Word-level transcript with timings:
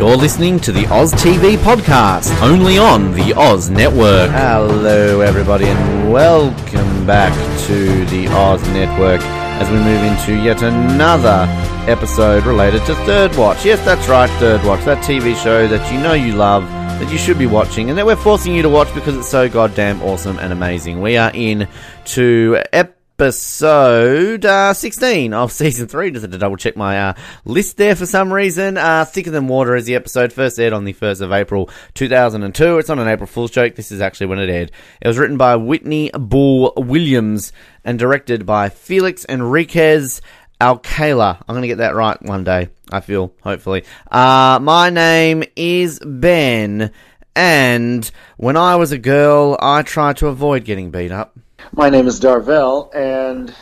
You're 0.00 0.16
listening 0.16 0.58
to 0.60 0.72
the 0.72 0.86
Oz 0.86 1.12
TV 1.12 1.58
podcast, 1.58 2.34
only 2.40 2.78
on 2.78 3.12
the 3.12 3.34
Oz 3.34 3.68
Network. 3.68 4.30
Hello, 4.30 5.20
everybody, 5.20 5.66
and 5.66 6.10
welcome 6.10 7.06
back 7.06 7.34
to 7.66 8.06
the 8.06 8.26
Oz 8.28 8.66
Network 8.68 9.20
as 9.20 9.68
we 9.68 9.76
move 9.76 10.02
into 10.02 10.42
yet 10.42 10.62
another 10.62 11.44
episode 11.86 12.46
related 12.46 12.82
to 12.86 12.94
Third 13.04 13.36
Watch. 13.36 13.66
Yes, 13.66 13.84
that's 13.84 14.08
right, 14.08 14.30
Third 14.40 14.64
Watch, 14.64 14.86
that 14.86 15.04
TV 15.04 15.36
show 15.36 15.68
that 15.68 15.92
you 15.92 16.00
know 16.00 16.14
you 16.14 16.32
love, 16.32 16.62
that 16.98 17.12
you 17.12 17.18
should 17.18 17.38
be 17.38 17.44
watching, 17.44 17.90
and 17.90 17.98
that 17.98 18.06
we're 18.06 18.16
forcing 18.16 18.54
you 18.54 18.62
to 18.62 18.70
watch 18.70 18.92
because 18.94 19.14
it's 19.18 19.28
so 19.28 19.50
goddamn 19.50 20.00
awesome 20.00 20.38
and 20.38 20.50
amazing. 20.50 21.02
We 21.02 21.18
are 21.18 21.30
in 21.34 21.68
to 22.06 22.62
episode 22.72 22.99
episode 23.20 24.46
uh, 24.46 24.72
16 24.72 25.34
of 25.34 25.52
season 25.52 25.86
3. 25.86 26.10
Just 26.10 26.22
had 26.22 26.32
to 26.32 26.38
double 26.38 26.56
check 26.56 26.74
my 26.74 27.08
uh, 27.08 27.12
list 27.44 27.76
there 27.76 27.94
for 27.94 28.06
some 28.06 28.32
reason. 28.32 28.78
Uh, 28.78 29.04
Thicker 29.04 29.30
Than 29.30 29.46
Water 29.46 29.76
is 29.76 29.84
the 29.84 29.94
episode. 29.94 30.32
First 30.32 30.58
aired 30.58 30.72
on 30.72 30.84
the 30.84 30.94
1st 30.94 31.20
of 31.20 31.30
April 31.30 31.68
2002. 31.92 32.78
It's 32.78 32.88
not 32.88 32.98
an 32.98 33.08
April 33.08 33.26
Fool's 33.26 33.50
joke. 33.50 33.74
This 33.74 33.92
is 33.92 34.00
actually 34.00 34.28
when 34.28 34.38
it 34.38 34.48
aired. 34.48 34.72
It 35.02 35.06
was 35.06 35.18
written 35.18 35.36
by 35.36 35.56
Whitney 35.56 36.10
Bull 36.14 36.72
Williams 36.78 37.52
and 37.84 37.98
directed 37.98 38.46
by 38.46 38.70
Felix 38.70 39.26
Enriquez 39.26 40.22
Alcala. 40.58 41.44
I'm 41.46 41.52
going 41.52 41.60
to 41.60 41.68
get 41.68 41.78
that 41.78 41.94
right 41.94 42.20
one 42.22 42.44
day, 42.44 42.70
I 42.90 43.00
feel, 43.00 43.34
hopefully. 43.42 43.84
Uh, 44.10 44.60
my 44.62 44.88
name 44.88 45.44
is 45.56 46.00
Ben, 46.02 46.90
and 47.36 48.10
when 48.38 48.56
I 48.56 48.76
was 48.76 48.92
a 48.92 48.98
girl, 48.98 49.58
I 49.60 49.82
tried 49.82 50.16
to 50.18 50.28
avoid 50.28 50.64
getting 50.64 50.90
beat 50.90 51.12
up. 51.12 51.36
My 51.72 51.90
name 51.90 52.06
is 52.06 52.20
Darvell, 52.20 52.94
and 52.94 53.54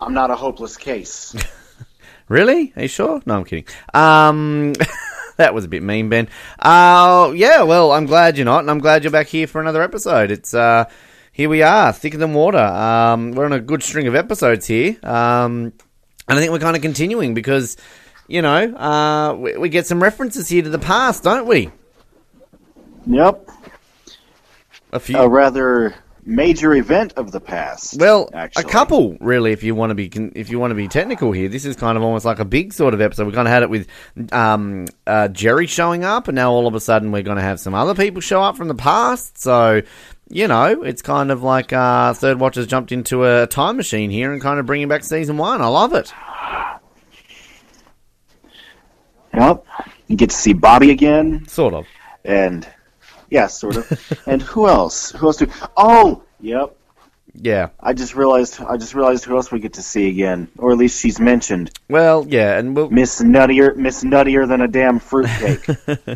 I'm 0.00 0.14
not 0.14 0.30
a 0.30 0.36
hopeless 0.36 0.76
case. 0.76 1.34
Really? 2.28 2.72
Are 2.76 2.82
you 2.82 2.88
sure? 2.88 3.20
No, 3.26 3.36
I'm 3.36 3.44
kidding. 3.44 3.66
Um, 3.92 4.72
that 5.36 5.52
was 5.52 5.66
a 5.66 5.68
bit 5.68 5.82
mean, 5.82 6.08
Ben. 6.08 6.28
Uh, 6.58 7.30
yeah, 7.34 7.62
well, 7.62 7.92
I'm 7.92 8.06
glad 8.06 8.38
you're 8.38 8.46
not, 8.46 8.60
and 8.60 8.70
I'm 8.70 8.78
glad 8.78 9.04
you're 9.04 9.10
back 9.10 9.26
here 9.26 9.46
for 9.46 9.60
another 9.60 9.82
episode. 9.82 10.30
It's, 10.30 10.54
uh, 10.54 10.86
here 11.32 11.50
we 11.50 11.60
are, 11.60 11.92
thicker 11.92 12.16
than 12.16 12.32
water. 12.32 12.56
Um, 12.56 13.32
we're 13.32 13.44
on 13.44 13.52
a 13.52 13.60
good 13.60 13.82
string 13.82 14.06
of 14.06 14.14
episodes 14.14 14.66
here. 14.66 14.96
Um, 15.02 15.74
and 16.26 16.38
I 16.38 16.40
think 16.40 16.52
we're 16.52 16.58
kind 16.58 16.74
of 16.74 16.80
continuing 16.80 17.34
because, 17.34 17.76
you 18.28 18.40
know, 18.40 18.74
uh, 18.76 19.34
we, 19.34 19.58
we 19.58 19.68
get 19.68 19.86
some 19.86 20.02
references 20.02 20.48
here 20.48 20.62
to 20.62 20.70
the 20.70 20.78
past, 20.78 21.24
don't 21.24 21.46
we? 21.46 21.70
Yep. 23.06 23.50
A 24.92 25.00
few. 25.00 25.18
A 25.18 25.28
rather 25.28 25.94
major 26.24 26.74
event 26.74 27.14
of 27.16 27.32
the 27.32 27.40
past. 27.40 27.98
Well, 27.98 28.30
actually. 28.32 28.64
a 28.64 28.68
couple, 28.68 29.16
really, 29.20 29.52
if 29.52 29.62
you 29.62 29.74
want 29.74 29.90
to 29.90 29.94
be 29.94 30.10
if 30.34 30.50
you 30.50 30.58
want 30.58 30.70
to 30.70 30.74
be 30.74 30.88
technical 30.88 31.32
here. 31.32 31.48
This 31.48 31.64
is 31.64 31.76
kind 31.76 31.96
of 31.96 32.04
almost 32.04 32.24
like 32.24 32.38
a 32.38 32.44
big 32.44 32.72
sort 32.72 32.94
of 32.94 33.00
episode. 33.00 33.26
We 33.26 33.32
kind 33.32 33.48
of 33.48 33.52
had 33.52 33.62
it 33.62 33.70
with 33.70 33.88
um, 34.32 34.86
uh, 35.06 35.28
Jerry 35.28 35.66
showing 35.66 36.04
up, 36.04 36.28
and 36.28 36.36
now 36.36 36.52
all 36.52 36.66
of 36.66 36.74
a 36.74 36.80
sudden 36.80 37.12
we're 37.12 37.22
going 37.22 37.38
to 37.38 37.42
have 37.42 37.60
some 37.60 37.74
other 37.74 37.94
people 37.94 38.20
show 38.20 38.42
up 38.42 38.56
from 38.56 38.68
the 38.68 38.74
past. 38.74 39.38
So, 39.38 39.82
you 40.28 40.48
know, 40.48 40.82
it's 40.82 41.02
kind 41.02 41.30
of 41.30 41.42
like 41.42 41.72
uh, 41.72 42.14
Third 42.14 42.38
Watch 42.38 42.54
has 42.54 42.66
jumped 42.66 42.92
into 42.92 43.24
a 43.24 43.46
time 43.46 43.76
machine 43.76 44.10
here 44.10 44.32
and 44.32 44.40
kind 44.40 44.60
of 44.60 44.66
bringing 44.66 44.88
back 44.88 45.04
season 45.04 45.36
one. 45.36 45.60
I 45.60 45.66
love 45.66 45.92
it. 45.92 46.12
Yep. 49.34 49.64
You 50.08 50.16
get 50.16 50.30
to 50.30 50.36
see 50.36 50.52
Bobby 50.52 50.90
again, 50.90 51.46
Sort 51.48 51.72
of. 51.74 51.86
and 52.24 52.68
yeah, 53.32 53.46
sort 53.46 53.76
of. 53.78 54.22
and 54.26 54.42
who 54.42 54.68
else? 54.68 55.10
Who 55.12 55.26
else 55.26 55.38
do? 55.38 55.46
Oh, 55.74 56.22
yep. 56.40 56.76
Yeah. 57.34 57.70
I 57.80 57.94
just 57.94 58.14
realized. 58.14 58.60
I 58.60 58.76
just 58.76 58.94
realized 58.94 59.24
who 59.24 59.34
else 59.36 59.50
we 59.50 59.58
get 59.58 59.72
to 59.74 59.82
see 59.82 60.08
again, 60.10 60.48
or 60.58 60.72
at 60.72 60.76
least 60.76 61.00
she's 61.00 61.18
mentioned. 61.18 61.70
Well, 61.88 62.26
yeah, 62.28 62.58
and 62.58 62.76
we'll, 62.76 62.90
Miss 62.90 63.22
Nuttier, 63.22 63.74
Miss 63.74 64.04
Nuttier 64.04 64.46
than 64.46 64.60
a 64.60 64.68
damn 64.68 64.98
fruitcake. 64.98 65.66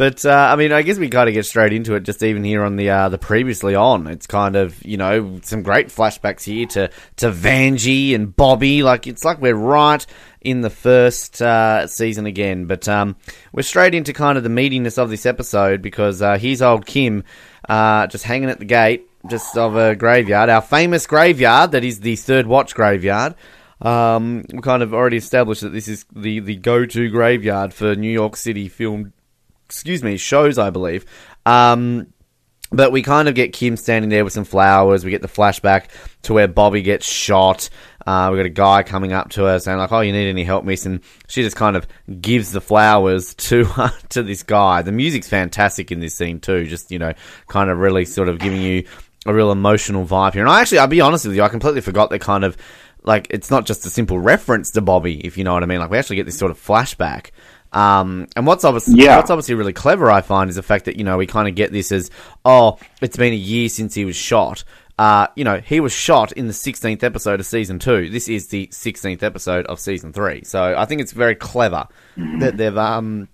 But 0.00 0.24
uh, 0.24 0.48
I 0.50 0.56
mean, 0.56 0.72
I 0.72 0.80
guess 0.80 0.96
we 0.96 1.10
kind 1.10 1.28
of 1.28 1.34
get 1.34 1.44
straight 1.44 1.74
into 1.74 1.94
it. 1.94 2.04
Just 2.04 2.22
even 2.22 2.42
here 2.42 2.64
on 2.64 2.76
the 2.76 2.88
uh, 2.88 3.10
the 3.10 3.18
previously 3.18 3.74
on, 3.74 4.06
it's 4.06 4.26
kind 4.26 4.56
of 4.56 4.82
you 4.82 4.96
know 4.96 5.40
some 5.42 5.62
great 5.62 5.88
flashbacks 5.88 6.44
here 6.44 6.64
to 6.68 6.90
to 7.16 7.30
Vanjie 7.30 8.14
and 8.14 8.34
Bobby. 8.34 8.82
Like 8.82 9.06
it's 9.06 9.26
like 9.26 9.42
we're 9.42 9.54
right 9.54 10.06
in 10.40 10.62
the 10.62 10.70
first 10.70 11.42
uh, 11.42 11.86
season 11.86 12.24
again. 12.24 12.64
But 12.64 12.88
um, 12.88 13.14
we're 13.52 13.60
straight 13.60 13.94
into 13.94 14.14
kind 14.14 14.38
of 14.38 14.42
the 14.42 14.48
meatiness 14.48 14.96
of 14.96 15.10
this 15.10 15.26
episode 15.26 15.82
because 15.82 16.22
uh, 16.22 16.38
here's 16.38 16.62
old 16.62 16.86
Kim 16.86 17.22
uh, 17.68 18.06
just 18.06 18.24
hanging 18.24 18.48
at 18.48 18.58
the 18.58 18.64
gate 18.64 19.06
just 19.28 19.54
of 19.58 19.76
a 19.76 19.94
graveyard, 19.94 20.48
our 20.48 20.62
famous 20.62 21.06
graveyard 21.06 21.72
that 21.72 21.84
is 21.84 22.00
the 22.00 22.16
Third 22.16 22.46
Watch 22.46 22.74
graveyard. 22.74 23.34
Um, 23.82 24.46
we 24.50 24.60
kind 24.60 24.82
of 24.82 24.94
already 24.94 25.18
established 25.18 25.60
that 25.60 25.74
this 25.74 25.88
is 25.88 26.06
the, 26.16 26.40
the 26.40 26.56
go 26.56 26.86
to 26.86 27.10
graveyard 27.10 27.74
for 27.74 27.94
New 27.94 28.10
York 28.10 28.36
City 28.36 28.68
film 28.68 29.12
excuse 29.70 30.02
me, 30.02 30.16
shows, 30.16 30.58
I 30.58 30.70
believe. 30.70 31.06
Um, 31.46 32.12
but 32.72 32.92
we 32.92 33.02
kind 33.02 33.28
of 33.28 33.34
get 33.34 33.52
Kim 33.52 33.76
standing 33.76 34.10
there 34.10 34.24
with 34.24 34.32
some 34.32 34.44
flowers. 34.44 35.04
We 35.04 35.10
get 35.10 35.22
the 35.22 35.28
flashback 35.28 35.86
to 36.22 36.34
where 36.34 36.48
Bobby 36.48 36.82
gets 36.82 37.06
shot. 37.06 37.70
Uh, 38.06 38.28
we 38.30 38.36
got 38.36 38.46
a 38.46 38.50
guy 38.50 38.82
coming 38.82 39.12
up 39.12 39.30
to 39.30 39.44
her 39.44 39.58
saying 39.58 39.78
like, 39.78 39.92
"Oh, 39.92 40.00
you 40.00 40.12
need 40.12 40.28
any 40.28 40.44
help, 40.44 40.64
miss?" 40.64 40.86
And 40.86 41.00
she 41.28 41.42
just 41.42 41.56
kind 41.56 41.76
of 41.76 41.86
gives 42.20 42.52
the 42.52 42.60
flowers 42.60 43.34
to 43.34 43.64
to 44.10 44.22
this 44.22 44.42
guy. 44.42 44.82
The 44.82 44.92
music's 44.92 45.28
fantastic 45.28 45.92
in 45.92 46.00
this 46.00 46.14
scene 46.14 46.40
too. 46.40 46.66
Just 46.66 46.90
you 46.90 46.98
know, 46.98 47.12
kind 47.48 47.70
of 47.70 47.78
really 47.78 48.04
sort 48.04 48.28
of 48.28 48.38
giving 48.38 48.62
you 48.62 48.86
a 49.26 49.34
real 49.34 49.52
emotional 49.52 50.04
vibe 50.04 50.32
here. 50.32 50.42
And 50.42 50.50
I 50.50 50.60
actually, 50.60 50.78
I'll 50.78 50.86
be 50.86 51.00
honest 51.00 51.26
with 51.26 51.36
you, 51.36 51.42
I 51.42 51.48
completely 51.48 51.80
forgot 51.80 52.10
that 52.10 52.20
kind 52.20 52.44
of 52.44 52.56
like 53.02 53.26
it's 53.30 53.50
not 53.50 53.66
just 53.66 53.86
a 53.86 53.90
simple 53.90 54.18
reference 54.18 54.70
to 54.72 54.80
Bobby, 54.80 55.24
if 55.24 55.38
you 55.38 55.44
know 55.44 55.54
what 55.54 55.62
I 55.62 55.66
mean. 55.66 55.80
Like 55.80 55.90
we 55.90 55.98
actually 55.98 56.16
get 56.16 56.26
this 56.26 56.38
sort 56.38 56.50
of 56.50 56.58
flashback. 56.60 57.30
Um, 57.72 58.26
and 58.36 58.46
what's 58.46 58.64
obviously 58.64 59.02
Yeah. 59.04 59.16
what's 59.16 59.30
obviously 59.30 59.54
really 59.54 59.72
clever, 59.72 60.10
I 60.10 60.22
find, 60.22 60.50
is 60.50 60.56
the 60.56 60.62
fact 60.62 60.86
that 60.86 60.96
you 60.96 61.04
know 61.04 61.16
we 61.16 61.26
kind 61.26 61.48
of 61.48 61.54
get 61.54 61.72
this 61.72 61.92
as 61.92 62.10
oh, 62.44 62.78
it's 63.00 63.16
been 63.16 63.32
a 63.32 63.36
year 63.36 63.68
since 63.68 63.94
he 63.94 64.04
was 64.04 64.16
shot. 64.16 64.64
Uh, 64.98 65.28
you 65.34 65.44
know, 65.44 65.58
he 65.60 65.80
was 65.80 65.92
shot 65.94 66.30
in 66.32 66.46
the 66.46 66.52
16th 66.52 67.02
episode 67.02 67.40
of 67.40 67.46
season 67.46 67.78
two. 67.78 68.10
This 68.10 68.28
is 68.28 68.48
the 68.48 68.66
16th 68.66 69.22
episode 69.22 69.64
of 69.66 69.80
season 69.80 70.12
three. 70.12 70.44
So 70.44 70.74
I 70.76 70.84
think 70.84 71.00
it's 71.00 71.12
very 71.12 71.34
clever 71.34 71.86
that 72.40 72.58
they've 72.58 72.76
um 72.76 73.28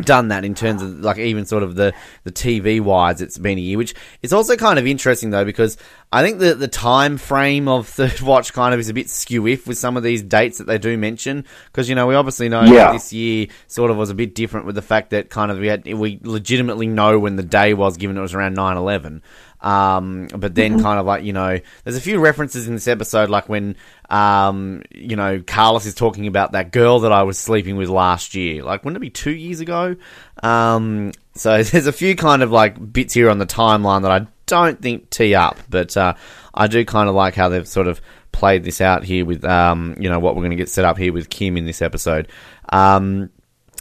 done 0.00 0.28
that 0.28 0.44
in 0.44 0.54
terms 0.54 0.82
of 0.82 1.00
like 1.00 1.18
even 1.18 1.46
sort 1.46 1.62
of 1.62 1.76
the 1.76 1.92
the 2.24 2.32
TV 2.32 2.80
wise 2.80 3.20
it's 3.20 3.38
been 3.38 3.58
a 3.58 3.60
year 3.60 3.78
which 3.78 3.94
it's 4.22 4.32
also 4.32 4.56
kind 4.56 4.76
of 4.76 4.86
interesting 4.88 5.30
though 5.30 5.44
because 5.44 5.76
I 6.12 6.22
think 6.22 6.40
the 6.40 6.54
the 6.54 6.66
time 6.66 7.16
frame 7.16 7.68
of 7.68 7.86
third 8.00 8.20
watch 8.20 8.52
kind 8.52 8.74
of 8.74 8.80
is 8.80 8.88
a 8.88 8.94
bit 8.94 9.08
skew 9.08 9.46
if 9.46 9.68
with 9.68 9.78
some 9.78 9.96
of 9.96 10.02
these 10.02 10.20
dates 10.22 10.58
that 10.58 10.66
they 10.66 10.78
do 10.78 10.98
mention 10.98 11.44
because 11.66 11.88
you 11.88 11.94
know 11.94 12.08
we 12.08 12.16
obviously 12.16 12.48
know 12.48 12.62
Yeah. 12.64 12.86
that 12.86 12.92
this 12.94 13.12
year 13.12 13.46
sort 13.68 13.92
of 13.92 13.96
was 13.96 14.10
a 14.10 14.14
bit 14.14 14.34
different 14.34 14.66
with 14.66 14.74
the 14.74 14.82
fact 14.82 15.10
that 15.10 15.30
kind 15.30 15.52
of 15.52 15.58
we 15.58 15.68
had 15.68 15.84
we 15.86 16.18
legitimately 16.22 16.88
know 16.88 17.18
when 17.20 17.36
the 17.36 17.44
day 17.44 17.72
was 17.72 17.96
given 17.96 18.18
it 18.18 18.20
was 18.20 18.34
around 18.34 18.56
9/11 18.56 19.20
um, 19.64 20.28
but 20.36 20.54
then 20.54 20.82
kind 20.82 21.00
of 21.00 21.06
like, 21.06 21.24
you 21.24 21.32
know, 21.32 21.58
there's 21.84 21.96
a 21.96 22.00
few 22.00 22.20
references 22.20 22.68
in 22.68 22.74
this 22.74 22.86
episode, 22.86 23.30
like 23.30 23.48
when, 23.48 23.76
um, 24.10 24.82
you 24.90 25.16
know, 25.16 25.42
Carlos 25.44 25.86
is 25.86 25.94
talking 25.94 26.26
about 26.26 26.52
that 26.52 26.70
girl 26.70 27.00
that 27.00 27.12
I 27.12 27.22
was 27.22 27.38
sleeping 27.38 27.76
with 27.76 27.88
last 27.88 28.34
year. 28.34 28.62
Like, 28.62 28.84
wouldn't 28.84 28.98
it 28.98 29.00
be 29.00 29.08
two 29.08 29.34
years 29.34 29.60
ago? 29.60 29.96
Um, 30.42 31.12
so 31.34 31.62
there's 31.62 31.86
a 31.86 31.92
few 31.92 32.14
kind 32.14 32.42
of 32.42 32.52
like 32.52 32.92
bits 32.92 33.14
here 33.14 33.30
on 33.30 33.38
the 33.38 33.46
timeline 33.46 34.02
that 34.02 34.10
I 34.10 34.26
don't 34.44 34.82
think 34.82 35.08
tee 35.08 35.34
up, 35.34 35.58
but, 35.70 35.96
uh, 35.96 36.12
I 36.52 36.66
do 36.66 36.84
kind 36.84 37.08
of 37.08 37.14
like 37.14 37.34
how 37.34 37.48
they've 37.48 37.66
sort 37.66 37.88
of 37.88 38.02
played 38.32 38.64
this 38.64 38.82
out 38.82 39.02
here 39.02 39.24
with, 39.24 39.46
um, 39.46 39.96
you 39.98 40.10
know, 40.10 40.18
what 40.18 40.36
we're 40.36 40.42
going 40.42 40.50
to 40.50 40.56
get 40.56 40.68
set 40.68 40.84
up 40.84 40.98
here 40.98 41.12
with 41.12 41.30
Kim 41.30 41.56
in 41.56 41.64
this 41.64 41.80
episode. 41.80 42.28
Um, 42.68 43.30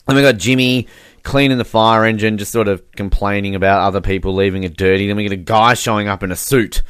then 0.08 0.16
we 0.16 0.22
got 0.22 0.38
Jimmy 0.38 0.88
cleaning 1.24 1.58
the 1.58 1.66
fire 1.66 2.06
engine, 2.06 2.38
just 2.38 2.52
sort 2.52 2.68
of 2.68 2.90
complaining 2.92 3.56
about 3.56 3.82
other 3.82 4.02
people 4.02 4.34
leaving 4.36 4.64
it 4.64 4.78
dirty. 4.78 5.08
Then 5.08 5.16
we 5.16 5.24
get 5.24 5.32
a 5.32 5.38
guy 5.38 5.74
showing 5.74 6.08
up 6.08 6.22
in 6.24 6.32
a 6.32 6.36
suit. 6.36 6.84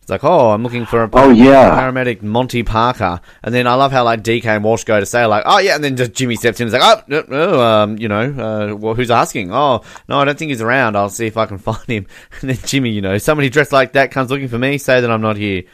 It's 0.00 0.10
like, 0.10 0.24
oh, 0.24 0.52
I'm 0.52 0.62
looking 0.62 0.86
for 0.86 1.02
a 1.02 1.10
Oh, 1.12 1.28
yeah. 1.28 1.70
paramedic 1.78 2.22
Monte 2.22 2.62
Parker. 2.62 3.20
And 3.42 3.54
then 3.54 3.66
I 3.66 3.74
love 3.74 3.92
how 3.92 4.04
like 4.04 4.22
DK 4.22 4.46
and 4.46 4.64
Walsh 4.64 4.84
go 4.84 4.98
to 4.98 5.04
say 5.04 5.26
like, 5.26 5.42
oh 5.44 5.58
yeah, 5.58 5.74
and 5.74 5.84
then 5.84 5.96
just 5.96 6.14
Jimmy 6.14 6.36
steps 6.36 6.60
in 6.60 6.66
and 6.66 6.74
is 6.74 6.80
like, 6.80 6.98
oh, 6.98 7.02
no, 7.08 7.24
no, 7.28 7.60
um, 7.62 7.98
you 7.98 8.08
know, 8.08 8.22
uh, 8.22 8.74
well, 8.74 8.94
who's 8.94 9.10
asking? 9.10 9.52
Oh, 9.52 9.82
no, 10.08 10.18
I 10.18 10.24
don't 10.24 10.38
think 10.38 10.48
he's 10.48 10.62
around. 10.62 10.96
I'll 10.96 11.10
see 11.10 11.26
if 11.26 11.36
I 11.36 11.44
can 11.44 11.58
find 11.58 11.84
him. 11.86 12.06
And 12.40 12.48
then 12.50 12.56
Jimmy, 12.64 12.88
you 12.90 13.02
know, 13.02 13.18
somebody 13.18 13.50
dressed 13.50 13.72
like 13.72 13.92
that 13.92 14.10
comes 14.10 14.30
looking 14.30 14.48
for 14.48 14.58
me. 14.58 14.78
Say 14.78 15.00
that 15.02 15.10
I'm 15.10 15.20
not 15.20 15.36
here. 15.36 15.64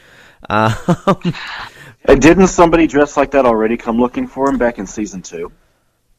Um, 0.49 0.73
and 2.05 2.21
didn't 2.21 2.47
somebody 2.47 2.87
dressed 2.87 3.15
like 3.17 3.31
that 3.31 3.45
already 3.45 3.77
come 3.77 3.97
looking 3.99 4.27
for 4.27 4.49
him 4.49 4.57
back 4.57 4.79
in 4.79 4.85
season 4.85 5.21
two? 5.21 5.51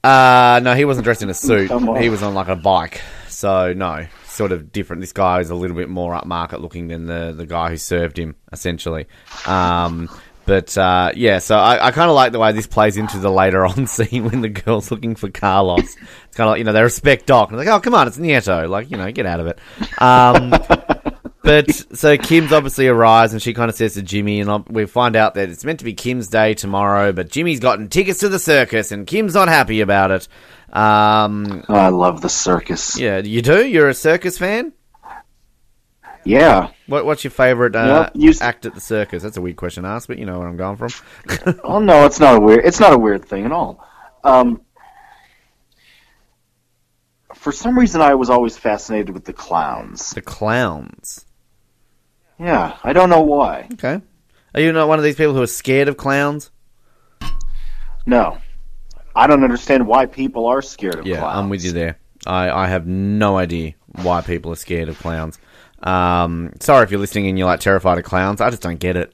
Uh, 0.04 0.60
no, 0.62 0.74
he 0.74 0.84
wasn't 0.84 1.04
dressed 1.04 1.22
in 1.22 1.30
a 1.30 1.34
suit. 1.34 1.70
He 2.00 2.08
was 2.08 2.22
on 2.22 2.34
like 2.34 2.48
a 2.48 2.56
bike. 2.56 3.00
So 3.28 3.72
no, 3.72 4.06
sort 4.24 4.52
of 4.52 4.72
different. 4.72 5.00
This 5.00 5.12
guy 5.12 5.40
is 5.40 5.50
a 5.50 5.54
little 5.54 5.76
bit 5.76 5.88
more 5.88 6.12
upmarket 6.14 6.60
looking 6.60 6.88
than 6.88 7.06
the 7.06 7.34
the 7.36 7.46
guy 7.46 7.70
who 7.70 7.76
served 7.76 8.18
him, 8.18 8.36
essentially. 8.52 9.06
Um, 9.46 10.08
but 10.46 10.78
uh, 10.78 11.10
yeah, 11.16 11.40
so 11.40 11.56
I, 11.58 11.88
I 11.88 11.90
kind 11.90 12.08
of 12.08 12.14
like 12.14 12.30
the 12.30 12.38
way 12.38 12.52
this 12.52 12.68
plays 12.68 12.96
into 12.96 13.18
the 13.18 13.30
later 13.30 13.66
on 13.66 13.86
scene 13.86 14.24
when 14.24 14.40
the 14.42 14.48
girl's 14.48 14.90
looking 14.90 15.16
for 15.16 15.28
Carlos. 15.28 15.80
It's 15.80 16.36
kind 16.36 16.48
of 16.48 16.52
like 16.52 16.58
you 16.58 16.64
know 16.64 16.72
they 16.72 16.82
respect 16.82 17.26
Doc 17.26 17.50
and 17.50 17.58
they're 17.58 17.66
like, 17.66 17.74
oh 17.74 17.80
come 17.80 17.94
on, 17.94 18.06
it's 18.06 18.16
Nieto, 18.18 18.68
like 18.68 18.90
you 18.90 18.96
know 18.96 19.10
get 19.10 19.26
out 19.26 19.40
of 19.40 19.48
it. 19.48 19.58
Um, 20.00 20.54
but 21.46 21.96
so 21.96 22.18
Kim's 22.18 22.52
obviously 22.52 22.88
arrives 22.88 23.32
and 23.32 23.40
she 23.40 23.54
kind 23.54 23.70
of 23.70 23.74
says 23.76 23.94
to 23.94 24.02
Jimmy, 24.02 24.40
and 24.40 24.66
we 24.68 24.84
find 24.84 25.16
out 25.16 25.34
that 25.34 25.48
it's 25.48 25.64
meant 25.64 25.78
to 25.78 25.84
be 25.86 25.94
Kim's 25.94 26.28
day 26.28 26.52
tomorrow, 26.52 27.12
but 27.12 27.30
Jimmy's 27.30 27.60
gotten 27.60 27.88
tickets 27.88 28.18
to 28.20 28.28
the 28.28 28.38
circus 28.38 28.92
and 28.92 29.06
Kim's 29.06 29.34
not 29.34 29.48
happy 29.48 29.80
about 29.80 30.10
it. 30.10 30.28
Um, 30.76 31.64
Oh, 31.68 31.74
I 31.74 31.88
love 31.88 32.20
the 32.20 32.28
circus. 32.28 32.98
yeah, 32.98 33.18
you 33.18 33.40
do? 33.40 33.64
You're 33.66 33.88
a 33.88 33.94
circus 33.94 34.36
fan? 34.36 34.72
Yeah. 36.24 36.70
What, 36.88 37.06
what's 37.06 37.22
your 37.22 37.30
favourite 37.30 37.76
uh, 37.76 38.10
you 38.14 38.34
act 38.40 38.66
at 38.66 38.74
the 38.74 38.80
circus? 38.80 39.22
That's 39.22 39.36
a 39.36 39.40
weird 39.40 39.54
question 39.56 39.84
to 39.84 39.90
ask, 39.90 40.08
but 40.08 40.18
you 40.18 40.26
know 40.26 40.40
where 40.40 40.48
I'm 40.48 40.56
going 40.56 40.76
from. 40.76 40.90
Oh 41.62 41.78
no, 41.78 42.04
it's 42.04 42.18
not 42.18 42.36
a 42.38 42.40
weird. 42.40 42.64
It's 42.64 42.80
not 42.80 42.92
a 42.92 42.98
weird 42.98 43.24
thing 43.24 43.46
at 43.46 43.52
all. 43.52 43.86
Um, 44.24 44.60
for 47.34 47.52
some 47.52 47.78
reason, 47.78 48.00
I 48.00 48.14
was 48.14 48.28
always 48.30 48.56
fascinated 48.56 49.10
with 49.10 49.24
the 49.24 49.32
clowns. 49.32 50.10
the 50.10 50.22
clowns. 50.22 51.25
Yeah, 52.38 52.76
I 52.84 52.92
don't 52.92 53.10
know 53.10 53.22
why. 53.22 53.68
Okay. 53.74 54.00
Are 54.54 54.60
you 54.60 54.72
not 54.72 54.88
one 54.88 54.98
of 54.98 55.04
these 55.04 55.16
people 55.16 55.34
who 55.34 55.42
are 55.42 55.46
scared 55.46 55.88
of 55.88 55.96
clowns? 55.96 56.50
No, 58.06 58.38
I 59.14 59.26
don't 59.26 59.42
understand 59.42 59.86
why 59.86 60.06
people 60.06 60.46
are 60.46 60.62
scared 60.62 60.96
of 60.96 61.06
Yeah, 61.06 61.18
clowns. 61.18 61.38
I'm 61.38 61.48
with 61.48 61.64
you 61.64 61.72
there. 61.72 61.98
I, 62.26 62.50
I 62.50 62.66
have 62.68 62.86
no 62.86 63.36
idea 63.36 63.74
why 64.02 64.20
people 64.20 64.52
are 64.52 64.56
scared 64.56 64.88
of 64.88 64.98
clowns. 64.98 65.38
Um, 65.82 66.52
sorry 66.60 66.84
if 66.84 66.90
you're 66.90 67.00
listening 67.00 67.26
and 67.28 67.38
you're 67.38 67.46
like 67.46 67.60
terrified 67.60 67.98
of 67.98 68.04
clowns. 68.04 68.40
I 68.40 68.50
just 68.50 68.62
don't 68.62 68.78
get 68.78 68.96
it. 68.96 69.12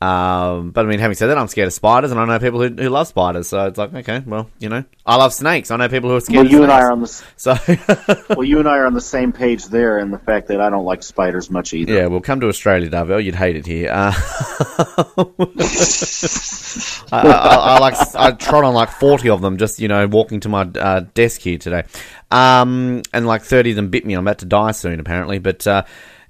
Um, 0.00 0.70
but 0.70 0.86
I 0.86 0.88
mean, 0.88 1.00
having 1.00 1.16
said 1.16 1.26
that, 1.26 1.38
I'm 1.38 1.48
scared 1.48 1.66
of 1.66 1.72
spiders, 1.72 2.12
and 2.12 2.20
I 2.20 2.24
know 2.24 2.38
people 2.38 2.60
who, 2.62 2.68
who 2.68 2.88
love 2.88 3.08
spiders. 3.08 3.48
So 3.48 3.66
it's 3.66 3.78
like, 3.78 3.92
okay, 3.92 4.22
well, 4.24 4.48
you 4.60 4.68
know, 4.68 4.84
I 5.04 5.16
love 5.16 5.32
snakes. 5.32 5.72
I 5.72 5.76
know 5.76 5.88
people 5.88 6.08
who 6.08 6.16
are 6.16 6.20
scared. 6.20 6.46
Well, 6.46 6.46
of 6.46 6.52
you 6.52 6.62
and 6.62 6.70
I 6.70 6.78
snakes. 6.78 6.84
are 6.84 6.92
on 6.92 7.00
the 7.00 7.08
So 8.28 8.34
well, 8.36 8.44
you 8.44 8.60
and 8.60 8.68
I 8.68 8.78
are 8.78 8.86
on 8.86 8.94
the 8.94 9.00
same 9.00 9.32
page 9.32 9.66
there, 9.66 9.98
and 9.98 10.12
the 10.12 10.18
fact 10.18 10.46
that 10.48 10.60
I 10.60 10.70
don't 10.70 10.84
like 10.84 11.02
spiders 11.02 11.50
much 11.50 11.74
either. 11.74 11.92
yeah, 11.92 12.06
well, 12.06 12.20
come 12.20 12.38
to 12.40 12.48
Australia, 12.48 12.88
Darvell. 12.88 13.24
You'd 13.24 13.34
hate 13.34 13.56
it 13.56 13.66
here. 13.66 13.90
Uh, 13.90 14.12
I, 17.10 17.20
I, 17.26 17.54
I 17.56 17.78
like 17.80 17.94
I 18.14 18.30
trod 18.32 18.62
on 18.64 18.74
like 18.74 18.90
forty 18.90 19.28
of 19.30 19.40
them 19.40 19.56
just 19.58 19.80
you 19.80 19.88
know 19.88 20.06
walking 20.06 20.38
to 20.40 20.48
my 20.48 20.62
uh, 20.62 21.00
desk 21.14 21.40
here 21.40 21.58
today, 21.58 21.82
um, 22.30 23.02
and 23.12 23.26
like 23.26 23.42
thirty 23.42 23.70
of 23.70 23.76
them 23.76 23.90
bit 23.90 24.06
me. 24.06 24.14
I'm 24.14 24.24
about 24.24 24.38
to 24.38 24.46
die 24.46 24.70
soon 24.70 25.00
apparently, 25.00 25.40
but. 25.40 25.66
Uh, 25.66 25.82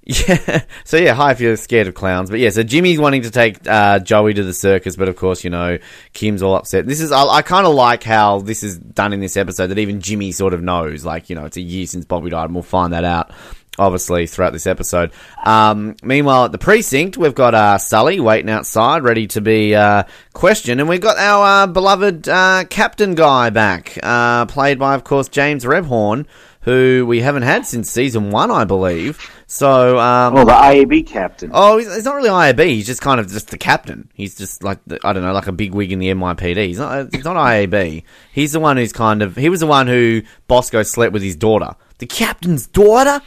yeah, 0.09 0.63
so 0.85 0.97
yeah, 0.97 1.13
hi 1.13 1.33
if 1.33 1.41
you're 1.41 1.57
scared 1.59 1.87
of 1.87 1.95
clowns, 1.95 2.31
but 2.31 2.39
yeah, 2.39 2.49
so 2.49 2.63
Jimmy's 2.63 2.99
wanting 2.99 3.23
to 3.23 3.31
take 3.31 3.59
uh, 3.69 3.99
Joey 3.99 4.33
to 4.33 4.43
the 4.43 4.55
circus, 4.55 4.97
but 4.97 5.07
of 5.07 5.17
course, 5.17 5.45
you 5.45 5.51
know, 5.51 5.77
Kim's 6.15 6.43
all 6.43 6.55
upset. 6.55 6.87
This 6.87 7.03
is 7.03 7.13
I, 7.13 7.25
I 7.25 7.43
kind 7.43 7.67
of 7.67 7.75
like 7.75 8.05
how 8.05 8.41
this 8.41 8.63
is 8.63 8.79
done 8.79 9.13
in 9.13 9.21
this 9.21 9.37
episode 9.37 9.67
that 9.67 9.79
even 9.79 10.01
Jimmy 10.01 10.33
sort 10.33 10.55
of 10.55 10.63
knows, 10.63 11.05
like 11.05 11.29
you 11.29 11.37
know, 11.37 11.45
it's 11.45 11.59
a 11.59 11.61
year 11.61 11.87
since 11.87 12.07
Bobby 12.07 12.31
died, 12.31 12.47
and 12.47 12.55
we'll 12.55 12.63
find 12.63 12.95
that 12.95 13.05
out 13.05 13.33
obviously 13.79 14.27
throughout 14.27 14.53
this 14.53 14.67
episode. 14.67 15.13
Um, 15.45 15.95
meanwhile, 16.03 16.47
at 16.47 16.53
the 16.53 16.59
precinct, 16.59 17.17
we've 17.17 17.35
got 17.35 17.55
uh, 17.55 17.77
Sully 17.77 18.19
waiting 18.19 18.51
outside, 18.51 19.03
ready 19.03 19.27
to 19.29 19.41
be 19.41 19.75
uh, 19.75 20.05
questioned, 20.33 20.81
and 20.81 20.89
we've 20.89 21.01
got 21.01 21.19
our 21.19 21.65
uh, 21.65 21.67
beloved 21.67 22.29
uh, 22.29 22.65
captain 22.69 23.15
guy 23.15 23.51
back, 23.51 23.99
uh, 24.03 24.47
played 24.47 24.79
by, 24.79 24.95
of 24.95 25.05
course, 25.05 25.29
James 25.29 25.65
Rebhorn, 25.65 26.27
who 26.63 27.05
we 27.07 27.21
haven't 27.21 27.45
had 27.45 27.67
since 27.67 27.91
season 27.91 28.31
one, 28.31 28.51
I 28.51 28.65
believe. 28.65 29.19
So, 29.47 29.99
um, 29.99 30.35
Well, 30.35 30.45
the 30.45 30.53
IAB 30.53 31.07
captain. 31.07 31.51
Oh, 31.55 31.79
he's, 31.79 31.93
he's 31.95 32.05
not 32.05 32.17
really 32.17 32.29
IAB. 32.29 32.67
He's 32.67 32.87
just 32.87 33.01
kind 33.01 33.19
of 33.21 33.29
just 33.31 33.51
the 33.51 33.57
captain. 33.59 34.11
He's 34.15 34.37
just 34.37 34.63
like 34.63 34.79
the, 34.87 34.99
I 35.05 35.13
don't 35.13 35.23
know, 35.23 35.33
like 35.33 35.47
a 35.47 35.53
big 35.53 35.73
wig 35.73 35.93
in 35.93 35.99
the 35.99 36.09
NYPD. 36.09 36.67
He's 36.67 36.79
not. 36.79 37.15
He's 37.15 37.25
not 37.25 37.37
IAB. 37.37 38.03
He's 38.33 38.53
the 38.53 38.61
one 38.61 38.77
who's 38.77 38.93
kind 38.93 39.23
of. 39.23 39.37
He 39.37 39.49
was 39.49 39.61
the 39.61 39.67
one 39.67 39.87
who 39.87 40.23
Bosco 40.49 40.83
slept 40.83 41.13
with 41.13 41.23
his 41.23 41.37
daughter, 41.37 41.75
the 41.99 42.07
captain's 42.07 42.67
daughter. 42.67 43.21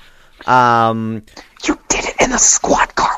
Um, 0.45 1.23
You 1.65 1.79
did 1.87 2.05
it 2.05 2.15
in 2.19 2.31
the 2.31 2.37
squad 2.39 2.95
car 2.95 3.15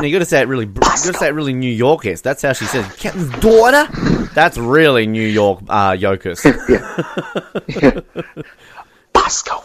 with 0.00 0.06
the 0.06 0.06
captain's 0.06 0.06
daughter. 0.06 0.06
and 0.06 0.06
you 0.06 0.12
got 0.12 0.18
to 0.20 0.24
say 0.24 0.40
it 0.40 0.48
really. 0.48 0.66
You 0.66 0.72
got 0.72 0.96
to 0.96 1.14
say 1.14 1.28
it 1.28 1.34
really 1.34 1.52
New 1.52 1.70
York-esque. 1.70 2.24
That's 2.24 2.42
how 2.42 2.52
she 2.52 2.64
says 2.66 2.84
captain's 2.96 3.30
daughter. 3.40 3.86
That's 4.34 4.58
really 4.58 5.06
New 5.06 5.26
York 5.26 5.60
uh, 5.68 5.92
Yokus. 5.92 6.40
Bosco, 9.12 9.64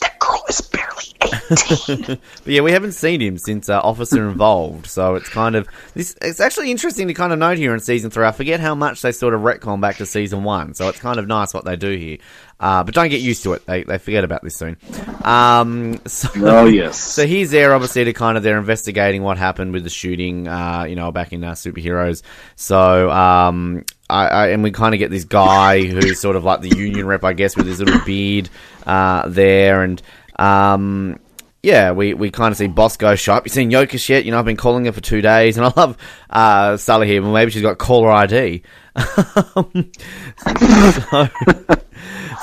that 0.00 0.18
girl 0.18 0.42
is 0.48 0.60
barely 0.60 1.04
18. 1.22 2.18
But 2.44 2.52
yeah, 2.52 2.60
we 2.60 2.72
haven't 2.72 2.92
seen 2.92 3.20
him 3.20 3.38
since 3.38 3.68
uh, 3.68 3.80
Officer 3.80 4.28
Involved, 4.28 4.86
so 4.86 5.14
it's 5.16 5.28
kind 5.28 5.56
of 5.56 5.68
this. 5.94 6.16
It's 6.22 6.40
actually 6.40 6.70
interesting 6.70 7.08
to 7.08 7.14
kind 7.14 7.32
of 7.32 7.38
note 7.38 7.58
here 7.58 7.74
in 7.74 7.80
season 7.80 8.10
three. 8.10 8.24
I 8.24 8.32
forget 8.32 8.60
how 8.60 8.74
much 8.74 9.02
they 9.02 9.12
sort 9.12 9.34
of 9.34 9.40
retcon 9.40 9.80
back 9.80 9.96
to 9.96 10.06
season 10.06 10.44
one, 10.44 10.74
so 10.74 10.88
it's 10.88 11.00
kind 11.00 11.18
of 11.18 11.26
nice 11.26 11.52
what 11.52 11.64
they 11.64 11.76
do 11.76 11.96
here. 11.96 12.18
Uh, 12.58 12.82
but 12.84 12.94
don't 12.94 13.08
get 13.08 13.20
used 13.20 13.42
to 13.42 13.52
it; 13.52 13.66
they 13.66 13.82
they 13.82 13.98
forget 13.98 14.24
about 14.24 14.42
this 14.42 14.56
soon. 14.56 14.76
Um, 15.24 16.00
so, 16.06 16.28
oh, 16.36 16.66
yes. 16.66 16.98
so 17.14 17.26
he's 17.26 17.50
there, 17.50 17.74
obviously, 17.74 18.04
to 18.04 18.12
kind 18.12 18.36
of 18.36 18.42
they're 18.42 18.58
investigating 18.58 19.22
what 19.22 19.38
happened 19.38 19.72
with 19.72 19.84
the 19.84 19.90
shooting. 19.90 20.48
Uh, 20.48 20.84
you 20.88 20.96
know, 20.96 21.10
back 21.12 21.32
in 21.32 21.44
uh, 21.44 21.52
superheroes. 21.52 22.22
So, 22.54 23.10
um, 23.10 23.84
I, 24.08 24.26
I 24.26 24.48
and 24.48 24.62
we 24.62 24.70
kind 24.70 24.94
of 24.94 24.98
get 24.98 25.10
this 25.10 25.24
guy 25.24 25.82
who's 25.82 26.20
sort 26.20 26.36
of 26.36 26.44
like 26.44 26.60
the 26.60 26.76
union 26.76 27.06
rep, 27.06 27.24
I 27.24 27.32
guess, 27.32 27.56
with 27.56 27.66
his 27.66 27.80
little 27.80 28.00
beard 28.04 28.48
uh, 28.86 29.28
there, 29.28 29.82
and 29.82 30.00
um, 30.38 31.18
yeah, 31.66 31.90
we, 31.90 32.14
we 32.14 32.30
kind 32.30 32.52
of 32.52 32.58
see 32.58 32.68
Bosco 32.68 33.16
show 33.16 33.34
up. 33.34 33.44
You 33.44 33.50
seen 33.50 33.72
Yokas 33.72 34.08
yet? 34.08 34.24
You 34.24 34.30
know, 34.30 34.38
I've 34.38 34.44
been 34.44 34.56
calling 34.56 34.84
her 34.84 34.92
for 34.92 35.00
two 35.00 35.20
days, 35.20 35.56
and 35.56 35.66
I 35.66 35.72
love 35.76 35.96
uh, 36.30 36.76
Sully 36.76 37.08
here. 37.08 37.20
Well, 37.20 37.32
maybe 37.32 37.50
she's 37.50 37.62
got 37.62 37.78
caller 37.78 38.12
ID. 38.12 38.62
so, 38.96 39.68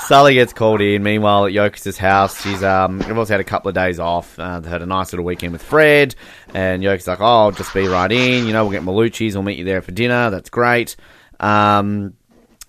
Sully 0.00 0.34
gets 0.34 0.52
called 0.52 0.82
in. 0.82 1.02
Meanwhile, 1.02 1.46
at 1.46 1.52
Yokas' 1.52 1.96
house, 1.96 2.42
she's 2.42 2.62
um, 2.62 3.00
also 3.16 3.32
had 3.32 3.40
a 3.40 3.44
couple 3.44 3.70
of 3.70 3.74
days 3.74 3.98
off. 3.98 4.38
Uh, 4.38 4.60
they 4.60 4.68
had 4.68 4.82
a 4.82 4.86
nice 4.86 5.14
little 5.14 5.24
weekend 5.24 5.54
with 5.54 5.62
Fred, 5.62 6.14
and 6.52 6.82
Yokas 6.82 7.06
like, 7.06 7.22
"Oh, 7.22 7.24
I'll 7.24 7.50
just 7.50 7.72
be 7.72 7.88
right 7.88 8.12
in. 8.12 8.46
You 8.46 8.52
know, 8.52 8.64
we'll 8.64 8.72
get 8.72 8.82
Malucci's. 8.82 9.34
We'll 9.34 9.42
meet 9.42 9.56
you 9.56 9.64
there 9.64 9.80
for 9.80 9.92
dinner. 9.92 10.28
That's 10.28 10.50
great." 10.50 10.96
Um, 11.44 12.14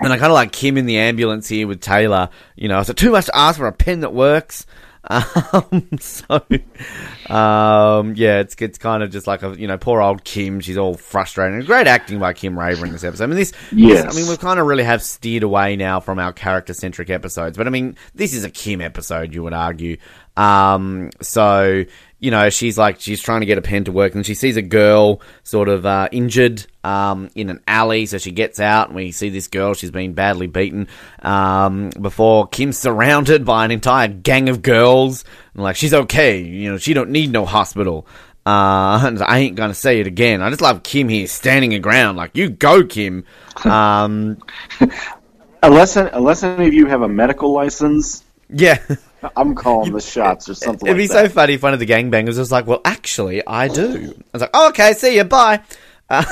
and 0.02 0.12
I 0.12 0.18
kind 0.18 0.26
of 0.26 0.34
like 0.34 0.52
Kim 0.52 0.78
in 0.78 0.86
the 0.86 0.98
ambulance 0.98 1.48
here 1.48 1.68
with 1.68 1.80
Taylor. 1.82 2.30
You 2.56 2.68
know, 2.68 2.80
is 2.80 2.90
it 2.90 2.98
too 2.98 3.12
much 3.12 3.26
to 3.28 3.36
ask 3.38 3.58
for 3.58 3.68
a 3.68 3.72
pen 3.72 4.02
that 4.02 4.14
works? 4.14 4.66
Um, 5.08 5.88
so, 6.00 6.42
um, 7.30 8.14
yeah, 8.16 8.40
it's 8.40 8.56
it's 8.60 8.80
kind 8.80 9.04
of 9.04 9.12
just 9.12 9.28
like 9.28 9.44
a 9.44 9.56
you 9.56 9.68
know 9.68 9.78
poor 9.78 10.02
old 10.02 10.24
Kim. 10.24 10.60
She's 10.60 10.78
all 10.78 10.96
frustrated. 10.96 11.60
And 11.60 11.66
great 11.68 11.86
acting 11.86 12.18
by 12.18 12.34
Kim 12.34 12.58
Raver 12.58 12.88
in 12.88 12.92
this 12.92 13.04
episode. 13.04 13.26
I 13.26 13.28
mean, 13.28 13.38
this, 13.38 13.54
Yes. 13.72 14.04
this- 14.06 14.16
I 14.16 14.20
mean, 14.20 14.28
we 14.30 14.36
kind 14.38 14.60
of 14.60 14.66
really 14.66 14.84
have 14.84 15.04
steered 15.04 15.44
away 15.44 15.76
now 15.76 16.00
from 16.00 16.18
our 16.18 16.34
character 16.34 16.74
centric 16.74 17.12
episodes. 17.12 17.56
But 17.56 17.68
I 17.68 17.70
mean, 17.70 17.96
this 18.16 18.34
is 18.34 18.44
a 18.46 18.50
Kim 18.50 18.82
episode, 18.82 19.32
you 19.34 19.44
would 19.44 19.54
argue. 19.54 19.98
Um, 20.38 21.12
so 21.22 21.84
you 22.20 22.32
know, 22.32 22.50
she's 22.50 22.76
like 22.78 23.00
she's 23.00 23.22
trying 23.22 23.42
to 23.42 23.46
get 23.46 23.60
a 23.60 23.62
pen 23.62 23.84
to 23.84 23.92
work, 23.92 24.16
and 24.16 24.26
she 24.26 24.34
sees 24.34 24.58
a 24.58 24.62
girl 24.64 25.22
sort 25.44 25.70
of 25.70 25.86
uh, 25.86 26.10
injured 26.12 26.66
um, 26.86 27.30
in 27.34 27.50
an 27.50 27.62
alley. 27.68 28.06
So 28.06 28.18
she 28.18 28.32
gets 28.32 28.60
out, 28.60 28.88
and 28.88 28.96
we 28.96 29.12
see 29.12 29.30
this 29.30 29.48
girl. 29.48 29.74
She's 29.74 29.92
been 29.92 30.14
badly 30.14 30.48
beaten. 30.48 30.88
Um, 31.22 31.90
before 31.90 32.48
Kim's 32.48 32.78
surrounded 32.78 33.44
by 33.44 33.66
an 33.66 33.72
entire 33.72 34.08
gang 34.08 34.50
of 34.50 34.62
girls, 34.62 35.26
and 35.54 35.64
like 35.64 35.76
she's 35.76 35.94
okay. 35.94 36.42
You 36.42 36.72
know, 36.72 36.78
she 36.78 36.94
don't 36.94 37.10
need 37.10 37.32
no 37.32 37.46
hospital. 37.46 38.08
Uh, 38.46 39.18
I 39.26 39.40
ain't 39.40 39.56
gonna 39.56 39.74
say 39.74 40.00
it 40.00 40.06
again. 40.06 40.44
I 40.44 40.50
just 40.50 40.62
love 40.62 40.84
Kim 40.84 41.10
here 41.10 41.26
standing 41.26 41.72
her 41.72 41.80
ground, 41.80 42.18
like 42.18 42.38
you 42.38 42.50
go, 42.50 42.84
Kim. 42.86 43.26
Um, 43.64 44.38
unless, 45.64 45.96
unless 45.96 46.44
any 46.44 46.68
of 46.68 46.74
you 46.74 46.86
have 46.86 47.02
a 47.02 47.10
medical 47.10 47.52
license, 47.52 48.24
yeah. 48.50 48.78
I'm 49.36 49.56
calling 49.56 49.92
the 49.92 50.02
shots 50.02 50.48
or 50.48 50.54
something 50.54 50.86
It'd 50.86 50.98
be 50.98 51.08
like 51.08 51.26
so 51.26 51.30
funny 51.30 51.54
if 51.56 51.64
one 51.64 51.74
of 51.74 51.80
the 51.80 51.88
gangbangers 51.88 52.38
was 52.38 52.52
like, 52.52 52.68
"Well, 52.68 52.82
actually, 52.86 53.42
I 53.48 53.68
do." 53.68 54.14
I 54.16 54.24
was 54.34 54.42
like, 54.42 54.52
oh, 54.54 54.70
"Okay, 54.70 54.94
see 54.94 55.16
you, 55.16 55.24
bye." 55.24 55.62
I 56.10 56.26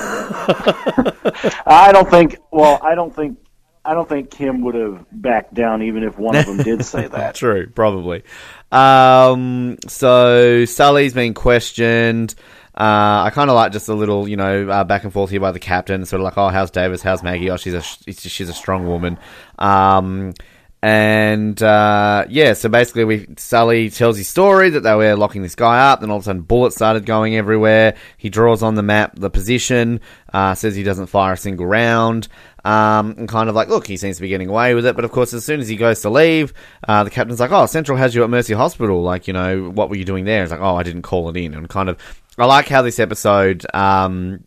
don't 1.92 2.10
think. 2.10 2.38
Well, 2.51 2.80
I 2.84 2.96
don't 2.96 3.15
think. 3.15 3.38
I 3.86 3.94
don't 3.94 4.08
think 4.08 4.32
Kim 4.32 4.62
would 4.62 4.75
have 4.75 5.06
backed 5.12 5.53
down 5.53 5.84
even 5.84 6.03
if 6.03 6.18
one 6.18 6.38
of 6.38 6.46
them 6.46 6.58
did 6.58 6.86
say 6.86 7.08
that. 7.08 7.36
True, 7.36 7.68
probably. 7.68 8.24
Um, 8.72 9.77
so 9.88 10.65
Sully's 10.65 11.13
been 11.13 11.34
questioned. 11.34 12.34
Uh, 12.75 13.25
I 13.25 13.32
kind 13.34 13.50
of 13.50 13.56
like 13.56 13.72
just 13.72 13.89
a 13.89 13.94
little, 13.94 14.27
you 14.27 14.38
know, 14.38 14.70
uh, 14.70 14.84
back 14.84 15.03
and 15.03 15.13
forth 15.13 15.30
here 15.30 15.39
by 15.42 15.51
the 15.51 15.60
captain, 15.60 16.06
sort 16.06 16.22
of 16.22 16.24
like, 16.24 16.38
"Oh, 16.38 16.50
how's 16.50 16.72
Davis? 16.72 17.03
How's 17.03 17.22
Maggie? 17.22 17.50
Oh, 17.51 17.58
she's 17.58 17.74
a 17.74 17.82
she's 17.82 18.50
a 18.50 18.53
strong 18.53 18.88
woman." 18.88 19.20
Um, 19.60 20.34
and 20.83 21.63
uh, 21.63 22.25
yeah, 22.27 22.51
so 22.51 22.67
basically, 22.67 23.05
we 23.05 23.27
Sully 23.37 23.89
tells 23.89 24.17
his 24.17 24.27
story 24.27 24.69
that 24.71 24.81
they 24.81 24.93
were 24.93 25.15
locking 25.15 25.41
this 25.41 25.55
guy 25.55 25.89
up. 25.89 26.01
Then 26.01 26.11
all 26.11 26.17
of 26.17 26.23
a 26.23 26.25
sudden, 26.25 26.41
bullets 26.41 26.75
started 26.75 27.05
going 27.05 27.37
everywhere. 27.37 27.95
He 28.17 28.29
draws 28.29 28.61
on 28.61 28.75
the 28.75 28.83
map 28.83 29.13
the 29.15 29.29
position, 29.29 30.01
uh, 30.33 30.55
says 30.55 30.75
he 30.75 30.83
doesn't 30.83 31.05
fire 31.05 31.33
a 31.33 31.37
single 31.37 31.65
round, 31.65 32.27
um, 32.65 33.15
and 33.17 33.29
kind 33.29 33.47
of 33.47 33.55
like, 33.55 33.69
look, 33.69 33.87
he 33.87 33.95
seems 33.95 34.17
to 34.17 34.21
be 34.21 34.27
getting 34.27 34.49
away 34.49 34.75
with 34.75 34.85
it. 34.85 34.97
But 34.97 35.05
of 35.05 35.13
course, 35.13 35.33
as 35.33 35.45
soon 35.45 35.61
as 35.61 35.69
he 35.69 35.77
goes 35.77 36.01
to 36.01 36.09
leave, 36.09 36.53
uh, 36.85 37.05
the 37.05 37.09
captain's 37.09 37.39
like, 37.39 37.51
oh, 37.51 37.65
Central 37.65 37.97
has 37.97 38.13
you 38.13 38.25
at 38.25 38.29
Mercy 38.29 38.53
Hospital. 38.53 39.01
Like, 39.01 39.25
you 39.25 39.31
know, 39.33 39.69
what 39.69 39.89
were 39.89 39.95
you 39.95 40.03
doing 40.03 40.25
there? 40.25 40.43
It's 40.43 40.51
like, 40.51 40.59
oh, 40.59 40.75
I 40.75 40.83
didn't 40.83 41.03
call 41.03 41.29
it 41.29 41.37
in, 41.37 41.53
and 41.53 41.69
kind 41.69 41.87
of, 41.87 41.97
I 42.37 42.43
like 42.43 42.67
how 42.67 42.81
this 42.81 42.99
episode. 42.99 43.65
Um, 43.73 44.43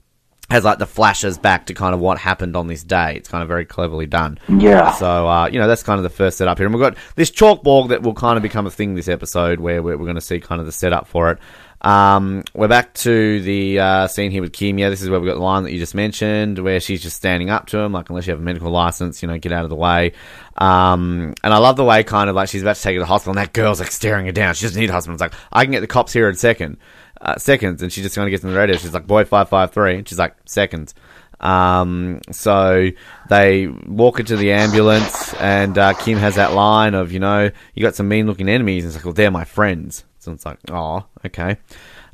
has 0.51 0.65
like 0.65 0.79
the 0.79 0.87
flashes 0.87 1.39
back 1.39 1.67
to 1.67 1.75
kind 1.75 1.95
of 1.95 2.01
what 2.01 2.19
happened 2.19 2.57
on 2.57 2.67
this 2.67 2.85
day. 2.85 3.15
It's 3.17 3.29
kind 3.29 3.43
of 3.43 3.49
very 3.49 3.65
cleverly 3.65 4.07
done. 4.07 4.39
Yeah. 4.49 4.93
So, 4.93 5.29
uh, 5.29 5.49
you 5.49 5.59
know, 5.59 5.67
that's 5.67 5.83
kind 5.83 5.99
of 5.99 6.05
the 6.05 6.11
first 6.11 6.39
setup 6.39 6.59
here. 6.59 6.67
And 6.67 6.75
we've 6.75 6.83
got 6.83 6.97
this 7.17 7.31
chalkboard 7.31 7.89
that 7.89 8.03
will 8.03 8.15
kind 8.15 8.37
of 8.37 8.43
become 8.43 8.67
a 8.67 8.71
thing 8.71 8.95
this 8.95 9.09
episode 9.09 9.61
where 9.61 9.83
we're, 9.83 9.97
we're 9.97 10.05
going 10.05 10.15
to 10.15 10.21
see 10.21 10.39
kind 10.39 10.61
of 10.61 10.67
the 10.67 10.73
setup 10.73 11.09
for 11.09 11.31
it. 11.33 11.39
Um, 11.83 12.43
we're 12.55 12.69
back 12.69 12.95
to 12.95 13.41
the 13.43 13.79
uh, 13.79 14.09
scene 14.09 14.31
here 14.31 14.41
with 14.41 14.53
Kimia. 14.53 14.89
This 14.89 15.03
is 15.03 15.11
where 15.11 15.21
we've 15.21 15.29
got 15.29 15.35
the 15.35 15.45
line 15.45 15.65
that 15.65 15.73
you 15.73 15.79
just 15.79 15.95
mentioned, 15.95 16.59
where 16.59 16.81
she's 16.81 17.03
just 17.03 17.17
standing 17.17 17.51
up 17.51 17.67
to 17.67 17.79
him, 17.79 17.93
like, 17.93 18.09
unless 18.09 18.27
you 18.27 18.31
have 18.31 18.41
a 18.41 18.43
medical 18.43 18.71
license, 18.71 19.23
you 19.23 19.29
know, 19.29 19.39
get 19.39 19.53
out 19.53 19.65
of 19.65 19.71
the 19.71 19.77
way. 19.77 20.13
Um, 20.57 21.35
and 21.45 21.53
I 21.53 21.59
love 21.59 21.77
the 21.77 21.85
way 21.85 22.03
kind 22.03 22.31
of 22.31 22.35
like 22.35 22.49
she's 22.49 22.63
about 22.63 22.77
to 22.77 22.83
take 22.83 22.95
her 22.95 23.01
to 23.01 23.01
the 23.01 23.07
hospital, 23.07 23.33
and 23.33 23.47
that 23.47 23.53
girl's 23.53 23.79
like 23.79 23.93
staring 23.93 24.27
her 24.27 24.33
down. 24.33 24.55
She 24.55 24.65
doesn't 24.65 24.81
need 24.81 24.89
a 24.89 24.93
hospital. 24.93 25.15
It's 25.15 25.21
like, 25.21 25.35
I 25.53 25.65
can 25.65 25.73
get 25.73 25.81
the 25.81 25.87
cops 25.87 26.13
here 26.13 26.29
in 26.29 26.35
a 26.35 26.39
second. 26.39 26.79
Uh, 27.21 27.37
seconds, 27.37 27.83
and 27.83 27.93
she 27.93 28.03
just 28.03 28.15
kind 28.15 28.27
of 28.27 28.31
gets 28.31 28.45
on 28.45 28.53
the 28.53 28.57
radio. 28.57 28.77
She's 28.77 28.93
like, 28.93 29.07
boy, 29.07 29.25
553. 29.25 29.97
And 29.99 30.09
she's 30.09 30.19
like, 30.19 30.37
seconds. 30.45 30.95
Um, 31.41 32.21
so 32.31 32.91
they 33.29 33.67
walk 33.67 34.21
into 34.21 34.37
the 34.37 34.53
ambulance, 34.53 35.35
and 35.35 35.77
uh, 35.77 35.95
Kim 35.95 36.19
has 36.19 36.37
that 36.37 36.53
line 36.53 36.95
of, 36.95 37.13
you 37.13 37.19
know, 37.21 37.51
you 37.75 37.83
got 37.83 37.95
some 37.95 38.09
mean 38.09 38.27
looking 38.27 38.49
enemies. 38.49 38.85
And 38.85 38.91
it's 38.91 38.97
like, 38.97 39.05
well, 39.05 39.15
they're 39.15 39.31
my 39.31 39.45
friends. 39.45 40.05
So 40.19 40.33
it's 40.33 40.45
like, 40.47 40.59
oh, 40.71 41.05
okay. 41.25 41.57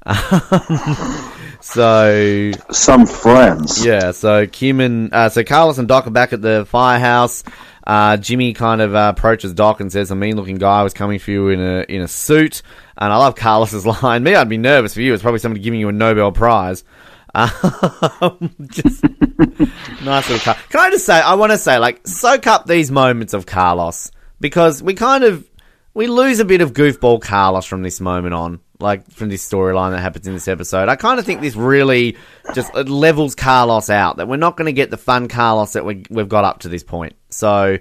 so 1.60 2.50
Some 2.70 3.06
friends. 3.06 3.84
yeah, 3.84 4.10
so 4.10 4.46
Kim 4.46 4.80
and 4.80 5.12
uh, 5.14 5.28
so 5.28 5.44
Carlos 5.44 5.78
and 5.78 5.86
Doc 5.86 6.06
are 6.06 6.10
back 6.10 6.32
at 6.32 6.42
the 6.42 6.66
firehouse. 6.68 7.44
Uh, 7.86 8.16
Jimmy 8.16 8.52
kind 8.52 8.80
of 8.80 8.94
uh, 8.94 9.12
approaches 9.16 9.52
Doc 9.54 9.80
and 9.80 9.92
says, 9.92 10.10
"A 10.10 10.16
mean-looking 10.16 10.56
guy 10.56 10.82
was 10.82 10.92
coming 10.92 11.18
for 11.18 11.30
you 11.30 11.48
in 11.48 11.60
a 11.60 11.84
in 11.88 12.02
a 12.02 12.08
suit." 12.08 12.62
And 12.96 13.12
I 13.12 13.16
love 13.16 13.34
Carlos's 13.34 13.86
line. 14.02 14.22
Me, 14.22 14.34
I'd 14.34 14.48
be 14.48 14.58
nervous 14.58 14.94
for 14.94 15.00
you. 15.00 15.14
It's 15.14 15.22
probably 15.22 15.40
somebody 15.40 15.62
giving 15.62 15.80
you 15.80 15.88
a 15.88 15.92
Nobel 15.92 16.32
Prize. 16.32 16.84
Um, 17.34 18.54
just 18.70 19.02
nice 20.02 20.28
little 20.28 20.38
car. 20.38 20.54
Can 20.68 20.80
I 20.80 20.90
just 20.90 21.06
say, 21.06 21.14
I 21.14 21.34
want 21.34 21.50
to 21.50 21.58
say, 21.58 21.78
like, 21.78 22.06
soak 22.06 22.46
up 22.46 22.66
these 22.66 22.90
moments 22.90 23.32
of 23.32 23.46
Carlos 23.46 24.10
because 24.38 24.82
we 24.82 24.92
kind 24.92 25.24
of 25.24 25.48
we 25.94 26.08
lose 26.08 26.40
a 26.40 26.44
bit 26.44 26.60
of 26.60 26.74
goofball 26.74 27.22
Carlos 27.22 27.64
from 27.64 27.82
this 27.82 28.00
moment 28.00 28.34
on, 28.34 28.60
like 28.80 29.10
from 29.10 29.30
this 29.30 29.48
storyline 29.48 29.92
that 29.92 30.00
happens 30.00 30.26
in 30.26 30.34
this 30.34 30.46
episode. 30.46 30.90
I 30.90 30.96
kind 30.96 31.18
of 31.18 31.24
think 31.24 31.40
this 31.40 31.56
really 31.56 32.16
just 32.54 32.74
levels 32.74 33.34
Carlos 33.34 33.88
out. 33.88 34.18
That 34.18 34.28
we're 34.28 34.36
not 34.36 34.58
going 34.58 34.66
to 34.66 34.72
get 34.72 34.90
the 34.90 34.98
fun 34.98 35.28
Carlos 35.28 35.72
that 35.72 35.86
we, 35.86 36.04
we've 36.10 36.28
got 36.28 36.44
up 36.44 36.60
to 36.60 36.68
this 36.68 36.84
point. 36.84 37.16
So. 37.30 37.78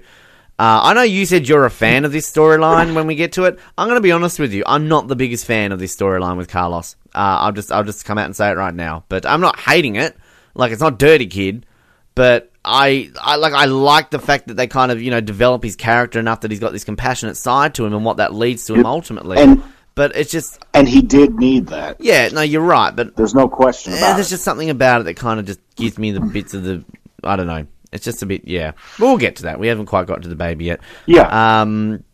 Uh, 0.62 0.80
I 0.84 0.94
know 0.94 1.02
you 1.02 1.26
said 1.26 1.48
you're 1.48 1.64
a 1.64 1.70
fan 1.70 2.04
of 2.04 2.12
this 2.12 2.30
storyline 2.30 2.94
when 2.94 3.08
we 3.08 3.16
get 3.16 3.32
to 3.32 3.46
it. 3.46 3.58
I'm 3.76 3.88
going 3.88 3.96
to 3.96 4.00
be 4.00 4.12
honest 4.12 4.38
with 4.38 4.52
you. 4.52 4.62
I'm 4.64 4.86
not 4.86 5.08
the 5.08 5.16
biggest 5.16 5.44
fan 5.44 5.72
of 5.72 5.80
this 5.80 5.96
storyline 5.96 6.36
with 6.36 6.46
Carlos. 6.46 6.94
Uh, 7.12 7.18
I'll 7.40 7.50
just 7.50 7.72
I'll 7.72 7.82
just 7.82 8.04
come 8.04 8.16
out 8.16 8.26
and 8.26 8.36
say 8.36 8.48
it 8.48 8.56
right 8.56 8.72
now. 8.72 9.02
But 9.08 9.26
I'm 9.26 9.40
not 9.40 9.58
hating 9.58 9.96
it. 9.96 10.16
Like 10.54 10.70
it's 10.70 10.80
not 10.80 11.00
Dirty 11.00 11.26
Kid, 11.26 11.66
but 12.14 12.52
I 12.64 13.10
I 13.20 13.36
like 13.36 13.54
I 13.54 13.64
like 13.64 14.10
the 14.10 14.20
fact 14.20 14.46
that 14.46 14.54
they 14.54 14.68
kind 14.68 14.92
of 14.92 15.02
you 15.02 15.10
know 15.10 15.20
develop 15.20 15.64
his 15.64 15.74
character 15.74 16.20
enough 16.20 16.42
that 16.42 16.52
he's 16.52 16.60
got 16.60 16.70
this 16.72 16.84
compassionate 16.84 17.36
side 17.36 17.74
to 17.74 17.84
him 17.84 17.92
and 17.92 18.04
what 18.04 18.18
that 18.18 18.32
leads 18.32 18.64
to 18.66 18.74
him 18.74 18.86
ultimately. 18.86 19.38
And 19.38 19.64
but 19.96 20.14
it's 20.14 20.30
just 20.30 20.64
and 20.74 20.88
he 20.88 21.02
did 21.02 21.34
need 21.34 21.66
that. 21.66 21.96
yeah, 21.98 22.28
no, 22.28 22.42
you're 22.42 22.62
right. 22.62 22.94
But 22.94 23.16
There's 23.16 23.34
no 23.34 23.48
question 23.48 23.94
yeah, 23.94 24.14
there's 24.14 24.28
it. 24.28 24.36
just 24.36 24.44
something 24.44 24.70
about 24.70 25.00
it 25.00 25.04
that 25.04 25.16
kind 25.16 25.40
of 25.40 25.46
just 25.46 25.58
gives 25.74 25.98
me 25.98 26.12
the 26.12 26.20
bits 26.20 26.54
of 26.54 26.62
the 26.62 26.84
I 27.24 27.34
don't 27.34 27.48
know. 27.48 27.66
It's 27.92 28.04
just 28.04 28.22
a 28.22 28.26
bit 28.26 28.46
yeah. 28.46 28.72
But 28.98 29.06
we'll 29.06 29.18
get 29.18 29.36
to 29.36 29.42
that. 29.44 29.58
We 29.58 29.68
haven't 29.68 29.86
quite 29.86 30.06
got 30.06 30.22
to 30.22 30.28
the 30.28 30.36
baby 30.36 30.64
yet. 30.66 30.80
Yeah. 31.06 31.60
Um, 31.62 32.04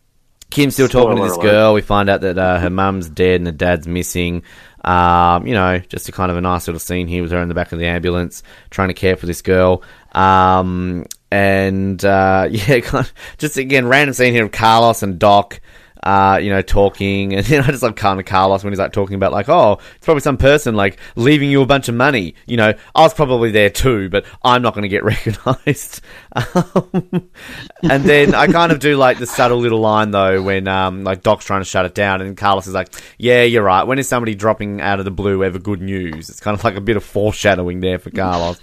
Kim's 0.49 0.73
still 0.73 0.87
talking 0.87 1.17
to 1.17 1.23
this 1.23 1.33
alert. 1.33 1.43
girl. 1.43 1.73
We 1.73 1.81
find 1.81 2.09
out 2.09 2.21
that 2.21 2.37
uh, 2.37 2.59
her 2.59 2.69
mum's 2.69 3.07
dead 3.07 3.35
and 3.35 3.47
the 3.47 3.51
dad's 3.51 3.87
missing. 3.87 4.43
Um, 4.83 5.45
you 5.45 5.53
know, 5.53 5.79
just 5.79 6.09
a 6.09 6.11
kind 6.11 6.31
of 6.31 6.37
a 6.37 6.41
nice 6.41 6.67
little 6.67 6.79
scene 6.79 7.07
here 7.07 7.21
with 7.21 7.31
her 7.31 7.41
in 7.41 7.49
the 7.49 7.53
back 7.53 7.71
of 7.71 7.79
the 7.79 7.85
ambulance 7.85 8.43
trying 8.69 8.87
to 8.87 8.93
care 8.93 9.15
for 9.15 9.25
this 9.25 9.41
girl. 9.41 9.83
Um, 10.13 11.05
and 11.31 12.03
uh, 12.03 12.47
yeah, 12.51 12.79
kind 12.79 13.05
of, 13.05 13.13
just 13.37 13.57
again, 13.57 13.87
random 13.87 14.13
scene 14.13 14.33
here 14.33 14.45
of 14.45 14.51
Carlos 14.51 15.03
and 15.03 15.19
Doc. 15.19 15.61
Uh, 16.01 16.39
you 16.41 16.49
know, 16.49 16.61
talking, 16.61 17.33
and 17.35 17.45
then 17.45 17.61
I 17.63 17.67
just 17.67 17.83
love 17.83 17.97
of 18.01 18.25
Carlos 18.25 18.63
when 18.63 18.71
he's 18.71 18.79
like 18.79 18.93
talking 18.93 19.15
about 19.15 19.31
like, 19.31 19.49
oh, 19.49 19.79
it's 19.95 20.05
probably 20.05 20.21
some 20.21 20.37
person 20.37 20.75
like 20.75 20.97
leaving 21.15 21.51
you 21.51 21.61
a 21.61 21.65
bunch 21.65 21.89
of 21.89 21.95
money. 21.95 22.35
You 22.45 22.57
know, 22.57 22.73
I 22.95 23.01
was 23.01 23.13
probably 23.13 23.51
there 23.51 23.69
too, 23.69 24.09
but 24.09 24.25
I'm 24.43 24.61
not 24.61 24.73
going 24.73 24.83
to 24.83 24.89
get 24.89 25.03
recognised. 25.03 26.01
Um, 26.33 27.29
and 27.83 28.03
then 28.03 28.33
I 28.33 28.47
kind 28.47 28.71
of 28.71 28.79
do 28.79 28.95
like 28.95 29.19
the 29.19 29.25
subtle 29.25 29.57
little 29.57 29.79
line 29.79 30.11
though 30.11 30.41
when 30.41 30.67
um 30.67 31.03
like 31.03 31.23
Doc's 31.23 31.45
trying 31.45 31.61
to 31.61 31.65
shut 31.65 31.85
it 31.85 31.93
down, 31.95 32.21
and 32.21 32.37
Carlos 32.37 32.67
is 32.67 32.73
like, 32.73 32.89
yeah, 33.17 33.43
you're 33.43 33.63
right. 33.63 33.83
When 33.83 33.99
is 33.99 34.07
somebody 34.07 34.35
dropping 34.35 34.81
out 34.81 34.99
of 34.99 35.05
the 35.05 35.11
blue 35.11 35.43
ever 35.43 35.59
good 35.59 35.81
news? 35.81 36.29
It's 36.29 36.39
kind 36.39 36.57
of 36.57 36.63
like 36.63 36.75
a 36.75 36.81
bit 36.81 36.97
of 36.97 37.03
foreshadowing 37.03 37.79
there 37.81 37.99
for 37.99 38.11
Carlos. 38.11 38.59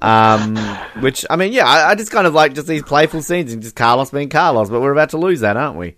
um, 0.00 0.56
which 1.00 1.26
I 1.28 1.36
mean, 1.36 1.52
yeah, 1.52 1.66
I, 1.66 1.90
I 1.90 1.94
just 1.94 2.10
kind 2.10 2.26
of 2.26 2.34
like 2.34 2.54
just 2.54 2.66
these 2.66 2.82
playful 2.82 3.22
scenes 3.22 3.52
and 3.52 3.62
just 3.62 3.76
Carlos 3.76 4.10
being 4.10 4.28
Carlos, 4.28 4.70
but 4.70 4.80
we're 4.80 4.92
about 4.92 5.10
to 5.10 5.18
lose 5.18 5.40
that, 5.40 5.56
aren't 5.56 5.76
we? 5.76 5.96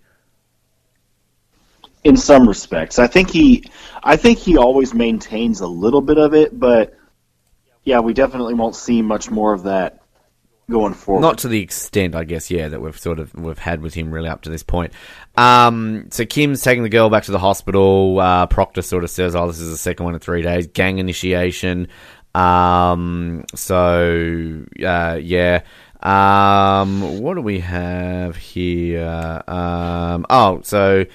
In 2.03 2.17
some 2.17 2.47
respects. 2.47 2.99
I 2.99 3.07
think 3.07 3.29
he, 3.29 3.63
I 4.03 4.15
think 4.15 4.39
he 4.39 4.57
always 4.57 4.93
maintains 4.93 5.61
a 5.61 5.67
little 5.67 6.01
bit 6.01 6.17
of 6.17 6.33
it, 6.33 6.57
but 6.57 6.97
yeah, 7.83 7.99
we 7.99 8.13
definitely 8.13 8.53
won't 8.53 8.75
see 8.75 9.01
much 9.01 9.29
more 9.29 9.53
of 9.53 9.63
that 9.63 10.01
going 10.69 10.93
forward. 10.93 11.21
Not 11.21 11.39
to 11.39 11.47
the 11.47 11.61
extent, 11.61 12.15
I 12.15 12.23
guess, 12.23 12.49
yeah, 12.49 12.69
that 12.69 12.81
we've 12.81 12.97
sort 12.97 13.19
of 13.19 13.33
we've 13.35 13.57
had 13.57 13.81
with 13.81 13.93
him 13.93 14.11
really 14.11 14.29
up 14.29 14.41
to 14.43 14.49
this 14.49 14.63
point. 14.63 14.93
Um, 15.37 16.07
so 16.11 16.25
Kim's 16.25 16.61
taking 16.61 16.83
the 16.83 16.89
girl 16.89 17.09
back 17.09 17.23
to 17.23 17.31
the 17.31 17.39
hospital. 17.39 18.19
Uh, 18.19 18.47
Proctor 18.47 18.81
sort 18.81 19.03
of 19.03 19.09
says, 19.09 19.35
"Oh, 19.35 19.47
this 19.47 19.59
is 19.59 19.69
the 19.69 19.77
second 19.77 20.05
one 20.05 20.13
in 20.15 20.19
three 20.19 20.41
days. 20.41 20.67
Gang 20.67 20.97
initiation." 20.97 21.87
Um, 22.33 23.43
so 23.53 24.63
uh, 24.83 25.19
yeah. 25.21 25.61
Um, 26.01 27.21
what 27.21 27.35
do 27.35 27.41
we 27.41 27.59
have 27.59 28.35
here? 28.35 29.43
Um, 29.47 30.25
oh, 30.29 30.61
so 30.63 31.05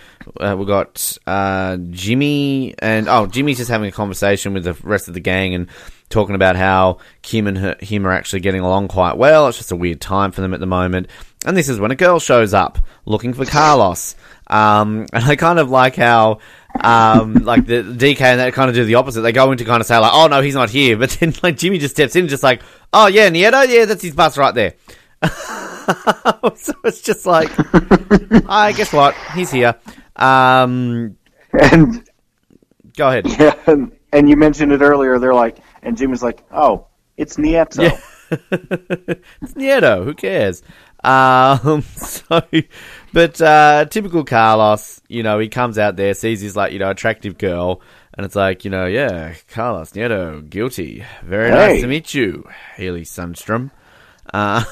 uh, 0.40 0.54
we've 0.56 0.66
got 0.66 1.18
uh, 1.26 1.76
Jimmy 1.90 2.74
and 2.78 3.08
oh, 3.08 3.26
Jimmy's 3.26 3.58
just 3.58 3.70
having 3.70 3.88
a 3.88 3.92
conversation 3.92 4.54
with 4.54 4.64
the 4.64 4.74
rest 4.82 5.08
of 5.08 5.14
the 5.14 5.20
gang 5.20 5.54
and 5.54 5.68
talking 6.08 6.34
about 6.36 6.56
how 6.56 6.98
Kim 7.22 7.46
and 7.46 7.58
her, 7.58 7.76
him 7.80 8.06
are 8.06 8.12
actually 8.12 8.40
getting 8.40 8.60
along 8.60 8.88
quite 8.88 9.16
well. 9.16 9.48
It's 9.48 9.58
just 9.58 9.72
a 9.72 9.76
weird 9.76 10.00
time 10.00 10.30
for 10.30 10.40
them 10.40 10.54
at 10.54 10.60
the 10.60 10.66
moment. 10.66 11.08
And 11.44 11.56
this 11.56 11.68
is 11.68 11.80
when 11.80 11.90
a 11.90 11.96
girl 11.96 12.20
shows 12.20 12.54
up 12.54 12.78
looking 13.04 13.34
for 13.34 13.44
Carlos. 13.44 14.14
Um, 14.46 15.06
and 15.12 15.24
I 15.24 15.36
kind 15.36 15.58
of 15.58 15.70
like 15.70 15.96
how, 15.96 16.38
um, 16.80 17.34
like 17.34 17.66
the 17.66 17.82
DK 17.82 18.20
and 18.20 18.40
that 18.40 18.52
kind 18.52 18.68
of 18.68 18.74
do 18.74 18.84
the 18.84 18.96
opposite. 18.96 19.20
They 19.20 19.32
go 19.32 19.50
in 19.52 19.58
to 19.58 19.64
kind 19.64 19.80
of 19.80 19.86
say 19.86 19.98
like, 19.98 20.12
oh 20.14 20.26
no, 20.26 20.40
he's 20.40 20.54
not 20.54 20.70
here. 20.70 20.96
But 21.06 21.10
then 21.10 21.34
like 21.42 21.56
Jimmy 21.56 21.78
just 21.78 21.94
steps 21.94 22.16
in 22.16 22.22
and 22.22 22.28
just 22.30 22.42
like, 22.42 22.62
oh 22.92 23.06
yeah, 23.06 23.28
Nieto, 23.28 23.68
yeah, 23.68 23.84
that's 23.84 24.02
his 24.02 24.14
bus 24.14 24.36
right 24.38 24.54
there. 24.54 24.74
so 26.56 26.72
it's 26.84 27.00
just 27.00 27.26
like, 27.26 27.50
I 28.48 28.72
guess 28.76 28.92
what? 28.92 29.14
He's 29.34 29.50
here. 29.50 29.74
Um, 30.16 31.16
and 31.52 32.08
go 32.96 33.08
ahead. 33.08 33.26
yeah, 33.38 33.54
and, 33.66 33.92
and 34.12 34.28
you 34.28 34.36
mentioned 34.36 34.72
it 34.72 34.80
earlier. 34.80 35.18
They're 35.18 35.34
like, 35.34 35.58
and 35.82 35.96
Jimmy's 35.96 36.22
like, 36.22 36.44
oh, 36.50 36.86
it's 37.16 37.36
Nieto. 37.36 37.82
Yeah. 37.82 38.00
it's 39.40 39.54
Nieto. 39.54 40.04
Who 40.04 40.14
cares? 40.14 40.62
Um, 41.04 41.82
so, 41.82 42.40
but 43.12 43.40
uh, 43.40 43.86
typical 43.86 44.24
Carlos, 44.24 45.00
you 45.08 45.22
know, 45.22 45.38
he 45.38 45.48
comes 45.48 45.78
out 45.78 45.96
there, 45.96 46.14
sees 46.14 46.40
his 46.40 46.56
like 46.56 46.72
you 46.72 46.78
know 46.78 46.90
attractive 46.90 47.38
girl, 47.38 47.80
and 48.14 48.24
it's 48.24 48.36
like 48.36 48.64
you 48.64 48.70
know, 48.70 48.86
yeah, 48.86 49.34
Carlos 49.48 49.92
Nieto, 49.92 50.48
guilty. 50.48 51.04
Very 51.22 51.50
nice 51.50 51.80
to 51.80 51.86
meet 51.86 52.14
you, 52.14 52.48
Haley 52.74 53.02
Sundstrom. 53.02 53.70
Uh, 54.32 54.64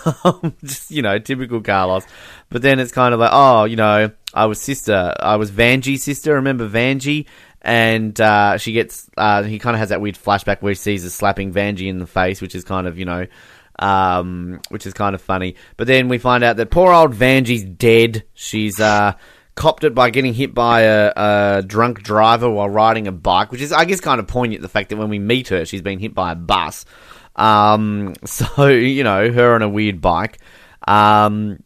just 0.65 0.91
you 0.91 1.03
know, 1.03 1.19
typical 1.19 1.61
Carlos. 1.61 2.05
But 2.49 2.63
then 2.63 2.81
it's 2.81 2.93
kind 2.93 3.15
of 3.15 3.21
like, 3.21 3.31
oh, 3.33 3.65
you 3.65 3.77
know, 3.77 4.11
I 4.33 4.47
was 4.47 4.61
sister, 4.61 5.15
I 5.19 5.37
was 5.37 5.51
Vanjie's 5.51 6.03
sister. 6.03 6.35
Remember 6.35 6.69
Vanjie? 6.69 7.27
And 7.63 8.21
uh, 8.21 8.59
she 8.59 8.73
gets, 8.73 9.09
uh, 9.17 9.43
he 9.43 9.59
kind 9.59 9.75
of 9.75 9.81
has 9.81 9.89
that 9.89 10.03
weird 10.03 10.17
flashback 10.17 10.61
where 10.61 10.73
he 10.73 10.75
sees 10.75 11.03
her 11.03 11.09
slapping 11.09 11.51
Vanjie 11.51 11.89
in 11.89 11.99
the 11.99 12.07
face, 12.07 12.43
which 12.43 12.55
is 12.55 12.63
kind 12.63 12.87
of, 12.87 12.99
you 12.99 13.07
know, 13.07 13.27
um, 13.79 14.61
which 14.69 14.87
is 14.87 14.95
kind 14.95 15.15
of 15.15 15.23
funny. 15.23 15.57
But 15.77 15.87
then 15.87 16.09
we 16.09 16.19
find 16.19 16.45
out 16.45 16.57
that 16.57 16.71
poor 16.71 16.93
old 16.93 17.15
Vanjie's 17.15 17.65
dead. 17.65 18.25
She's 18.35 18.81
uh, 18.81 19.15
copped 19.55 19.85
it 19.85 19.95
by 19.95 20.11
getting 20.11 20.35
hit 20.35 20.55
by 20.55 20.83
a, 20.83 21.13
a 21.17 21.63
drunk 21.67 22.03
driver 22.03 22.51
while 22.51 22.69
riding 22.69 23.07
a 23.07 23.13
bike, 23.13 23.53
which 23.53 23.61
is, 23.61 23.73
I 23.73 23.85
guess, 23.85 24.01
kind 24.01 24.21
of 24.21 24.27
poignant. 24.27 24.63
The 24.63 24.69
fact 24.69 24.91
that 24.91 24.97
when 24.97 25.09
we 25.09 25.19
meet 25.19 25.49
her, 25.49 25.65
she's 25.65 25.83
been 25.83 25.99
hit 25.99 26.15
by 26.15 26.33
a 26.33 26.37
bus. 26.37 26.85
Um, 27.37 28.15
so 28.25 28.67
you 28.69 29.05
know, 29.05 29.31
her 29.31 29.55
on 29.55 29.63
a 29.63 29.69
weird 29.69 30.01
bike. 30.01 30.39
Um, 30.87 31.63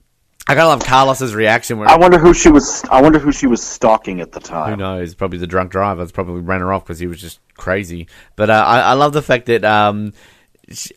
I 0.46 0.54
kind 0.54 0.60
of 0.60 0.68
love 0.68 0.84
Carlos's 0.84 1.34
reaction. 1.34 1.78
Where 1.78 1.88
I 1.88 1.96
wonder 1.96 2.18
who 2.18 2.32
she 2.32 2.48
was. 2.48 2.82
I 2.90 3.02
wonder 3.02 3.18
who 3.18 3.32
she 3.32 3.46
was 3.46 3.62
stalking 3.62 4.22
at 4.22 4.32
the 4.32 4.40
time. 4.40 4.70
who 4.70 4.76
knows? 4.76 5.14
Probably 5.14 5.38
the 5.38 5.46
drunk 5.46 5.70
driver. 5.70 6.02
It's 6.02 6.12
probably 6.12 6.40
ran 6.40 6.60
her 6.60 6.72
off 6.72 6.84
because 6.84 6.98
he 6.98 7.06
was 7.06 7.20
just 7.20 7.40
crazy. 7.58 8.08
But 8.34 8.48
uh, 8.48 8.64
I, 8.66 8.80
I 8.80 8.92
love 8.94 9.12
the 9.12 9.20
fact 9.20 9.46
that 9.46 9.62
um, 9.62 10.14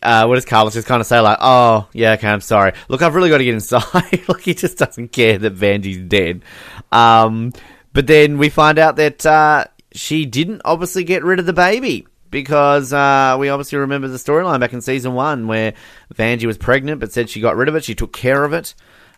uh, 0.02 0.26
what 0.26 0.34
does 0.34 0.44
Carlos 0.44 0.74
just 0.74 0.86
kind 0.88 1.00
of 1.00 1.06
say 1.06 1.20
like, 1.20 1.38
"Oh 1.40 1.88
yeah, 1.92 2.12
okay, 2.12 2.28
I'm 2.28 2.40
sorry. 2.40 2.72
Look, 2.88 3.02
I've 3.02 3.14
really 3.14 3.30
got 3.30 3.38
to 3.38 3.44
get 3.44 3.54
inside." 3.54 4.22
like 4.28 4.42
he 4.42 4.54
just 4.54 4.78
doesn't 4.78 5.12
care 5.12 5.38
that 5.38 5.54
Vanjie's 5.54 5.98
dead. 6.08 6.42
Um, 6.90 7.52
but 7.92 8.06
then 8.06 8.38
we 8.38 8.48
find 8.48 8.78
out 8.78 8.96
that 8.96 9.24
uh, 9.24 9.64
she 9.92 10.26
didn't 10.26 10.62
obviously 10.64 11.04
get 11.04 11.24
rid 11.24 11.38
of 11.38 11.46
the 11.46 11.52
baby. 11.52 12.06
because 12.30 12.92
uh, 12.92 13.36
we 13.38 13.50
obviously 13.50 13.78
remember 13.78 14.08
the 14.08 14.16
storyline 14.16 14.58
back 14.58 14.72
in 14.72 14.80
season 14.80 15.12
one 15.14 15.46
where 15.46 15.74
Vanjie 16.14 16.46
was 16.46 16.56
pregnant 16.56 16.98
but 16.98 17.12
said 17.12 17.28
she 17.28 17.40
got 17.40 17.56
rid 17.56 17.68
of 17.68 17.74
it. 17.76 17.84
She 17.84 17.94
took 17.94 18.12
care 18.12 18.44
of 18.44 18.52
it. 18.52 18.74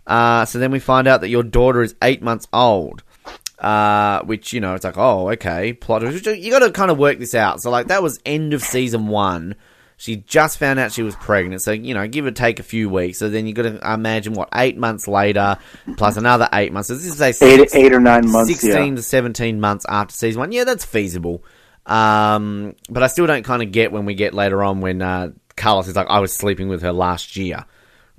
Uh, 0.06 0.44
so 0.44 0.58
then 0.58 0.70
we 0.70 0.80
find 0.80 1.06
out 1.06 1.20
that 1.22 1.28
your 1.28 1.42
daughter 1.44 1.82
is 1.82 1.94
eight 2.02 2.22
months 2.22 2.46
old. 2.52 3.02
Uh, 3.58 4.20
which 4.24 4.52
you 4.52 4.60
know, 4.60 4.74
it's 4.74 4.84
like, 4.84 4.98
oh, 4.98 5.30
okay, 5.30 5.72
plot. 5.72 6.02
You 6.02 6.50
got 6.50 6.58
to 6.58 6.70
kind 6.72 6.90
of 6.90 6.98
work 6.98 7.18
this 7.18 7.34
out. 7.34 7.62
So 7.62 7.70
like, 7.70 7.86
that 7.86 8.02
was 8.02 8.20
end 8.26 8.52
of 8.52 8.60
season 8.62 9.06
one. 9.06 9.54
She 9.96 10.16
just 10.16 10.58
found 10.58 10.78
out 10.78 10.92
she 10.92 11.02
was 11.02 11.14
pregnant, 11.16 11.62
so 11.62 11.70
you 11.72 11.94
know, 11.94 12.06
give 12.08 12.26
or 12.26 12.32
take 12.32 12.58
a 12.58 12.64
few 12.64 12.90
weeks. 12.90 13.18
So 13.18 13.28
then 13.28 13.46
you 13.46 13.54
got 13.54 13.62
to 13.62 13.92
imagine 13.92 14.34
what 14.34 14.48
eight 14.54 14.76
months 14.76 15.06
later, 15.06 15.56
plus 15.96 16.16
another 16.16 16.48
eight 16.52 16.72
months. 16.72 16.88
So 16.88 16.94
this 16.94 17.06
is 17.06 17.20
a 17.20 17.44
eight, 17.44 17.74
eight 17.74 17.92
or 17.92 18.00
nine 18.00 18.28
months, 18.28 18.50
sixteen 18.50 18.90
yeah. 18.90 18.96
to 18.96 19.02
seventeen 19.02 19.60
months 19.60 19.86
after 19.88 20.14
season 20.14 20.40
one. 20.40 20.52
Yeah, 20.52 20.64
that's 20.64 20.84
feasible. 20.84 21.44
Um, 21.86 22.74
but 22.88 23.02
I 23.02 23.08
still 23.08 23.26
don't 23.26 23.44
kind 23.44 23.62
of 23.62 23.70
get 23.70 23.92
when 23.92 24.04
we 24.04 24.14
get 24.14 24.34
later 24.34 24.62
on 24.62 24.80
when 24.80 25.02
uh, 25.02 25.30
Carlos 25.56 25.86
is 25.86 25.96
like, 25.96 26.08
I 26.08 26.20
was 26.20 26.32
sleeping 26.32 26.68
with 26.68 26.82
her 26.82 26.92
last 26.92 27.36
year. 27.36 27.64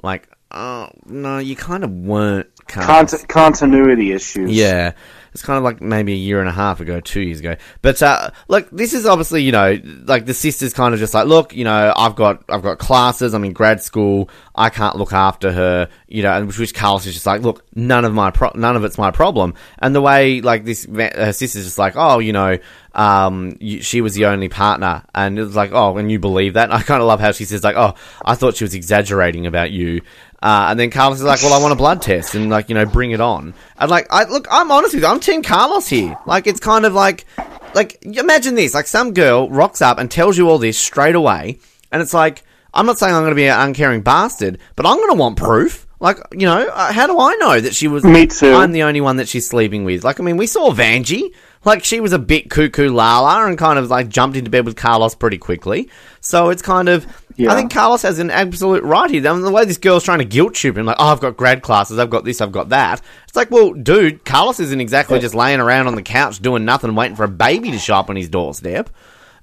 Like, 0.01 0.29
oh 0.51 0.89
no, 1.05 1.39
you 1.39 1.55
kind 1.55 1.83
of 1.83 1.91
weren't. 1.91 2.47
Cont- 2.67 3.27
continuity 3.27 4.11
issues. 4.11 4.51
Yeah. 4.51 4.93
It's 5.35 5.43
kind 5.43 5.57
of 5.57 5.65
like 5.65 5.81
maybe 5.81 6.13
a 6.13 6.15
year 6.15 6.39
and 6.39 6.47
a 6.47 6.53
half 6.53 6.79
ago, 6.79 7.01
two 7.01 7.19
years 7.19 7.41
ago. 7.41 7.57
But 7.81 8.01
uh, 8.01 8.31
look, 8.47 8.69
this 8.71 8.93
is 8.93 9.05
obviously 9.05 9.43
you 9.43 9.51
know 9.51 9.77
like 10.05 10.25
the 10.25 10.33
sister's 10.33 10.73
kind 10.73 10.93
of 10.93 10.99
just 11.01 11.13
like, 11.13 11.27
look, 11.27 11.53
you 11.53 11.65
know, 11.65 11.91
I've 11.93 12.15
got 12.15 12.45
I've 12.47 12.63
got 12.63 12.79
classes. 12.79 13.33
I'm 13.33 13.43
in 13.43 13.51
grad 13.51 13.81
school. 13.81 14.29
I 14.55 14.69
can't 14.69 14.95
look 14.95 15.11
after 15.11 15.51
her. 15.51 15.89
You 16.07 16.23
know, 16.23 16.31
and 16.31 16.49
which 16.55 16.73
Carlos 16.73 17.05
is 17.05 17.15
just 17.15 17.25
like, 17.25 17.41
look, 17.41 17.65
none 17.75 18.05
of 18.05 18.13
my 18.13 18.31
pro- 18.31 18.53
none 18.55 18.77
of 18.77 18.85
it's 18.85 18.97
my 18.97 19.11
problem. 19.11 19.55
And 19.79 19.93
the 19.93 19.99
way 19.99 20.39
like 20.39 20.63
this, 20.63 20.85
her 20.85 21.33
sister's 21.33 21.65
just 21.65 21.77
like, 21.77 21.95
oh, 21.97 22.19
you 22.19 22.31
know, 22.31 22.57
um, 22.93 23.57
she 23.81 23.99
was 23.99 24.13
the 24.13 24.27
only 24.27 24.47
partner, 24.47 25.03
and 25.13 25.37
it 25.37 25.43
was 25.43 25.55
like, 25.55 25.71
oh, 25.73 25.97
and 25.97 26.09
you 26.09 26.17
believe 26.17 26.53
that? 26.53 26.69
And 26.69 26.73
I 26.79 26.81
kind 26.81 27.01
of 27.01 27.07
love 27.07 27.19
how 27.19 27.33
she 27.33 27.43
says 27.43 27.61
like, 27.61 27.75
oh, 27.75 27.93
I 28.23 28.35
thought 28.35 28.55
she 28.55 28.63
was 28.63 28.73
exaggerating 28.73 29.45
about 29.45 29.71
you. 29.71 30.01
Uh, 30.41 30.67
and 30.69 30.79
then 30.79 30.91
Carlos 30.91 31.19
is 31.19 31.23
like, 31.23 31.41
"Well, 31.41 31.53
I 31.53 31.61
want 31.61 31.73
a 31.73 31.75
blood 31.75 32.01
test, 32.01 32.35
and 32.35 32.49
like, 32.49 32.69
you 32.69 32.75
know, 32.75 32.85
bring 32.85 33.11
it 33.11 33.21
on." 33.21 33.53
And 33.79 33.89
like, 33.89 34.07
I 34.11 34.25
look, 34.25 34.47
I'm 34.51 34.71
honest 34.71 34.93
with 34.93 35.03
you, 35.03 35.09
I'm 35.09 35.19
Team 35.19 35.41
Carlos 35.41 35.87
here. 35.87 36.17
Like, 36.25 36.45
it's 36.45 36.59
kind 36.59 36.85
of 36.85 36.93
like, 36.93 37.25
like, 37.73 37.97
imagine 38.03 38.55
this: 38.55 38.73
like, 38.73 38.87
some 38.87 39.13
girl 39.13 39.49
rocks 39.49 39.81
up 39.81 39.97
and 39.97 40.11
tells 40.11 40.37
you 40.37 40.49
all 40.49 40.57
this 40.57 40.77
straight 40.77 41.15
away, 41.15 41.59
and 41.91 42.01
it's 42.01 42.13
like, 42.13 42.43
I'm 42.73 42.85
not 42.85 42.99
saying 42.99 43.15
I'm 43.15 43.21
going 43.21 43.31
to 43.31 43.35
be 43.35 43.47
an 43.47 43.59
uncaring 43.59 44.01
bastard, 44.01 44.59
but 44.75 44.85
I'm 44.85 44.97
going 44.97 45.11
to 45.11 45.15
want 45.15 45.37
proof. 45.37 45.87
Like, 45.99 46.17
you 46.33 46.45
know, 46.45 46.67
uh, 46.67 46.91
how 46.91 47.07
do 47.07 47.17
I 47.19 47.35
know 47.35 47.59
that 47.59 47.73
she 47.73 47.87
was? 47.87 48.03
Me 48.03 48.27
too. 48.27 48.53
I'm 48.53 48.73
the 48.73 48.83
only 48.83 49.01
one 49.01 49.15
that 49.15 49.29
she's 49.29 49.47
sleeping 49.47 49.85
with. 49.85 50.03
Like, 50.03 50.19
I 50.19 50.23
mean, 50.23 50.37
we 50.37 50.45
saw 50.45 50.71
Vanjie. 50.71 51.33
Like, 51.65 51.83
she 51.83 51.99
was 51.99 52.13
a 52.13 52.19
bit 52.19 52.49
cuckoo 52.49 52.89
lala 52.89 53.47
and 53.47 53.57
kind 53.57 53.77
of 53.77 53.89
like 53.89 54.07
jumped 54.07 54.37
into 54.37 54.51
bed 54.51 54.65
with 54.65 54.75
Carlos 54.75 55.15
pretty 55.15 55.37
quickly. 55.37 55.89
So 56.21 56.49
it's 56.49 56.61
kind 56.61 56.87
of. 56.87 57.05
Yeah. 57.37 57.51
I 57.51 57.55
think 57.55 57.73
Carlos 57.73 58.03
has 58.03 58.19
an 58.19 58.31
absolute 58.31 58.83
right 58.83 59.09
here. 59.09 59.27
I 59.27 59.33
mean, 59.33 59.41
the 59.41 59.51
way 59.51 59.65
this 59.65 59.77
girl's 59.77 60.05
trying 60.05 60.19
to 60.19 60.25
guilt 60.25 60.53
trip 60.53 60.77
him, 60.77 60.85
like, 60.85 60.95
oh, 60.99 61.07
I've 61.07 61.19
got 61.19 61.35
grad 61.35 61.61
classes, 61.61 61.99
I've 61.99 62.09
got 62.09 62.23
this, 62.23 62.39
I've 62.39 62.53
got 62.53 62.69
that. 62.69 63.01
It's 63.27 63.35
like, 63.35 63.51
well, 63.51 63.73
dude, 63.73 64.23
Carlos 64.23 64.61
isn't 64.61 64.79
exactly 64.79 65.19
just 65.19 65.35
laying 65.35 65.59
around 65.59 65.87
on 65.87 65.95
the 65.95 66.01
couch 66.01 66.39
doing 66.39 66.63
nothing, 66.63 66.95
waiting 66.95 67.17
for 67.17 67.25
a 67.25 67.27
baby 67.27 67.71
to 67.71 67.77
show 67.77 67.95
up 67.95 68.09
on 68.09 68.15
his 68.15 68.29
doorstep. 68.29 68.89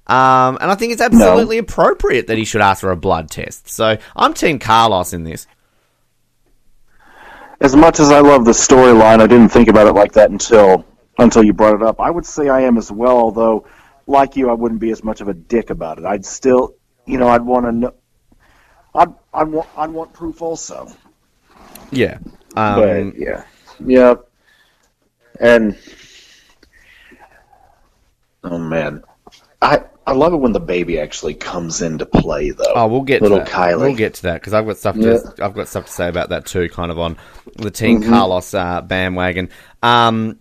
Um, 0.07 0.57
and 0.61 0.71
I 0.71 0.75
think 0.75 0.93
it's 0.93 1.03
absolutely 1.03 1.57
no. 1.57 1.65
appropriate 1.65 2.29
that 2.29 2.39
he 2.39 2.45
should 2.45 2.63
ask 2.63 2.81
for 2.81 2.93
a 2.93 2.97
blood 2.97 3.31
test. 3.31 3.69
So 3.69 3.99
I'm 4.17 4.33
Team 4.33 4.59
Carlos 4.59 5.13
in 5.13 5.25
this. 5.25 5.47
As 7.61 7.77
much 7.77 8.01
as 8.01 8.11
I 8.11 8.21
love 8.21 8.47
the 8.47 8.53
storyline, 8.53 9.21
I 9.21 9.27
didn't 9.27 9.51
think 9.51 9.69
about 9.69 9.87
it 9.87 9.93
like 9.93 10.13
that 10.13 10.31
until 10.31 10.85
until 11.23 11.43
you 11.43 11.53
brought 11.53 11.75
it 11.75 11.83
up. 11.83 12.01
I 12.01 12.11
would 12.11 12.27
say 12.27 12.49
I 12.49 12.61
am 12.63 12.79
as 12.79 12.91
well, 12.91 13.17
although, 13.17 13.67
like 14.07 14.37
you, 14.37 14.51
I 14.51 14.55
wouldn't 14.55 14.81
be 14.81 14.91
as 14.91 15.03
much 15.05 15.21
of 15.21 15.29
a 15.29 15.35
dick 15.35 15.71
about 15.71 15.99
it. 15.99 16.05
I'd 16.05 16.25
still, 16.25 16.75
you 17.07 17.19
know, 17.19 17.29
I'd 17.29 17.43
want 17.43 17.67
to 17.67 17.73
know. 17.73 17.95
I'd, 18.95 19.13
I'd 19.33 19.49
want 19.49 19.69
I'd 19.77 19.91
want 19.91 20.13
proof 20.13 20.43
also. 20.43 20.89
Yeah. 21.91 22.19
Um, 22.57 22.81
but 22.81 23.19
yeah, 23.19 23.45
yeah, 23.85 24.15
and 25.41 25.79
oh 28.45 28.59
man, 28.59 29.03
I 29.63 29.85
I 30.07 30.13
love 30.13 30.33
it 30.33 30.37
when 30.37 30.53
the 30.53 30.61
baby 30.61 30.99
actually 30.99 31.35
comes 31.35 31.81
into 31.81 32.05
play 32.05 32.51
though. 32.51 32.73
Oh, 32.75 32.87
we'll 32.89 33.03
get 33.03 33.23
little 33.23 33.39
to 33.39 33.45
that. 33.45 33.51
Kylie. 33.51 33.81
We'll 33.81 33.95
get 33.95 34.15
to 34.15 34.23
that 34.23 34.41
because 34.41 34.53
I've 34.53 34.67
got 34.67 34.77
stuff 34.77 34.97
to 34.97 35.01
yeah. 35.01 35.45
I've 35.45 35.55
got 35.55 35.69
stuff 35.69 35.87
to 35.87 35.93
say 35.93 36.09
about 36.09 36.29
that 36.29 36.45
too. 36.45 36.69
Kind 36.69 36.91
of 36.91 36.99
on 36.99 37.17
the 37.57 37.71
Team 37.71 38.01
mm-hmm. 38.01 38.11
Carlos 38.11 38.53
uh, 38.53 38.83
bandwagon. 38.83 39.49
Um, 39.83 40.39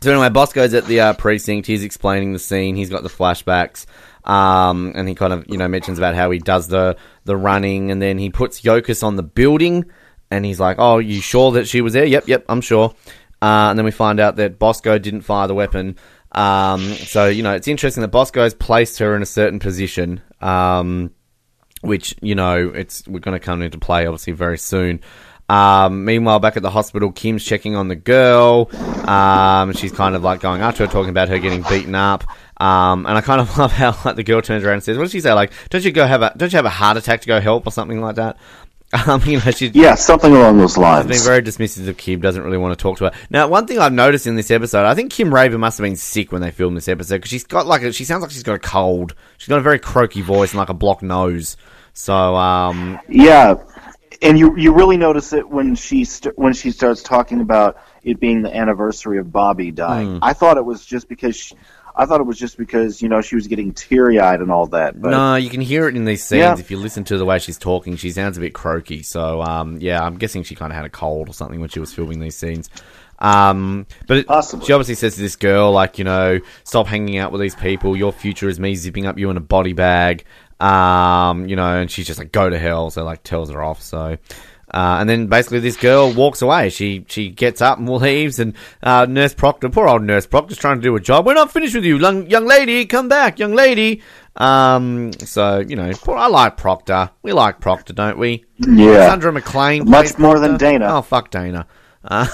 so 0.00 0.12
anyway, 0.12 0.28
Bosco's 0.28 0.74
at 0.74 0.86
the 0.86 1.00
uh, 1.00 1.12
precinct. 1.14 1.66
He's 1.66 1.84
explaining 1.84 2.32
the 2.32 2.38
scene. 2.38 2.76
He's 2.76 2.90
got 2.90 3.02
the 3.02 3.08
flashbacks. 3.08 3.86
Um, 4.24 4.92
and 4.94 5.08
he 5.08 5.14
kind 5.14 5.32
of, 5.32 5.46
you 5.48 5.56
know, 5.56 5.68
mentions 5.68 5.98
about 5.98 6.14
how 6.14 6.30
he 6.30 6.38
does 6.38 6.68
the, 6.68 6.96
the 7.24 7.36
running 7.36 7.90
and 7.90 8.00
then 8.00 8.18
he 8.18 8.28
puts 8.28 8.60
Yokas 8.60 9.02
on 9.02 9.16
the 9.16 9.22
building 9.22 9.86
and 10.30 10.44
he's 10.44 10.60
like, 10.60 10.76
oh, 10.78 10.98
you 10.98 11.20
sure 11.20 11.52
that 11.52 11.66
she 11.66 11.80
was 11.80 11.94
there? 11.94 12.04
Yep, 12.04 12.28
yep, 12.28 12.44
I'm 12.48 12.60
sure. 12.60 12.94
Uh, 13.40 13.70
and 13.70 13.78
then 13.78 13.86
we 13.86 13.90
find 13.90 14.20
out 14.20 14.36
that 14.36 14.58
Bosco 14.58 14.98
didn't 14.98 15.22
fire 15.22 15.48
the 15.48 15.54
weapon. 15.54 15.96
Um, 16.32 16.82
so, 16.82 17.26
you 17.26 17.42
know, 17.42 17.54
it's 17.54 17.68
interesting 17.68 18.02
that 18.02 18.08
Bosco's 18.08 18.52
placed 18.52 18.98
her 18.98 19.16
in 19.16 19.22
a 19.22 19.26
certain 19.26 19.60
position, 19.60 20.20
um, 20.42 21.10
which, 21.80 22.14
you 22.20 22.34
know, 22.34 22.68
it's, 22.68 23.06
we're 23.08 23.20
going 23.20 23.38
to 23.38 23.44
come 23.44 23.62
into 23.62 23.78
play 23.78 24.06
obviously 24.06 24.34
very 24.34 24.58
soon. 24.58 25.00
Um, 25.48 26.04
meanwhile, 26.04 26.40
back 26.40 26.56
at 26.56 26.62
the 26.62 26.70
hospital, 26.70 27.10
Kim's 27.10 27.44
checking 27.44 27.74
on 27.74 27.88
the 27.88 27.96
girl. 27.96 28.70
Um, 29.08 29.72
she's 29.72 29.92
kind 29.92 30.14
of 30.14 30.22
like 30.22 30.40
going 30.40 30.60
after 30.60 30.86
her, 30.86 30.92
talking 30.92 31.10
about 31.10 31.28
her 31.28 31.38
getting 31.38 31.62
beaten 31.62 31.94
up. 31.94 32.24
Um, 32.60 33.06
and 33.06 33.16
I 33.16 33.20
kind 33.20 33.40
of 33.40 33.56
love 33.58 33.72
how 33.72 33.96
like 34.04 34.16
the 34.16 34.24
girl 34.24 34.42
turns 34.42 34.64
around 34.64 34.74
and 34.74 34.82
says, 34.82 34.98
"What 34.98 35.04
does 35.04 35.12
she 35.12 35.20
say? 35.20 35.32
Like, 35.32 35.52
don't 35.70 35.84
you 35.84 35.92
go 35.92 36.06
have 36.06 36.22
a 36.22 36.32
don't 36.36 36.52
you 36.52 36.56
have 36.56 36.66
a 36.66 36.70
heart 36.70 36.96
attack 36.96 37.22
to 37.22 37.26
go 37.26 37.40
help 37.40 37.66
or 37.66 37.72
something 37.72 38.00
like 38.00 38.16
that?" 38.16 38.36
Um, 39.06 39.20
you 39.26 39.38
know, 39.38 39.50
she's 39.50 39.74
yeah, 39.74 39.96
something 39.96 40.34
along 40.34 40.56
those 40.56 40.78
lines. 40.78 41.06
Being 41.06 41.20
very 41.20 41.42
dismissive 41.42 41.86
of 41.88 41.98
Kim, 41.98 42.22
doesn't 42.22 42.42
really 42.42 42.56
want 42.56 42.76
to 42.76 42.82
talk 42.82 42.96
to 42.98 43.04
her. 43.04 43.12
Now, 43.28 43.46
one 43.46 43.66
thing 43.66 43.78
I've 43.78 43.92
noticed 43.92 44.26
in 44.26 44.34
this 44.34 44.50
episode, 44.50 44.86
I 44.86 44.94
think 44.94 45.12
Kim 45.12 45.32
Raver 45.32 45.58
must 45.58 45.76
have 45.76 45.84
been 45.84 45.94
sick 45.94 46.32
when 46.32 46.40
they 46.40 46.50
filmed 46.50 46.74
this 46.74 46.88
episode 46.88 47.16
because 47.16 47.28
she's 47.28 47.44
got 47.44 47.66
like 47.66 47.82
a, 47.82 47.92
she 47.92 48.04
sounds 48.04 48.22
like 48.22 48.30
she's 48.30 48.42
got 48.42 48.54
a 48.54 48.58
cold. 48.58 49.14
She's 49.36 49.48
got 49.48 49.58
a 49.58 49.62
very 49.62 49.78
croaky 49.78 50.22
voice 50.22 50.52
and 50.52 50.58
like 50.58 50.70
a 50.70 50.74
blocked 50.74 51.02
nose. 51.02 51.58
So, 51.92 52.14
um, 52.14 52.98
yeah, 53.10 53.56
and 54.20 54.38
you 54.38 54.56
you 54.56 54.74
really 54.74 54.96
notice 54.96 55.32
it 55.32 55.48
when 55.48 55.74
she 55.74 56.04
st- 56.04 56.36
when 56.36 56.52
she 56.52 56.70
starts 56.70 57.02
talking 57.02 57.40
about 57.40 57.78
it 58.02 58.20
being 58.20 58.42
the 58.42 58.54
anniversary 58.54 59.18
of 59.18 59.32
Bobby 59.32 59.70
dying. 59.70 60.14
Mm. 60.14 60.18
I 60.22 60.32
thought 60.32 60.56
it 60.56 60.64
was 60.64 60.84
just 60.84 61.08
because 61.08 61.36
she, 61.36 61.54
I 61.94 62.06
thought 62.06 62.20
it 62.20 62.26
was 62.26 62.38
just 62.38 62.58
because 62.58 63.00
you 63.02 63.08
know 63.08 63.20
she 63.20 63.34
was 63.34 63.46
getting 63.46 63.72
teary 63.72 64.18
eyed 64.18 64.40
and 64.40 64.50
all 64.50 64.66
that. 64.68 65.00
But, 65.00 65.10
no, 65.10 65.36
you 65.36 65.50
can 65.50 65.60
hear 65.60 65.88
it 65.88 65.96
in 65.96 66.04
these 66.04 66.24
scenes 66.24 66.40
yeah. 66.40 66.58
if 66.58 66.70
you 66.70 66.78
listen 66.78 67.04
to 67.04 67.18
the 67.18 67.24
way 67.24 67.38
she's 67.38 67.58
talking. 67.58 67.96
She 67.96 68.10
sounds 68.10 68.36
a 68.36 68.40
bit 68.40 68.54
croaky. 68.54 69.02
So 69.02 69.42
um, 69.42 69.78
yeah, 69.80 70.02
I'm 70.02 70.16
guessing 70.16 70.42
she 70.42 70.54
kind 70.54 70.72
of 70.72 70.76
had 70.76 70.84
a 70.84 70.90
cold 70.90 71.28
or 71.28 71.32
something 71.32 71.60
when 71.60 71.68
she 71.68 71.80
was 71.80 71.92
filming 71.92 72.20
these 72.20 72.36
scenes. 72.36 72.70
Um, 73.20 73.86
but 74.06 74.18
it, 74.18 74.26
she 74.64 74.72
obviously 74.72 74.94
says 74.94 75.16
to 75.16 75.20
this 75.20 75.36
girl, 75.36 75.72
like, 75.72 75.98
you 75.98 76.04
know, 76.04 76.38
stop 76.64 76.86
hanging 76.86 77.18
out 77.18 77.32
with 77.32 77.40
these 77.40 77.56
people. 77.56 77.96
Your 77.96 78.12
future 78.12 78.48
is 78.48 78.60
me 78.60 78.76
zipping 78.76 79.06
up 79.06 79.18
you 79.18 79.30
in 79.30 79.36
a 79.36 79.40
body 79.40 79.72
bag. 79.72 80.24
Um, 80.60 81.46
you 81.48 81.56
know, 81.56 81.80
and 81.80 81.90
she's 81.90 82.06
just 82.06 82.18
like, 82.18 82.32
go 82.32 82.50
to 82.50 82.58
hell. 82.58 82.90
So 82.90 83.04
like 83.04 83.22
tells 83.22 83.50
her 83.50 83.62
off. 83.62 83.82
So 83.82 84.18
uh, 84.70 84.98
and 85.00 85.08
then 85.08 85.28
basically 85.28 85.60
this 85.60 85.76
girl 85.76 86.12
walks 86.12 86.42
away. 86.42 86.68
She 86.68 87.04
she 87.08 87.30
gets 87.30 87.62
up 87.62 87.78
and 87.78 87.88
leaves, 88.02 88.38
and 88.38 88.54
uh, 88.82 89.06
Nurse 89.06 89.34
Proctor, 89.34 89.68
poor 89.70 89.88
old 89.88 90.02
Nurse 90.02 90.26
Proctor's 90.26 90.58
trying 90.58 90.76
to 90.76 90.82
do 90.82 90.94
a 90.94 91.00
job. 91.00 91.26
We're 91.26 91.34
not 91.34 91.50
finished 91.50 91.74
with 91.74 91.84
you, 91.84 91.98
young, 91.98 92.28
young 92.28 92.46
lady. 92.46 92.84
Come 92.84 93.08
back, 93.08 93.38
young 93.38 93.54
lady. 93.54 94.02
Um, 94.36 95.12
so 95.12 95.60
you 95.60 95.76
know, 95.76 95.90
poor, 95.94 96.16
I 96.16 96.28
like 96.28 96.56
Proctor. 96.56 97.10
We 97.22 97.32
like 97.32 97.60
Proctor, 97.60 97.94
don't 97.94 98.18
we? 98.18 98.44
Yeah. 98.58 99.08
Sandra 99.08 99.32
McLean, 99.32 99.88
much 99.88 100.18
more 100.18 100.38
than 100.38 100.58
Dana. 100.58 100.86
Oh 100.90 101.02
fuck 101.02 101.30
Dana. 101.30 101.66
Uh, 102.04 102.26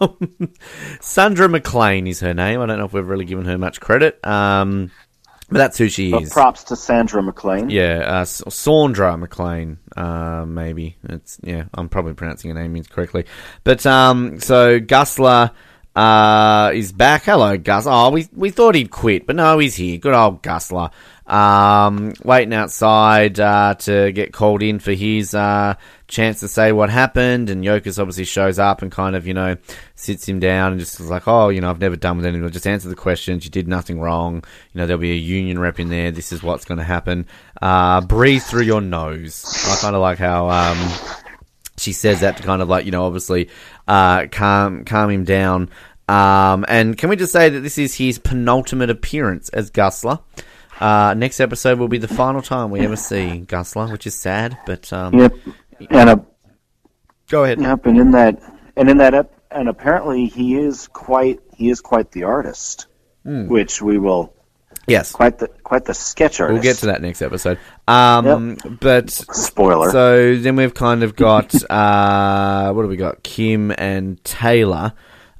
Sandra 1.00 1.48
McLean 1.48 2.06
is 2.06 2.20
her 2.20 2.34
name. 2.34 2.60
I 2.60 2.66
don't 2.66 2.78
know 2.78 2.86
if 2.86 2.92
we've 2.92 3.06
really 3.06 3.24
given 3.24 3.44
her 3.46 3.58
much 3.58 3.80
credit. 3.80 4.24
Um, 4.26 4.90
but 5.48 5.58
that's 5.58 5.78
who 5.78 5.88
she 5.88 6.12
is. 6.14 6.30
props 6.30 6.64
to 6.64 6.76
Sandra 6.76 7.22
McLean. 7.22 7.70
Yeah, 7.70 8.20
uh, 8.20 8.24
Sandra 8.24 9.16
McLean, 9.16 9.78
uh, 9.96 10.44
maybe. 10.46 10.96
It's 11.04 11.38
yeah, 11.42 11.64
I'm 11.74 11.88
probably 11.88 12.14
pronouncing 12.14 12.54
her 12.54 12.60
name 12.60 12.76
incorrectly. 12.76 13.24
But 13.64 13.84
um, 13.86 14.40
so 14.40 14.78
Gusler 14.78 15.52
uh, 15.96 16.70
is 16.74 16.92
back. 16.92 17.24
Hello, 17.24 17.56
Gus. 17.56 17.86
Oh, 17.86 18.10
we 18.10 18.28
we 18.32 18.50
thought 18.50 18.74
he'd 18.74 18.90
quit, 18.90 19.26
but 19.26 19.36
no, 19.36 19.58
he's 19.58 19.74
here. 19.74 19.98
Good 19.98 20.14
old 20.14 20.42
Gusler. 20.42 20.92
Um, 21.28 22.14
waiting 22.24 22.54
outside 22.54 23.38
uh, 23.38 23.74
to 23.80 24.12
get 24.12 24.32
called 24.32 24.62
in 24.62 24.78
for 24.78 24.92
his 24.92 25.34
uh, 25.34 25.74
chance 26.06 26.40
to 26.40 26.48
say 26.48 26.72
what 26.72 26.88
happened. 26.88 27.50
And 27.50 27.62
Yokas 27.62 27.98
obviously 27.98 28.24
shows 28.24 28.58
up 28.58 28.80
and 28.80 28.90
kind 28.90 29.14
of, 29.14 29.26
you 29.26 29.34
know, 29.34 29.56
sits 29.94 30.26
him 30.26 30.40
down 30.40 30.72
and 30.72 30.80
just 30.80 30.98
is 30.98 31.10
like, 31.10 31.28
oh, 31.28 31.50
you 31.50 31.60
know, 31.60 31.68
I've 31.68 31.80
never 31.80 31.96
done 31.96 32.16
with 32.16 32.24
anyone. 32.24 32.50
Just 32.50 32.66
answer 32.66 32.88
the 32.88 32.94
questions. 32.94 33.44
You 33.44 33.50
did 33.50 33.68
nothing 33.68 34.00
wrong. 34.00 34.36
You 34.72 34.80
know, 34.80 34.86
there'll 34.86 35.00
be 35.00 35.12
a 35.12 35.16
union 35.16 35.58
rep 35.58 35.78
in 35.78 35.90
there. 35.90 36.10
This 36.10 36.32
is 36.32 36.42
what's 36.42 36.64
going 36.64 36.78
to 36.78 36.84
happen. 36.84 37.26
Uh, 37.60 38.00
breathe 38.00 38.42
through 38.42 38.62
your 38.62 38.80
nose. 38.80 39.44
I 39.68 39.76
kind 39.82 39.94
of 39.94 40.00
like 40.00 40.18
how 40.18 40.48
um, 40.48 40.78
she 41.76 41.92
says 41.92 42.20
that 42.20 42.38
to 42.38 42.42
kind 42.42 42.62
of 42.62 42.68
like, 42.70 42.86
you 42.86 42.90
know, 42.90 43.04
obviously 43.04 43.50
uh, 43.86 44.28
calm 44.30 44.86
calm 44.86 45.10
him 45.10 45.24
down. 45.24 45.68
Um, 46.08 46.64
and 46.68 46.96
can 46.96 47.10
we 47.10 47.16
just 47.16 47.32
say 47.32 47.50
that 47.50 47.60
this 47.60 47.76
is 47.76 47.94
his 47.94 48.18
penultimate 48.18 48.88
appearance 48.88 49.50
as 49.50 49.70
Gusler? 49.70 50.20
Uh, 50.80 51.14
next 51.14 51.40
episode 51.40 51.78
will 51.78 51.88
be 51.88 51.98
the 51.98 52.08
final 52.08 52.40
time 52.42 52.70
we 52.70 52.80
ever 52.80 52.96
see 52.96 53.44
Gusler, 53.46 53.90
which 53.90 54.06
is 54.06 54.14
sad, 54.14 54.56
but 54.66 54.92
um, 54.92 55.14
Yep. 55.18 55.32
And 55.90 56.10
a 56.10 56.24
go 57.28 57.44
ahead. 57.44 57.60
Yep, 57.60 57.86
and 57.86 57.98
in 57.98 58.10
that 58.12 58.40
and 58.76 58.88
in 58.88 58.98
that 58.98 59.14
ep- 59.14 59.34
and 59.50 59.68
apparently 59.68 60.26
he 60.26 60.56
is 60.56 60.88
quite 60.88 61.40
he 61.56 61.70
is 61.70 61.80
quite 61.80 62.10
the 62.12 62.24
artist, 62.24 62.86
Hmm. 63.24 63.48
which 63.48 63.80
we 63.82 63.98
will 63.98 64.32
Yes, 64.86 65.12
quite 65.12 65.38
the 65.38 65.48
quite 65.64 65.84
the 65.84 65.94
sketch 65.94 66.40
artist. 66.40 66.54
we'll 66.54 66.62
get 66.62 66.76
to 66.78 66.86
that 66.86 67.02
next 67.02 67.20
episode. 67.22 67.58
Um, 67.86 68.56
but 68.80 69.10
Spoiler. 69.10 69.90
So 69.90 70.36
then 70.36 70.56
we've 70.56 70.72
kind 70.74 71.02
of 71.02 71.14
got 71.14 71.54
uh, 71.70 72.72
what 72.72 72.82
do 72.82 72.88
we 72.88 72.96
got? 72.96 73.22
Kim 73.22 73.72
and 73.76 74.22
Taylor. 74.24 74.94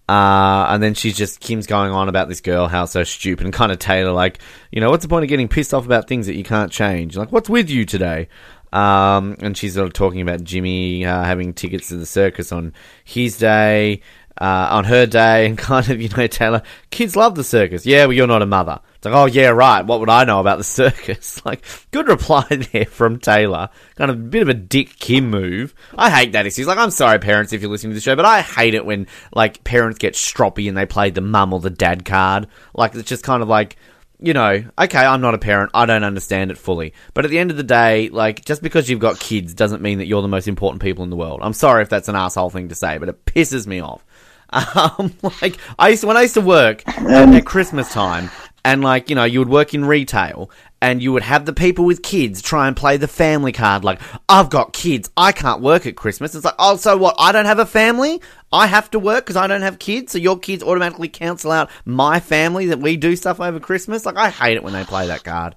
Uh, 0.09 0.67
and 0.71 0.83
then 0.83 0.95
she's 0.95 1.17
just 1.17 1.39
Kim's 1.41 1.67
going 1.67 1.93
on 1.93 2.09
about 2.09 2.29
this 2.29 2.41
girl, 2.41 2.67
how 2.67 2.87
so 2.87 3.05
stupid, 3.05 3.45
and 3.45 3.53
kind 3.53 3.71
of 3.71 3.79
Taylor 3.79 4.13
like, 4.13 4.39
you 4.73 4.81
know, 4.81 4.91
what's 4.91 5.03
the 5.03 5.09
point 5.09 5.25
of 5.25 5.29
getting 5.29 5.49
pissed 5.49 5.75
off 5.75 5.85
about 5.85 6.09
things 6.09 6.27
that 6.27 6.35
you 6.35 6.45
can't 6.45 6.73
change? 6.73 7.17
Like, 7.17 7.31
what's 7.31 7.51
with 7.51 7.69
you 7.69 7.85
today? 7.85 8.29
Um, 8.73 9.37
and 9.41 9.57
she's 9.57 9.75
sort 9.75 9.87
of 9.87 9.93
talking 9.93 10.21
about 10.21 10.45
Jimmy 10.45 11.05
uh, 11.05 11.25
having 11.25 11.53
tickets 11.53 11.89
to 11.89 11.97
the 11.97 12.07
circus 12.07 12.53
on 12.53 12.73
his 13.05 13.37
day, 13.39 14.01
uh, 14.41 14.69
on 14.71 14.85
her 14.85 15.07
day, 15.07 15.47
and 15.47 15.59
kind 15.59 15.89
of, 15.91 16.01
you 16.01 16.09
know, 16.09 16.27
Taylor, 16.27 16.63
kids 16.91 17.17
love 17.17 17.35
the 17.35 17.45
circus. 17.45 17.85
Yeah, 17.85 18.07
well, 18.07 18.13
you're 18.13 18.27
not 18.27 18.43
a 18.43 18.47
mother. 18.47 18.81
It's 18.97 19.05
like, 19.05 19.15
oh, 19.15 19.27
yeah, 19.27 19.49
right. 19.49 19.85
What 19.85 20.01
would 20.01 20.09
I 20.09 20.25
know 20.25 20.41
about 20.41 20.59
the 20.59 20.65
circus? 20.65 21.43
Like, 21.49 21.65
good 21.93 22.09
reply 22.09 22.45
there 22.73 22.85
from 22.85 23.19
Taylor. 23.19 23.71
Kind 23.95 24.11
of 24.11 24.19
a 24.19 24.21
bit 24.21 24.43
of 24.43 24.51
a 24.51 24.55
Dick 24.55 24.99
Kim 24.99 25.31
move. 25.31 25.75
I 25.97 26.11
hate 26.11 26.33
that. 26.33 26.45
He's 26.45 26.67
like, 26.67 26.77
I'm 26.77 26.91
sorry, 26.91 27.19
parents, 27.19 27.55
if 27.55 27.63
you're 27.63 27.71
listening 27.71 27.93
to 27.93 27.95
the 27.95 28.03
show, 28.03 28.17
but 28.17 28.27
I 28.27 28.43
hate 28.43 28.75
it 28.75 28.85
when, 28.85 29.07
like, 29.33 29.65
parents 29.65 29.99
get 29.99 30.13
stroppy 30.13 30.69
and 30.69 30.77
they 30.77 30.85
play 30.85 31.09
the 31.09 31.23
mum 31.23 31.55
or 31.55 31.61
the 31.61 31.71
dad 31.71 32.05
card. 32.05 32.49
Like, 32.75 32.95
it's 32.95 33.09
just 33.09 33.25
kind 33.25 33.43
of 33.43 33.49
like, 33.49 33.77
you 34.21 34.33
know, 34.33 34.65
okay, 34.79 34.99
I'm 34.99 35.21
not 35.21 35.35
a 35.35 35.39
parent. 35.39 35.71
I 35.75 35.87
don't 35.87 36.05
understand 36.05 36.51
it 36.51 36.59
fully. 36.59 36.93
But 37.15 37.25
at 37.25 37.31
the 37.31 37.39
end 37.39 37.51
of 37.51 37.57
the 37.57 37.63
day, 37.63 38.09
like, 38.09 38.45
just 38.45 38.63
because 38.63 38.91
you've 38.91 39.01
got 39.01 39.21
kids 39.21 39.55
doesn't 39.55 39.83
mean 39.83 39.99
that 39.99 40.07
you're 40.07 40.23
the 40.23 40.29
most 40.29 40.49
important 40.49 40.83
people 40.83 41.05
in 41.05 41.11
the 41.11 41.17
world. 41.17 41.41
I'm 41.43 41.53
sorry 41.53 41.83
if 41.83 41.89
that's 41.89 42.09
an 42.09 42.17
asshole 42.17 42.51
thing 42.51 42.69
to 42.69 42.75
say, 42.75 42.99
but 42.99 43.09
it 43.09 43.25
pisses 43.25 43.67
me 43.67 43.81
off. 43.81 44.05
Um, 44.51 45.13
like, 45.43 45.59
I 45.79 45.91
used 45.91 46.01
to, 46.01 46.07
when 46.07 46.17
I 46.17 46.23
used 46.23 46.33
to 46.33 46.41
work 46.41 46.83
at 46.99 47.45
Christmas 47.45 47.93
time, 47.93 48.31
and 48.65 48.83
like, 48.83 49.11
you 49.11 49.15
know, 49.15 49.25
you 49.25 49.41
would 49.41 49.51
work 49.51 49.75
in 49.75 49.85
retail, 49.85 50.51
and 50.81 51.03
you 51.03 51.13
would 51.13 51.23
have 51.23 51.45
the 51.45 51.53
people 51.53 51.85
with 51.85 52.03
kids 52.03 52.41
try 52.41 52.69
and 52.69 52.77
play 52.77 52.97
the 52.97 53.09
family 53.09 53.53
card, 53.53 53.85
like, 53.85 54.01
I've 54.29 54.51
got 54.51 54.73
kids, 54.73 55.11
I 55.17 55.33
can't 55.33 55.61
work 55.61 55.87
at 55.87 55.97
Christmas. 55.97 56.35
It's 56.35 56.45
like, 56.45 56.55
oh, 56.59 56.77
so 56.77 56.97
what? 56.97 57.17
I 57.19 57.33
don't 57.33 57.47
have 57.47 57.59
a 57.59 57.67
family? 57.67 58.21
I 58.53 58.67
have 58.67 58.91
to 58.93 58.99
work 58.99 59.25
because 59.25 59.37
I 59.37 59.47
don't 59.47 59.63
have 59.63 59.79
kids, 59.79 60.13
so 60.13 60.19
your 60.19 60.39
kids 60.39 60.63
automatically 60.63 61.09
cancel 61.09 61.51
out 61.51 61.71
my 61.85 62.21
family 62.21 62.67
that 62.67 62.79
we 62.79 62.97
do 62.97 63.17
stuff 63.17 63.41
over 63.41 63.61
Christmas? 63.61 64.07
Like, 64.07 64.17
I 64.17 64.31
hate 64.31 64.57
it 64.57 64.63
when 64.63 64.73
they 64.73 64.85
play 64.85 65.09
that 65.09 65.25
card. 65.25 65.55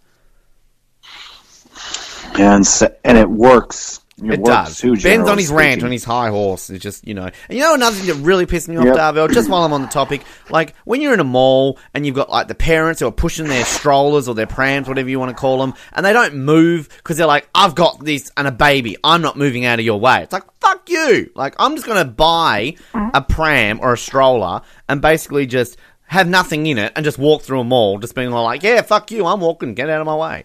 and 2.39 2.65
se- 2.65 2.95
and 3.03 3.17
it 3.17 3.29
works. 3.29 4.00
It, 4.23 4.43
does. 4.43 4.79
Ben's 4.81 5.27
on 5.27 5.37
his 5.37 5.49
rant 5.49 5.83
on 5.83 5.91
his 5.91 6.03
high 6.03 6.29
horse. 6.29 6.69
It's 6.69 6.83
just, 6.83 7.07
you 7.07 7.13
know. 7.13 7.25
And 7.49 7.57
you 7.57 7.59
know 7.59 7.73
another 7.73 7.95
thing 7.95 8.07
that 8.07 8.23
really 8.23 8.45
pissed 8.45 8.67
me 8.67 8.77
off, 8.77 8.85
Yep. 8.85 8.95
Darvell, 8.95 9.33
just 9.33 9.49
while 9.49 9.63
I'm 9.63 9.73
on 9.73 9.81
the 9.81 9.87
topic, 9.87 10.23
like 10.49 10.75
when 10.85 11.01
you're 11.01 11.13
in 11.13 11.19
a 11.19 11.23
mall 11.23 11.79
and 11.93 12.05
you've 12.05 12.15
got 12.15 12.29
like 12.29 12.47
the 12.47 12.55
parents 12.55 12.99
who 12.99 13.07
are 13.07 13.11
pushing 13.11 13.47
their 13.47 13.65
strollers 13.65 14.27
or 14.27 14.35
their 14.35 14.47
prams, 14.47 14.87
whatever 14.87 15.09
you 15.09 15.19
want 15.19 15.29
to 15.29 15.35
call 15.39 15.59
them, 15.59 15.73
and 15.93 16.05
they 16.05 16.13
don't 16.13 16.35
move 16.35 16.89
because 16.89 17.17
they're 17.17 17.25
like, 17.25 17.49
I've 17.55 17.73
got 17.73 18.03
this 18.03 18.31
and 18.37 18.47
a 18.47 18.51
baby. 18.51 18.97
I'm 19.03 19.21
not 19.21 19.37
moving 19.37 19.65
out 19.65 19.79
of 19.79 19.85
your 19.85 19.99
way. 19.99 20.21
It's 20.23 20.33
like, 20.33 20.43
fuck 20.59 20.87
you. 20.89 21.31
Like, 21.33 21.55
I'm 21.57 21.75
just 21.75 21.87
going 21.87 22.05
to 22.05 22.11
buy 22.11 22.75
a 22.93 23.21
pram 23.21 23.79
or 23.81 23.93
a 23.93 23.97
stroller 23.97 24.61
and 24.87 25.01
basically 25.01 25.47
just 25.47 25.77
have 26.05 26.27
nothing 26.27 26.65
in 26.67 26.77
it 26.77 26.91
and 26.95 27.05
just 27.05 27.17
walk 27.17 27.41
through 27.41 27.61
a 27.61 27.63
mall, 27.63 27.97
just 27.97 28.13
being 28.13 28.29
like, 28.29 28.61
yeah, 28.61 28.81
fuck 28.81 29.09
you. 29.11 29.25
I'm 29.25 29.39
walking. 29.39 29.73
Get 29.73 29.89
out 29.89 30.01
of 30.01 30.05
my 30.05 30.15
way. 30.15 30.43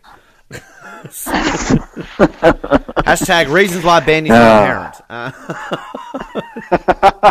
Hashtag 3.05 3.51
reasons 3.51 3.85
why 3.85 3.99
is 4.01 4.29
not 4.29 4.63
a 4.63 4.67
parent. 4.67 4.95
Uh, 5.11 5.31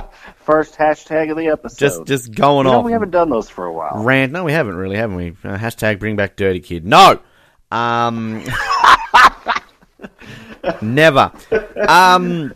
First 0.37 0.75
hashtag 0.75 1.31
of 1.31 1.37
the 1.37 1.47
episode. 1.47 1.79
just 1.79 2.05
just 2.05 2.35
going 2.35 2.67
you 2.67 2.71
know, 2.71 2.79
off. 2.79 2.85
we 2.85 2.91
haven't 2.91 3.11
done 3.11 3.29
those 3.29 3.49
for 3.49 3.65
a 3.65 3.73
while. 3.73 4.03
rant. 4.03 4.31
No, 4.31 4.43
we 4.43 4.51
haven't 4.51 4.75
really, 4.75 4.97
haven't 4.97 5.15
we? 5.15 5.29
Uh, 5.43 5.57
hashtag 5.57 5.97
bring 5.99 6.15
back 6.15 6.35
dirty 6.35 6.59
kid. 6.59 6.85
No. 6.85 7.19
Um. 7.71 8.43
never. 10.81 11.31
Um. 11.87 12.53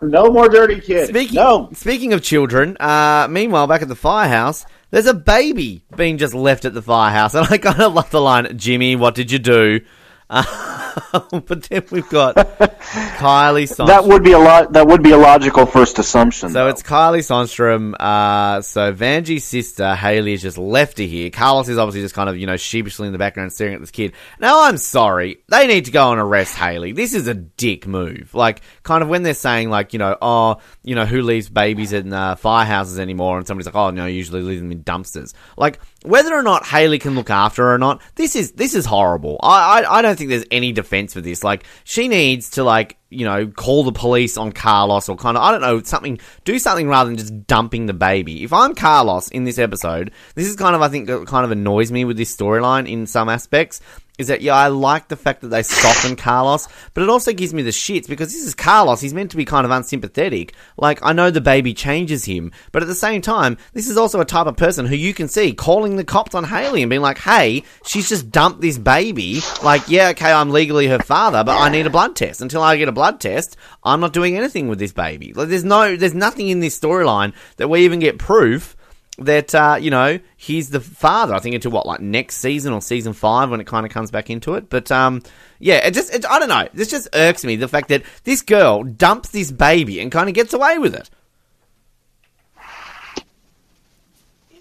No 0.00 0.30
more 0.30 0.48
dirty 0.48 0.80
kids. 0.80 1.08
Speaking 1.08 1.34
no. 1.36 1.70
speaking 1.72 2.12
of 2.12 2.22
children, 2.22 2.76
uh, 2.78 3.26
meanwhile 3.28 3.66
back 3.66 3.82
at 3.82 3.88
the 3.88 3.96
firehouse, 3.96 4.64
there's 4.90 5.06
a 5.06 5.14
baby 5.14 5.82
being 5.96 6.18
just 6.18 6.34
left 6.34 6.64
at 6.64 6.74
the 6.74 6.82
firehouse, 6.82 7.34
and 7.34 7.46
I 7.50 7.58
kind 7.58 7.80
of 7.80 7.94
love 7.94 8.10
the 8.10 8.20
line, 8.20 8.56
"Jimmy, 8.56 8.96
what 8.96 9.14
did 9.14 9.30
you 9.30 9.38
do?" 9.38 9.80
But 11.10 11.62
then 11.64 11.84
we've 11.90 12.08
got 12.08 12.34
Kylie 12.36 13.64
Sonstrom. 13.64 13.86
That 13.98 14.04
would 14.04 14.22
be 14.22 14.32
a 14.32 14.38
lot. 14.38 14.72
That 14.72 14.86
would 14.86 15.02
be 15.02 15.12
a 15.12 15.16
logical 15.16 15.64
first 15.64 15.98
assumption. 15.98 16.50
So 16.50 16.54
though. 16.54 16.68
it's 16.68 16.82
Kylie 16.82 17.20
Sonstrom. 17.20 17.94
Uh, 17.98 18.60
so 18.60 18.92
Vanjie's 18.92 19.44
sister 19.44 19.94
Haley 19.94 20.34
is 20.34 20.42
just 20.42 20.58
left 20.58 20.98
her 20.98 21.04
here. 21.04 21.30
Carlos 21.30 21.68
is 21.68 21.78
obviously 21.78 22.02
just 22.02 22.14
kind 22.14 22.28
of 22.28 22.36
you 22.36 22.46
know 22.46 22.56
sheepishly 22.56 23.06
in 23.06 23.12
the 23.12 23.18
background 23.18 23.52
staring 23.52 23.74
at 23.74 23.80
this 23.80 23.90
kid. 23.90 24.12
Now 24.40 24.64
I'm 24.64 24.76
sorry, 24.76 25.38
they 25.48 25.66
need 25.66 25.86
to 25.86 25.90
go 25.90 26.10
and 26.12 26.20
arrest 26.20 26.56
Haley. 26.56 26.92
This 26.92 27.14
is 27.14 27.26
a 27.26 27.34
dick 27.34 27.86
move. 27.86 28.34
Like 28.34 28.60
kind 28.82 29.02
of 29.02 29.08
when 29.08 29.22
they're 29.22 29.34
saying 29.34 29.70
like 29.70 29.92
you 29.92 29.98
know 29.98 30.16
oh 30.20 30.58
you 30.82 30.94
know 30.94 31.06
who 31.06 31.22
leaves 31.22 31.48
babies 31.48 31.92
in 31.92 32.12
uh, 32.12 32.34
firehouses 32.34 32.98
anymore, 32.98 33.38
and 33.38 33.46
somebody's 33.46 33.66
like 33.66 33.76
oh 33.76 33.90
no 33.90 34.06
usually 34.06 34.42
leave 34.42 34.60
them 34.60 34.72
in 34.72 34.82
dumpsters. 34.82 35.32
Like 35.56 35.80
whether 36.02 36.34
or 36.34 36.42
not 36.42 36.66
Haley 36.66 36.98
can 36.98 37.14
look 37.14 37.30
after 37.30 37.64
her 37.64 37.74
or 37.74 37.78
not, 37.78 38.00
this 38.14 38.36
is 38.36 38.52
this 38.52 38.74
is 38.74 38.86
horrible. 38.86 39.38
I 39.42 39.82
I, 39.82 39.98
I 39.98 40.02
don't 40.02 40.16
think 40.16 40.30
there's 40.30 40.44
any 40.50 40.72
defense 40.72 41.14
for 41.14 41.20
this. 41.20 41.42
Like 41.42 41.64
she 41.84 42.08
needs 42.08 42.50
to 42.50 42.64
like 42.64 42.98
you 43.10 43.24
know, 43.24 43.46
call 43.46 43.84
the 43.84 43.92
police 43.92 44.36
on 44.36 44.52
Carlos 44.52 45.08
or 45.08 45.16
kind 45.16 45.36
of, 45.36 45.42
I 45.42 45.50
don't 45.50 45.62
know, 45.62 45.82
something, 45.82 46.20
do 46.44 46.58
something 46.58 46.88
rather 46.88 47.08
than 47.08 47.16
just 47.16 47.46
dumping 47.46 47.86
the 47.86 47.94
baby. 47.94 48.44
If 48.44 48.52
I'm 48.52 48.74
Carlos 48.74 49.28
in 49.28 49.44
this 49.44 49.58
episode, 49.58 50.12
this 50.34 50.46
is 50.46 50.56
kind 50.56 50.74
of, 50.76 50.82
I 50.82 50.88
think, 50.88 51.08
kind 51.08 51.44
of 51.44 51.50
annoys 51.50 51.90
me 51.90 52.04
with 52.04 52.16
this 52.16 52.34
storyline 52.34 52.88
in 52.88 53.06
some 53.06 53.28
aspects. 53.28 53.80
Is 54.18 54.26
that, 54.26 54.42
yeah, 54.42 54.54
I 54.54 54.66
like 54.66 55.06
the 55.06 55.16
fact 55.16 55.42
that 55.42 55.48
they 55.48 55.62
soften 55.62 56.16
Carlos, 56.16 56.66
but 56.92 57.04
it 57.04 57.08
also 57.08 57.32
gives 57.32 57.54
me 57.54 57.62
the 57.62 57.70
shits 57.70 58.08
because 58.08 58.32
this 58.32 58.44
is 58.44 58.54
Carlos. 58.54 59.00
He's 59.00 59.14
meant 59.14 59.30
to 59.30 59.36
be 59.36 59.44
kind 59.44 59.64
of 59.64 59.70
unsympathetic. 59.70 60.54
Like, 60.76 60.98
I 61.02 61.12
know 61.12 61.30
the 61.30 61.40
baby 61.40 61.72
changes 61.72 62.24
him, 62.24 62.50
but 62.72 62.82
at 62.82 62.88
the 62.88 62.96
same 62.96 63.22
time, 63.22 63.58
this 63.74 63.88
is 63.88 63.96
also 63.96 64.20
a 64.20 64.24
type 64.24 64.48
of 64.48 64.56
person 64.56 64.86
who 64.86 64.96
you 64.96 65.14
can 65.14 65.28
see 65.28 65.54
calling 65.54 65.94
the 65.94 66.04
cops 66.04 66.34
on 66.34 66.42
Haley 66.42 66.82
and 66.82 66.90
being 66.90 67.00
like, 67.00 67.18
hey, 67.18 67.62
she's 67.84 68.08
just 68.08 68.32
dumped 68.32 68.60
this 68.60 68.76
baby. 68.76 69.40
Like, 69.62 69.88
yeah, 69.88 70.08
okay, 70.08 70.32
I'm 70.32 70.50
legally 70.50 70.88
her 70.88 70.98
father, 70.98 71.44
but 71.44 71.56
I 71.56 71.68
need 71.68 71.86
a 71.86 71.90
blood 71.90 72.16
test. 72.16 72.40
Until 72.40 72.62
I 72.62 72.76
get 72.76 72.88
a 72.88 72.92
blood 72.92 73.20
test, 73.20 73.56
I'm 73.84 74.00
not 74.00 74.12
doing 74.12 74.36
anything 74.36 74.66
with 74.66 74.80
this 74.80 74.92
baby. 74.92 75.32
Like, 75.32 75.48
there's 75.48 75.64
no, 75.64 75.94
there's 75.94 76.14
nothing 76.14 76.48
in 76.48 76.58
this 76.58 76.78
storyline 76.78 77.34
that 77.58 77.68
we 77.68 77.84
even 77.84 78.00
get 78.00 78.18
proof 78.18 78.74
that 79.18 79.54
uh, 79.54 79.78
you 79.80 79.90
know 79.90 80.18
he's 80.36 80.70
the 80.70 80.80
father. 80.80 81.34
I 81.34 81.40
think 81.40 81.54
into 81.54 81.70
what 81.70 81.86
like 81.86 82.00
next 82.00 82.36
season 82.36 82.72
or 82.72 82.80
season 82.80 83.12
five 83.12 83.50
when 83.50 83.60
it 83.60 83.66
kind 83.66 83.86
of 83.86 83.92
comes 83.92 84.10
back 84.10 84.30
into 84.30 84.54
it. 84.54 84.70
But 84.70 84.90
um, 84.90 85.22
yeah, 85.58 85.86
it 85.86 85.94
just 85.94 86.14
it, 86.14 86.24
I 86.26 86.38
don't 86.38 86.48
know. 86.48 86.68
This 86.74 86.90
just 86.90 87.08
irks 87.14 87.44
me 87.44 87.56
the 87.56 87.68
fact 87.68 87.88
that 87.88 88.02
this 88.24 88.42
girl 88.42 88.84
dumps 88.84 89.30
this 89.30 89.50
baby 89.50 90.00
and 90.00 90.12
kind 90.12 90.28
of 90.28 90.34
gets 90.34 90.52
away 90.52 90.78
with 90.78 90.94
it. 90.94 91.10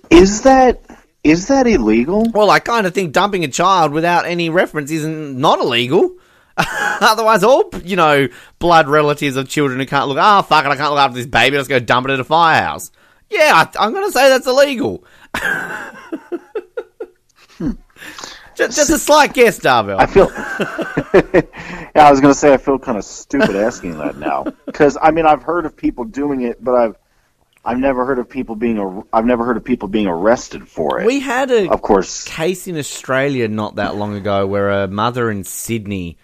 is 0.10 0.41
that 0.41 0.82
is 1.24 1.48
that 1.48 1.67
illegal? 1.67 2.26
Well, 2.34 2.50
I 2.50 2.60
kind 2.60 2.88
of 2.88 2.93
think 2.93 3.13
dumping 3.13 3.43
a 3.43 3.48
child 3.48 3.91
without 3.91 4.26
any 4.26 4.50
reference 4.50 4.91
isn't 4.91 5.38
not 5.38 5.60
illegal. 5.60 6.15
Otherwise, 6.58 7.43
all 7.43 7.70
you 7.84 7.96
know, 7.96 8.28
blood 8.60 8.88
relatives 8.88 9.36
of 9.36 9.48
children 9.48 9.80
who 9.80 9.86
can't 9.86 10.08
look. 10.08 10.17
Oh 10.20 10.41
fuck 10.41 10.65
it, 10.65 10.70
I 10.70 10.76
can't 10.76 10.91
look 10.91 11.00
after 11.00 11.17
this 11.17 11.28
baby. 11.28 11.58
Let's 11.58 11.67
go 11.67 11.80
dump 11.80 12.08
it 12.08 12.13
at 12.13 12.20
a 12.20 12.24
firehouse. 12.24 12.91
Yeah, 13.30 13.52
I, 13.54 13.70
I'm 13.86 13.94
going 13.94 14.06
to 14.06 14.12
say 14.12 14.30
that's 14.30 14.48
illegal. 14.48 15.04
just, 18.56 18.76
just 18.76 18.90
a 18.90 18.98
slight 18.98 19.34
guess, 19.34 19.60
Darvell. 19.60 20.00
I 20.00 20.06
feel. 20.06 20.30
yeah, 21.96 22.06
I 22.08 22.12
was 22.12 22.22
going 22.22 22.34
to 22.34 22.40
say 22.40 22.54
I 22.54 22.58
feel 22.58 22.80
kind 22.80 22.98
of 22.98 23.04
stupid 23.04 23.56
asking 23.56 23.98
that 23.98 24.18
now 24.18 24.46
because 24.66 24.98
I 25.02 25.12
mean 25.12 25.26
I've 25.26 25.44
heard 25.44 25.66
of 25.66 25.76
people 25.76 26.06
doing 26.06 26.42
it, 26.42 26.63
but 26.63 26.76
I've 26.76 26.96
I've 27.66 27.80
never 27.80 28.06
heard 28.06 28.18
of 28.20 28.30
people 28.30 28.56
being 28.56 28.80
ar- 28.80 29.04
I've 29.12 29.26
never 29.26 29.44
heard 29.46 29.58
of 29.58 29.63
people 29.63 29.90
being 29.90 30.08
arrested 30.08 30.68
for 30.68 31.02
it. 31.02 31.06
We 31.06 31.20
had 31.20 31.52
a 31.52 31.70
of 31.70 31.82
course, 31.82 32.24
case 32.24 32.68
in 32.68 32.78
Australia 32.78 33.48
not 33.48 33.76
that 33.76 33.96
long 33.96 34.16
ago 34.16 34.48
where 34.48 34.70
a 34.70 34.88
mother 34.88 35.30
in 35.30 35.44
Sydney, 35.44 36.18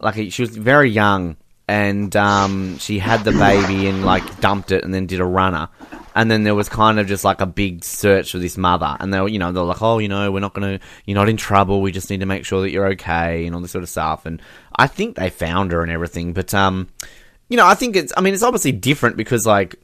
like 0.00 0.32
she 0.32 0.42
was 0.42 0.56
very 0.56 0.90
young, 0.90 1.36
and 1.68 2.14
um, 2.14 2.78
she 2.78 2.98
had 2.98 3.24
the 3.24 3.32
baby 3.32 3.88
and 3.88 4.04
like 4.04 4.40
dumped 4.40 4.70
it 4.70 4.84
and 4.84 4.94
then 4.94 5.06
did 5.06 5.20
a 5.20 5.24
runner. 5.24 5.68
And 6.14 6.30
then 6.30 6.44
there 6.44 6.54
was 6.54 6.68
kind 6.68 6.98
of 6.98 7.06
just 7.06 7.24
like 7.24 7.42
a 7.42 7.46
big 7.46 7.84
search 7.84 8.32
for 8.32 8.38
this 8.38 8.56
mother, 8.56 8.96
and 9.00 9.12
they 9.12 9.20
were, 9.20 9.28
you 9.28 9.38
know, 9.38 9.52
they're 9.52 9.62
like, 9.62 9.82
"Oh, 9.82 9.98
you 9.98 10.08
know, 10.08 10.32
we're 10.32 10.40
not 10.40 10.54
gonna, 10.54 10.80
you're 11.04 11.14
not 11.14 11.28
in 11.28 11.36
trouble. 11.36 11.82
We 11.82 11.92
just 11.92 12.08
need 12.08 12.20
to 12.20 12.26
make 12.26 12.46
sure 12.46 12.62
that 12.62 12.70
you're 12.70 12.86
okay," 12.92 13.44
and 13.44 13.54
all 13.54 13.60
this 13.60 13.72
sort 13.72 13.82
of 13.82 13.90
stuff. 13.90 14.24
And 14.24 14.40
I 14.74 14.86
think 14.86 15.16
they 15.16 15.28
found 15.28 15.72
her 15.72 15.82
and 15.82 15.92
everything, 15.92 16.32
but 16.32 16.54
um, 16.54 16.88
you 17.50 17.58
know, 17.58 17.66
I 17.66 17.74
think 17.74 17.96
it's, 17.96 18.14
I 18.16 18.22
mean, 18.22 18.32
it's 18.32 18.42
obviously 18.42 18.72
different 18.72 19.18
because 19.18 19.44
like 19.44 19.76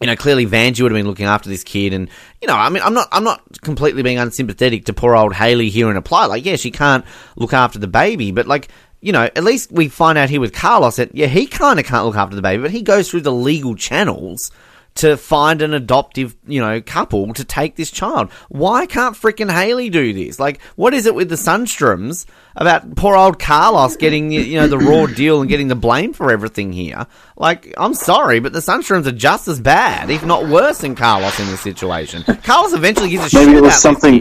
you 0.00 0.06
know, 0.06 0.14
clearly 0.14 0.46
Vanjie 0.46 0.82
would 0.82 0.92
have 0.92 0.98
been 0.98 1.08
looking 1.08 1.26
after 1.26 1.48
this 1.48 1.64
kid, 1.64 1.92
and 1.92 2.08
you 2.40 2.46
know, 2.46 2.54
I 2.54 2.68
mean, 2.68 2.82
I'm 2.84 2.94
not, 2.94 3.08
I'm 3.10 3.24
not 3.24 3.60
completely 3.62 4.02
being 4.02 4.18
unsympathetic 4.18 4.84
to 4.84 4.92
poor 4.92 5.16
old 5.16 5.34
Haley 5.34 5.70
here 5.70 5.90
in 5.90 5.96
a 5.96 6.02
plot. 6.02 6.28
Like, 6.28 6.44
yeah, 6.44 6.56
she 6.56 6.70
can't 6.70 7.04
look 7.36 7.52
after 7.52 7.80
the 7.80 7.88
baby, 7.88 8.30
but 8.30 8.46
like, 8.46 8.68
you 9.00 9.12
know, 9.12 9.24
at 9.24 9.44
least 9.44 9.70
we 9.72 9.88
find 9.88 10.18
out 10.18 10.28
here 10.30 10.40
with 10.40 10.52
Carlos 10.52 10.96
that 10.96 11.14
yeah, 11.14 11.26
he 11.26 11.46
kind 11.46 11.78
of 11.78 11.86
can't 11.86 12.04
look 12.06 12.16
after 12.16 12.36
the 12.36 12.42
baby, 12.42 12.62
but 12.62 12.70
he 12.70 12.82
goes 12.82 13.10
through 13.10 13.20
the 13.22 13.32
legal 13.32 13.74
channels 13.74 14.50
to 14.96 15.16
find 15.16 15.62
an 15.62 15.72
adoptive, 15.74 16.34
you 16.48 16.60
know, 16.60 16.80
couple 16.80 17.32
to 17.32 17.44
take 17.44 17.76
this 17.76 17.88
child. 17.92 18.32
Why 18.48 18.84
can't 18.86 19.14
frickin' 19.14 19.48
Haley 19.52 19.90
do 19.90 20.12
this? 20.12 20.40
Like, 20.40 20.60
what 20.74 20.92
is 20.92 21.06
it 21.06 21.14
with 21.14 21.28
the 21.28 21.36
Sunstroms 21.36 22.26
about 22.56 22.96
poor 22.96 23.14
old 23.14 23.38
Carlos 23.38 23.96
getting, 23.96 24.32
you 24.32 24.58
know, 24.58 24.66
the 24.66 24.78
raw 24.78 25.06
deal 25.14 25.40
and 25.40 25.48
getting 25.48 25.68
the 25.68 25.76
blame 25.76 26.12
for 26.12 26.32
everything 26.32 26.72
here? 26.72 27.06
Like, 27.36 27.72
I'm 27.78 27.94
sorry, 27.94 28.40
but 28.40 28.52
the 28.52 28.58
Sunstroms 28.58 29.06
are 29.06 29.12
just 29.12 29.46
as 29.46 29.60
bad, 29.60 30.10
if 30.10 30.24
not 30.24 30.48
worse, 30.48 30.78
than 30.78 30.96
Carlos 30.96 31.38
in 31.38 31.46
this 31.46 31.60
situation. 31.60 32.24
Carlos 32.42 32.72
eventually 32.72 33.10
gives 33.10 33.32
a 33.32 33.36
Maybe 33.36 33.50
shit 33.52 33.58
it 33.58 33.60
was 33.60 33.70
about 33.70 33.80
something- 33.80 34.20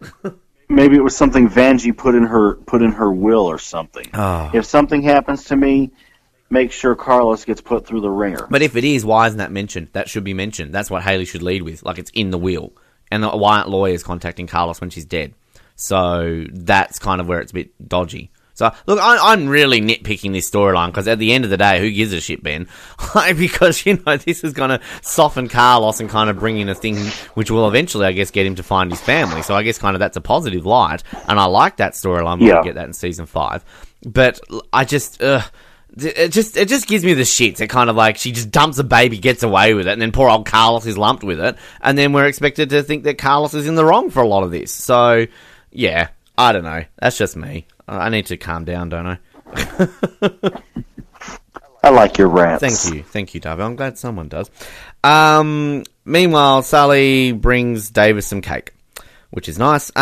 this 0.00 0.10
kid. 0.22 0.34
maybe 0.68 0.96
it 0.96 1.02
was 1.02 1.16
something 1.16 1.48
Vanjie 1.48 1.96
put 1.96 2.14
in 2.14 2.24
her 2.24 2.54
put 2.54 2.82
in 2.82 2.92
her 2.92 3.10
will 3.10 3.46
or 3.46 3.58
something. 3.58 4.08
Oh. 4.14 4.50
If 4.52 4.64
something 4.66 5.02
happens 5.02 5.44
to 5.44 5.56
me, 5.56 5.90
make 6.50 6.72
sure 6.72 6.94
Carlos 6.94 7.44
gets 7.44 7.60
put 7.60 7.86
through 7.86 8.00
the 8.00 8.10
ringer. 8.10 8.46
But 8.50 8.62
if 8.62 8.76
it 8.76 8.84
is, 8.84 9.04
why 9.04 9.26
isn't 9.26 9.38
that 9.38 9.52
mentioned? 9.52 9.88
That 9.92 10.08
should 10.08 10.24
be 10.24 10.34
mentioned. 10.34 10.74
That's 10.74 10.90
what 10.90 11.02
Haley 11.02 11.24
should 11.24 11.42
lead 11.42 11.62
with. 11.62 11.82
Like 11.82 11.98
it's 11.98 12.10
in 12.14 12.30
the 12.30 12.38
will. 12.38 12.72
And 13.10 13.24
why 13.24 13.58
aren't 13.58 13.68
lawyers 13.68 14.02
contacting 14.02 14.46
Carlos 14.46 14.80
when 14.80 14.90
she's 14.90 15.04
dead? 15.04 15.34
So 15.76 16.44
that's 16.50 16.98
kind 16.98 17.20
of 17.20 17.28
where 17.28 17.40
it's 17.40 17.52
a 17.52 17.54
bit 17.54 17.88
dodgy. 17.88 18.30
So 18.56 18.72
look, 18.86 18.98
I, 18.98 19.32
I'm 19.32 19.48
really 19.48 19.80
nitpicking 19.82 20.32
this 20.32 20.50
storyline 20.50 20.86
because 20.88 21.06
at 21.06 21.18
the 21.18 21.32
end 21.32 21.44
of 21.44 21.50
the 21.50 21.56
day, 21.58 21.78
who 21.78 21.90
gives 21.92 22.12
a 22.14 22.20
shit, 22.20 22.42
Ben? 22.42 22.66
Like, 23.14 23.36
because 23.38 23.86
you 23.86 24.02
know 24.04 24.16
this 24.16 24.42
is 24.44 24.52
going 24.54 24.70
to 24.70 24.80
soften 25.02 25.48
Carlos 25.48 26.00
and 26.00 26.08
kind 26.10 26.28
of 26.30 26.38
bring 26.38 26.58
in 26.58 26.68
a 26.68 26.74
thing 26.74 26.96
which 27.34 27.50
will 27.50 27.68
eventually, 27.68 28.06
I 28.06 28.12
guess, 28.12 28.30
get 28.30 28.46
him 28.46 28.54
to 28.56 28.62
find 28.62 28.90
his 28.90 29.00
family. 29.00 29.42
So 29.42 29.54
I 29.54 29.62
guess 29.62 29.78
kind 29.78 29.94
of 29.94 30.00
that's 30.00 30.16
a 30.16 30.20
positive 30.20 30.66
light, 30.66 31.02
and 31.28 31.38
I 31.38 31.44
like 31.44 31.76
that 31.76 31.92
storyline. 31.92 32.38
We'll 32.40 32.48
Yeah. 32.48 32.62
get 32.62 32.74
that 32.74 32.86
in 32.86 32.92
season 32.94 33.26
five. 33.26 33.64
But 34.04 34.40
I 34.72 34.84
just. 34.84 35.22
Uh, 35.22 35.42
it 35.98 36.30
just 36.32 36.56
it 36.58 36.68
just 36.68 36.88
gives 36.88 37.04
me 37.04 37.14
the 37.14 37.22
shits. 37.22 37.60
It 37.60 37.68
kind 37.68 37.88
of 37.88 37.96
like 37.96 38.16
she 38.18 38.32
just 38.32 38.50
dumps 38.50 38.78
a 38.78 38.84
baby, 38.84 39.16
gets 39.18 39.42
away 39.42 39.72
with 39.72 39.86
it, 39.86 39.92
and 39.92 40.02
then 40.02 40.12
poor 40.12 40.28
old 40.28 40.44
Carlos 40.44 40.84
is 40.84 40.98
lumped 40.98 41.24
with 41.24 41.40
it, 41.40 41.56
and 41.80 41.96
then 41.96 42.12
we're 42.12 42.26
expected 42.26 42.68
to 42.70 42.82
think 42.82 43.04
that 43.04 43.16
Carlos 43.16 43.54
is 43.54 43.66
in 43.66 43.76
the 43.76 43.84
wrong 43.84 44.10
for 44.10 44.22
a 44.22 44.26
lot 44.26 44.42
of 44.42 44.50
this. 44.50 44.72
So 44.72 45.26
yeah, 45.72 46.08
I 46.36 46.52
don't 46.52 46.64
know. 46.64 46.84
That's 46.98 47.16
just 47.16 47.34
me. 47.36 47.66
I 47.88 48.08
need 48.08 48.26
to 48.26 48.36
calm 48.36 48.64
down, 48.64 48.88
don't 48.88 49.06
I? 49.06 49.18
I 51.82 51.90
like 51.90 52.18
your 52.18 52.28
rants. 52.28 52.60
Thank 52.60 52.94
you, 52.94 53.02
thank 53.04 53.34
you, 53.34 53.40
Darby. 53.40 53.62
I'm 53.62 53.76
glad 53.76 53.96
someone 53.96 54.28
does. 54.28 54.50
Um, 55.04 55.84
meanwhile, 56.04 56.62
Sully 56.62 57.30
brings 57.30 57.90
Davis 57.90 58.26
some 58.26 58.40
cake, 58.40 58.74
which 59.30 59.48
is 59.48 59.56
nice. 59.56 59.92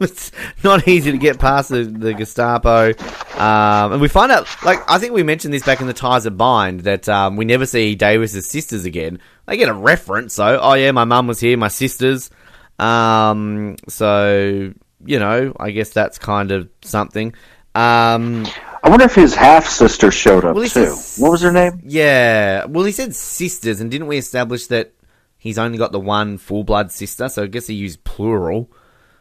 it's 0.00 0.32
not 0.64 0.88
easy 0.88 1.12
to 1.12 1.18
get 1.18 1.38
past 1.38 1.68
the, 1.68 1.84
the 1.84 2.14
Gestapo, 2.14 2.94
um, 3.38 3.92
and 3.92 4.00
we 4.00 4.08
find 4.08 4.32
out. 4.32 4.48
Like 4.64 4.78
I 4.90 4.98
think 4.98 5.12
we 5.12 5.22
mentioned 5.22 5.52
this 5.52 5.64
back 5.64 5.82
in 5.82 5.86
the 5.86 5.92
Ties 5.92 6.24
of 6.24 6.38
Bind 6.38 6.80
that 6.80 7.06
um, 7.10 7.36
we 7.36 7.44
never 7.44 7.66
see 7.66 7.94
Davis's 7.94 8.48
sisters 8.48 8.86
again. 8.86 9.18
They 9.46 9.58
get 9.58 9.68
a 9.68 9.74
reference, 9.74 10.32
so 10.32 10.58
oh 10.62 10.74
yeah, 10.74 10.92
my 10.92 11.04
mum 11.04 11.26
was 11.26 11.40
here, 11.40 11.58
my 11.58 11.68
sisters. 11.68 12.30
Um, 12.78 13.76
so 13.86 14.72
you 15.04 15.18
know, 15.18 15.54
I 15.58 15.70
guess 15.70 15.90
that's 15.90 16.18
kind 16.18 16.50
of 16.52 16.68
something. 16.82 17.34
Um, 17.74 18.46
I 18.82 18.90
wonder 18.90 19.04
if 19.06 19.14
his 19.14 19.34
half 19.34 19.66
sister 19.68 20.10
showed 20.10 20.44
up 20.44 20.56
Well, 20.56 20.68
too. 20.68 20.94
What 21.18 21.30
was 21.30 21.40
her 21.42 21.52
name? 21.52 21.80
Yeah. 21.84 22.66
Well, 22.66 22.84
he 22.84 22.92
said 22.92 23.14
sisters, 23.14 23.80
and 23.80 23.90
didn't 23.90 24.08
we 24.08 24.18
establish 24.18 24.66
that 24.66 24.92
he's 25.38 25.58
only 25.58 25.78
got 25.78 25.92
the 25.92 26.00
one 26.00 26.36
full 26.38 26.64
blood 26.64 26.90
sister? 26.92 27.28
So 27.28 27.44
I 27.44 27.46
guess 27.46 27.66
he 27.66 27.74
used 27.74 28.04
plural. 28.04 28.70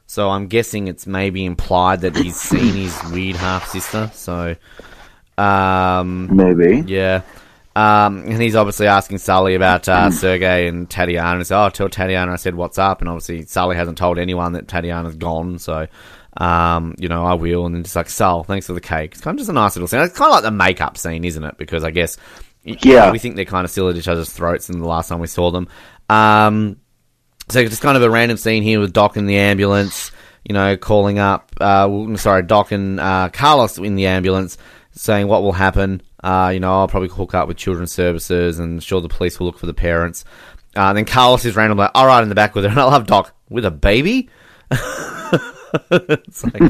So 0.08 0.30
I'm 0.30 0.48
guessing 0.48 0.88
it's 0.90 1.08
maybe 1.08 1.46
implied 1.46 2.02
that 2.02 2.16
he's 2.18 2.36
seen 2.36 2.74
his 2.74 3.02
weird 3.12 3.38
half 3.38 3.68
sister. 3.70 4.12
So, 4.14 4.56
um, 5.38 6.36
Maybe. 6.36 6.84
yeah. 6.86 7.22
Um, 7.76 8.24
and 8.24 8.42
he's 8.42 8.56
obviously 8.56 8.88
asking 8.88 9.20
Sully 9.20 9.56
about 9.56 9.88
uh, 9.88 10.12
Sergey 10.12 10.68
and 10.68 10.90
Tatiana. 10.90 11.32
And 11.32 11.40
he 11.40 11.46
said, 11.46 11.64
"Oh, 11.66 11.70
tell 11.70 11.90
Tatiana 11.90 12.34
I 12.34 12.36
said 12.36 12.56
what's 12.56 12.78
up." 12.78 13.00
And 13.02 13.10
obviously 13.10 13.44
Sully 13.46 13.76
hasn't 13.76 13.98
told 13.98 14.18
anyone 14.20 14.54
that 14.54 14.68
Tatiana's 14.68 15.16
gone. 15.16 15.58
So, 15.58 15.88
um, 16.38 16.96
you 16.98 17.08
know, 17.08 17.24
I 17.26 17.36
will. 17.36 17.66
And 17.66 17.74
then 17.76 17.84
just 17.84 17.96
like, 17.96 18.10
"Sul, 18.10 18.44
thanks 18.44 18.68
for 18.68 18.74
the 18.74 18.82
cake." 18.82 19.14
It's 19.14 19.22
kind 19.22 19.36
of 19.36 19.40
just 19.40 19.50
a 19.50 19.54
nice 19.54 19.76
little 19.76 19.88
scene. 19.88 20.02
It's 20.02 20.18
kind 20.18 20.30
of 20.30 20.34
like 20.36 20.44
the 20.44 20.52
makeup 20.52 20.98
scene, 20.98 21.24
isn't 21.24 21.44
it? 21.44 21.58
Because 21.58 21.84
I 21.86 21.92
guess 21.92 22.18
Yeah. 22.64 23.10
we 23.12 23.20
think 23.20 23.36
they're 23.38 23.46
kind 23.46 23.64
of 23.66 23.72
still 23.72 23.90
at 23.90 23.96
each 23.96 24.08
other's 24.10 24.30
throats. 24.32 24.70
And 24.70 24.82
the 24.82 24.88
last 24.88 25.08
time 25.10 25.20
we 25.20 25.28
saw 25.28 25.50
them, 25.52 25.68
um, 26.10 26.78
so 27.50 27.64
just 27.66 27.82
kind 27.82 27.96
of 27.98 28.04
a 28.04 28.10
random 28.10 28.38
scene 28.38 28.64
here 28.64 28.80
with 28.80 28.94
Doc 28.94 29.16
in 29.18 29.26
the 29.28 29.38
ambulance, 29.38 30.12
you 30.44 30.54
know, 30.54 30.76
calling 30.78 31.20
up, 31.20 31.52
uh, 31.60 32.16
sorry, 32.18 32.44
Doc 32.44 32.72
and 32.72 33.00
uh, 33.00 33.30
Carlos 33.32 33.78
in 33.78 33.96
the 33.96 34.08
ambulance, 34.08 34.58
saying 34.92 35.28
what 35.28 35.42
will 35.42 35.52
happen. 35.54 36.02
Uh, 36.24 36.52
you 36.54 36.60
know, 36.60 36.72
I'll 36.72 36.88
probably 36.88 37.10
hook 37.10 37.34
up 37.34 37.48
with 37.48 37.58
children's 37.58 37.92
services 37.92 38.60
and 38.60 38.82
sure 38.82 39.02
the 39.02 39.10
police 39.10 39.40
will 39.40 39.48
look 39.48 39.60
for 39.60 39.66
the 39.66 39.74
parents. 39.74 40.24
Uh, 40.76 40.82
and 40.82 40.98
then 40.98 41.06
Carlos 41.06 41.44
is 41.46 41.56
randomly 41.56 41.84
like, 41.84 41.92
all 41.96 42.06
right, 42.06 42.24
in 42.24 42.30
the 42.30 42.36
back 42.36 42.56
with 42.56 42.64
her. 42.64 42.70
And 42.70 42.80
I 42.80 42.84
love 42.84 43.08
Doc 43.08 43.36
with 43.50 43.66
a 43.66 43.72
baby. 43.72 44.30
it's 45.92 46.44
like, 46.44 46.62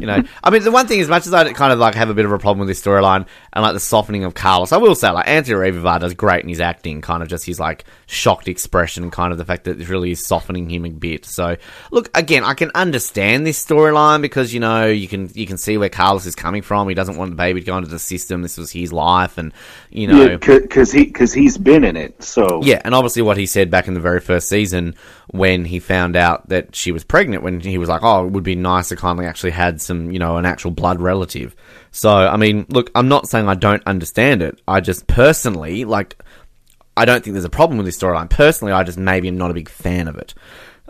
you 0.00 0.06
know, 0.06 0.22
I 0.42 0.50
mean, 0.50 0.62
the 0.62 0.70
one 0.70 0.86
thing, 0.86 1.00
as 1.00 1.08
much 1.08 1.26
as 1.26 1.34
I 1.34 1.52
kind 1.52 1.72
of 1.72 1.78
like 1.78 1.94
have 1.94 2.10
a 2.10 2.14
bit 2.14 2.24
of 2.24 2.32
a 2.32 2.38
problem 2.38 2.60
with 2.60 2.68
this 2.68 2.82
storyline 2.82 3.26
and 3.52 3.62
like 3.62 3.74
the 3.74 3.80
softening 3.80 4.24
of 4.24 4.34
Carlos, 4.34 4.72
I 4.72 4.78
will 4.78 4.94
say, 4.94 5.10
like, 5.10 5.28
Anthony 5.28 5.56
Ruivivar 5.56 6.00
does 6.00 6.14
great 6.14 6.42
in 6.42 6.48
his 6.48 6.60
acting, 6.60 7.00
kind 7.00 7.22
of 7.22 7.28
just 7.28 7.44
his 7.44 7.60
like 7.60 7.84
shocked 8.06 8.48
expression, 8.48 9.10
kind 9.10 9.32
of 9.32 9.38
the 9.38 9.44
fact 9.44 9.64
that 9.64 9.80
it 9.80 9.88
really 9.88 10.12
is 10.12 10.24
softening 10.24 10.68
him 10.68 10.84
a 10.84 10.90
bit. 10.90 11.24
So, 11.24 11.56
look, 11.90 12.10
again, 12.16 12.44
I 12.44 12.54
can 12.54 12.70
understand 12.74 13.46
this 13.46 13.64
storyline 13.64 14.22
because 14.22 14.52
you 14.52 14.60
know 14.60 14.86
you 14.86 15.08
can 15.08 15.30
you 15.34 15.46
can 15.46 15.58
see 15.58 15.78
where 15.78 15.88
Carlos 15.88 16.26
is 16.26 16.34
coming 16.34 16.62
from. 16.62 16.88
He 16.88 16.94
doesn't 16.94 17.16
want 17.16 17.30
the 17.30 17.36
baby 17.36 17.60
to 17.60 17.66
go 17.66 17.76
into 17.76 17.90
the 17.90 17.98
system. 17.98 18.42
This 18.42 18.58
was 18.58 18.70
his 18.70 18.92
life, 18.92 19.38
and 19.38 19.52
you 19.90 20.06
know, 20.06 20.22
Yeah, 20.24 20.36
because 20.36 20.92
he 20.92 21.04
because 21.04 21.32
he's 21.32 21.58
been 21.58 21.84
in 21.84 21.96
it. 21.96 22.22
So 22.22 22.62
yeah, 22.62 22.80
and 22.84 22.94
obviously 22.94 23.22
what 23.22 23.36
he 23.36 23.46
said 23.46 23.70
back 23.70 23.88
in 23.88 23.94
the 23.94 24.00
very 24.00 24.20
first 24.20 24.48
season 24.48 24.94
when 25.28 25.64
he 25.64 25.78
found 25.78 26.16
out 26.16 26.48
that 26.48 26.74
she 26.76 26.92
was 26.92 27.04
pregnant, 27.04 27.42
when 27.42 27.60
he 27.60 27.78
was 27.78 27.88
like, 27.88 28.02
"Oh, 28.02 28.26
would 28.32 28.44
be 28.44 28.54
nice 28.54 28.88
to 28.88 28.96
kind 28.96 29.20
actually 29.20 29.52
had 29.52 29.80
some, 29.80 30.10
you 30.10 30.18
know, 30.18 30.36
an 30.36 30.46
actual 30.46 30.70
blood 30.70 31.00
relative." 31.00 31.54
So, 31.90 32.10
I 32.10 32.36
mean, 32.36 32.66
look, 32.68 32.90
I'm 32.94 33.08
not 33.08 33.28
saying 33.28 33.48
I 33.48 33.54
don't 33.54 33.82
understand 33.86 34.42
it. 34.42 34.60
I 34.66 34.80
just 34.80 35.06
personally 35.06 35.84
like. 35.84 36.16
I 36.94 37.06
don't 37.06 37.24
think 37.24 37.32
there's 37.32 37.46
a 37.46 37.50
problem 37.50 37.78
with 37.78 37.86
this 37.86 37.98
storyline. 37.98 38.28
Personally, 38.28 38.72
I 38.74 38.82
just 38.82 38.98
maybe 38.98 39.28
am 39.28 39.38
not 39.38 39.50
a 39.50 39.54
big 39.54 39.70
fan 39.70 40.08
of 40.08 40.16
it. 40.16 40.34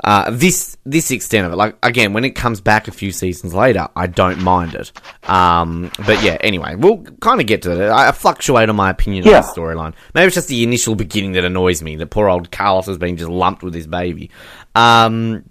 Uh, 0.02 0.30
this 0.32 0.76
this 0.84 1.10
extent 1.12 1.46
of 1.46 1.52
it, 1.52 1.56
like 1.56 1.76
again, 1.82 2.12
when 2.12 2.24
it 2.24 2.30
comes 2.30 2.60
back 2.60 2.88
a 2.88 2.90
few 2.90 3.12
seasons 3.12 3.54
later, 3.54 3.86
I 3.94 4.08
don't 4.08 4.40
mind 4.42 4.74
it. 4.74 4.90
Um, 5.28 5.92
but 6.04 6.20
yeah, 6.24 6.38
anyway, 6.40 6.74
we'll 6.74 7.04
kind 7.20 7.40
of 7.40 7.46
get 7.46 7.62
to 7.62 7.70
it. 7.72 7.88
I, 7.88 8.08
I 8.08 8.12
fluctuate 8.12 8.68
on 8.68 8.74
my 8.74 8.90
opinion 8.90 9.24
Yeah. 9.24 9.36
on 9.36 9.42
the 9.42 9.48
storyline. 9.60 9.94
Maybe 10.14 10.26
it's 10.26 10.34
just 10.34 10.48
the 10.48 10.64
initial 10.64 10.96
beginning 10.96 11.32
that 11.32 11.44
annoys 11.44 11.82
me. 11.82 11.94
That 11.96 12.06
poor 12.10 12.28
old 12.28 12.50
Carlos 12.50 12.86
has 12.86 12.98
been 12.98 13.16
just 13.16 13.30
lumped 13.30 13.62
with 13.62 13.74
his 13.74 13.86
baby. 13.86 14.30
Um, 14.74 15.44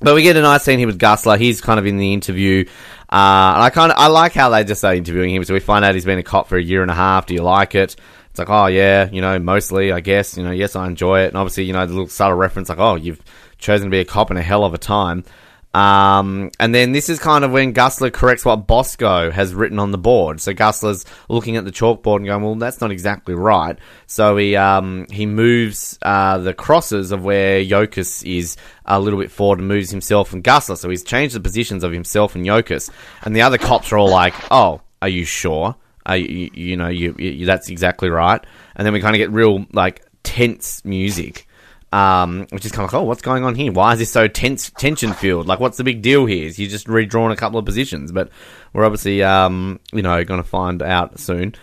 but 0.00 0.14
we 0.14 0.22
get 0.22 0.36
a 0.36 0.42
nice 0.42 0.62
scene 0.62 0.78
here 0.78 0.86
with 0.86 0.98
Gusler. 0.98 1.38
He's 1.38 1.60
kind 1.60 1.78
of 1.78 1.86
in 1.86 1.98
the 1.98 2.12
interview. 2.12 2.64
Uh, 3.10 3.54
and 3.54 3.62
I 3.62 3.70
kind 3.70 3.92
of 3.92 3.98
I 3.98 4.06
like 4.06 4.32
how 4.32 4.50
they 4.50 4.64
just 4.64 4.84
are 4.84 4.94
interviewing 4.94 5.34
him. 5.34 5.44
So 5.44 5.54
we 5.54 5.60
find 5.60 5.84
out 5.84 5.94
he's 5.94 6.04
been 6.04 6.18
a 6.18 6.22
cop 6.22 6.48
for 6.48 6.56
a 6.56 6.62
year 6.62 6.82
and 6.82 6.90
a 6.90 6.94
half. 6.94 7.26
Do 7.26 7.34
you 7.34 7.42
like 7.42 7.74
it? 7.74 7.96
It's 8.30 8.38
like, 8.38 8.48
oh 8.48 8.66
yeah, 8.66 9.10
you 9.10 9.20
know, 9.20 9.38
mostly, 9.38 9.92
I 9.92 10.00
guess. 10.00 10.36
You 10.36 10.44
know, 10.44 10.52
yes, 10.52 10.76
I 10.76 10.86
enjoy 10.86 11.22
it. 11.22 11.28
And 11.28 11.36
obviously, 11.36 11.64
you 11.64 11.72
know, 11.72 11.84
the 11.84 11.92
little 11.92 12.08
subtle 12.08 12.36
reference, 12.36 12.68
like, 12.68 12.78
oh, 12.78 12.94
you've 12.94 13.20
chosen 13.58 13.86
to 13.86 13.90
be 13.90 14.00
a 14.00 14.04
cop 14.04 14.30
in 14.30 14.36
a 14.36 14.42
hell 14.42 14.64
of 14.64 14.74
a 14.74 14.78
time. 14.78 15.24
Um, 15.72 16.50
and 16.58 16.74
then 16.74 16.90
this 16.90 17.08
is 17.08 17.20
kind 17.20 17.44
of 17.44 17.52
when 17.52 17.72
Gusler 17.72 18.12
corrects 18.12 18.44
what 18.44 18.66
Bosco 18.66 19.30
has 19.30 19.54
written 19.54 19.78
on 19.78 19.92
the 19.92 19.98
board. 19.98 20.40
So 20.40 20.52
Gusler's 20.52 21.04
looking 21.28 21.56
at 21.56 21.64
the 21.64 21.70
chalkboard 21.70 22.16
and 22.16 22.26
going, 22.26 22.42
well, 22.42 22.56
that's 22.56 22.80
not 22.80 22.90
exactly 22.90 23.34
right. 23.34 23.78
So 24.06 24.36
he, 24.36 24.56
um, 24.56 25.06
he 25.10 25.26
moves, 25.26 25.96
uh, 26.02 26.38
the 26.38 26.54
crosses 26.54 27.12
of 27.12 27.22
where 27.22 27.62
Yokas 27.62 28.24
is 28.24 28.56
a 28.84 28.98
little 28.98 29.20
bit 29.20 29.30
forward 29.30 29.60
and 29.60 29.68
moves 29.68 29.90
himself 29.90 30.32
and 30.32 30.42
Gusler. 30.42 30.76
So 30.76 30.90
he's 30.90 31.04
changed 31.04 31.36
the 31.36 31.40
positions 31.40 31.84
of 31.84 31.92
himself 31.92 32.34
and 32.34 32.44
Yokas. 32.44 32.90
And 33.22 33.36
the 33.36 33.42
other 33.42 33.58
cops 33.58 33.92
are 33.92 33.98
all 33.98 34.10
like, 34.10 34.34
oh, 34.50 34.80
are 35.00 35.08
you 35.08 35.24
sure? 35.24 35.76
Are 36.04 36.16
you, 36.16 36.50
you 36.52 36.76
know, 36.76 36.88
you, 36.88 37.14
you, 37.16 37.46
that's 37.46 37.68
exactly 37.68 38.10
right. 38.10 38.44
And 38.74 38.84
then 38.84 38.92
we 38.92 39.00
kind 39.00 39.14
of 39.14 39.18
get 39.18 39.30
real, 39.30 39.66
like, 39.72 40.04
tense 40.24 40.84
music 40.84 41.46
um, 41.92 42.46
which 42.50 42.64
is 42.64 42.72
kind 42.72 42.86
of 42.86 42.92
like, 42.92 43.00
oh, 43.00 43.04
what's 43.04 43.22
going 43.22 43.44
on 43.44 43.54
here? 43.54 43.72
Why 43.72 43.92
is 43.94 43.98
this 43.98 44.10
so 44.10 44.28
tense, 44.28 44.70
tension 44.70 45.12
filled? 45.12 45.46
Like, 45.46 45.60
what's 45.60 45.76
the 45.76 45.84
big 45.84 46.02
deal 46.02 46.26
here? 46.26 46.46
Is 46.46 46.58
you 46.58 46.68
just 46.68 46.88
redrawn 46.88 47.30
a 47.32 47.36
couple 47.36 47.58
of 47.58 47.64
positions? 47.64 48.12
But 48.12 48.30
we're 48.72 48.84
obviously, 48.84 49.22
um, 49.22 49.80
you 49.92 50.02
know, 50.02 50.24
going 50.24 50.42
to 50.42 50.48
find 50.48 50.82
out 50.82 51.18
soon. 51.18 51.54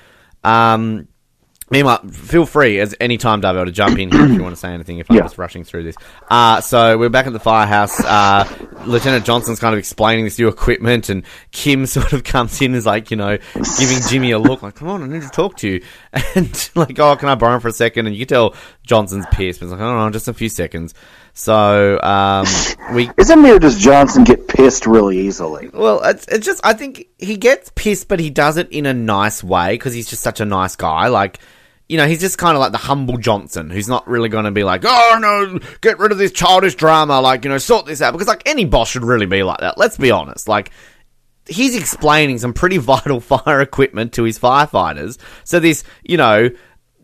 Um, 0.44 1.08
Meanwhile, 1.70 2.08
feel 2.08 2.46
free 2.46 2.80
as 2.80 2.96
any 3.02 3.18
time, 3.18 3.42
Davo, 3.42 3.66
to 3.66 3.72
jump 3.74 4.00
in 4.00 4.10
here 4.10 4.24
if 4.24 4.32
you 4.32 4.42
want 4.42 4.56
to 4.56 4.60
say 4.60 4.70
anything. 4.70 5.00
If 5.00 5.12
I'm 5.12 5.18
Yeah. 5.18 5.24
just 5.24 5.38
rushing 5.38 5.66
through 5.66 5.84
this, 5.84 5.98
uh, 6.30 6.62
so 6.62 6.98
we're 6.98 7.10
back 7.10 7.28
at 7.28 7.34
the 7.34 7.42
firehouse. 7.42 8.00
Uh, 8.00 8.46
Lieutenant 8.88 9.26
Johnson's 9.26 9.60
kind 9.60 9.74
of 9.74 9.80
explaining 9.80 10.26
this 10.26 10.40
new 10.40 10.48
equipment, 10.48 11.10
and 11.10 11.24
Kim 11.52 11.86
sort 11.88 12.14
of 12.14 12.24
comes 12.24 12.62
in 12.62 12.68
and 12.68 12.76
is 12.76 12.86
like, 12.86 13.12
you 13.12 13.18
know, 13.18 13.38
giving 13.54 13.98
Jimmy 14.10 14.32
a 14.32 14.40
look, 14.40 14.62
like, 14.64 14.76
"Come 14.76 14.88
on, 14.88 15.04
I 15.04 15.08
need 15.08 15.22
to 15.22 15.30
talk 15.30 15.58
to 15.58 15.68
you," 15.68 15.84
and 16.36 16.70
like, 16.76 16.98
"Oh, 17.00 17.16
can 17.16 17.30
I 17.30 17.36
borrow 17.36 17.56
him 17.56 17.62
for 17.62 17.68
a 17.68 17.74
second? 17.74 18.08
And 18.08 18.16
you 18.16 18.26
can 18.26 18.36
tell 18.36 18.56
Johnson's 18.84 19.26
pissed, 19.32 19.60
but 19.60 19.68
he's 19.68 19.72
like, 19.72 19.82
"Oh 19.82 20.06
no, 20.06 20.10
just 20.10 20.28
a 20.28 20.34
few 20.34 20.50
seconds." 20.50 20.94
So 21.34 22.00
um, 22.02 22.46
we 22.94 23.12
Isn't 23.18 23.46
it 23.46 23.62
does 23.62 23.80
Johnson 23.80 24.24
get 24.24 24.48
pissed 24.48 24.88
really 24.88 25.20
easily? 25.20 25.70
well, 25.72 26.02
it's, 26.04 26.26
it's 26.28 26.46
just 26.46 26.66
I 26.66 26.74
think 26.74 27.08
he 27.18 27.38
gets 27.38 27.72
pissed, 27.76 28.08
but 28.08 28.20
he 28.20 28.30
does 28.30 28.58
it 28.58 28.70
in 28.72 28.86
a 28.86 28.94
nice 28.94 29.44
way 29.44 29.76
because 29.76 29.94
he's 29.94 30.10
just 30.10 30.24
such 30.24 30.42
a 30.42 30.46
nice 30.46 30.76
guy. 30.76 31.08
Like, 31.08 31.40
you 31.90 31.98
know, 31.98 32.08
he's 32.08 32.20
just 32.20 32.38
kind 32.38 32.56
of 32.56 32.60
like 32.60 32.72
the 32.72 32.78
humble 32.78 33.18
Johnson, 33.18 33.70
who's 33.70 33.88
not 33.88 34.08
really 34.08 34.30
going 34.30 34.46
to 34.46 34.52
be 34.52 34.64
like, 34.64 34.84
oh 34.86 35.18
no, 35.22 35.60
get 35.82 36.00
rid 36.00 36.12
of 36.12 36.18
this 36.18 36.32
childish 36.32 36.76
drama, 36.76 37.22
like 37.22 37.44
you 37.44 37.50
know, 37.50 37.58
sort 37.58 37.86
this 37.86 38.02
out. 38.02 38.12
Because 38.12 38.28
like 38.28 38.44
any 38.46 38.66
boss 38.66 38.90
should 38.90 39.04
really 39.04 39.26
be 39.26 39.44
like 39.44 39.60
that. 39.60 39.78
Let's 39.78 39.98
be 39.98 40.12
honest, 40.12 40.48
like. 40.48 40.72
He's 41.50 41.78
explaining 41.78 42.40
some 42.40 42.54
pretty 42.54 42.78
vital 42.78 43.22
fire 43.22 43.62
equipment 43.62 44.12
to 44.16 44.24
his 44.24 44.38
firefighters. 44.38 45.18
So 45.46 45.62
this, 45.62 45.86
you 46.04 46.18
know, 46.18 46.50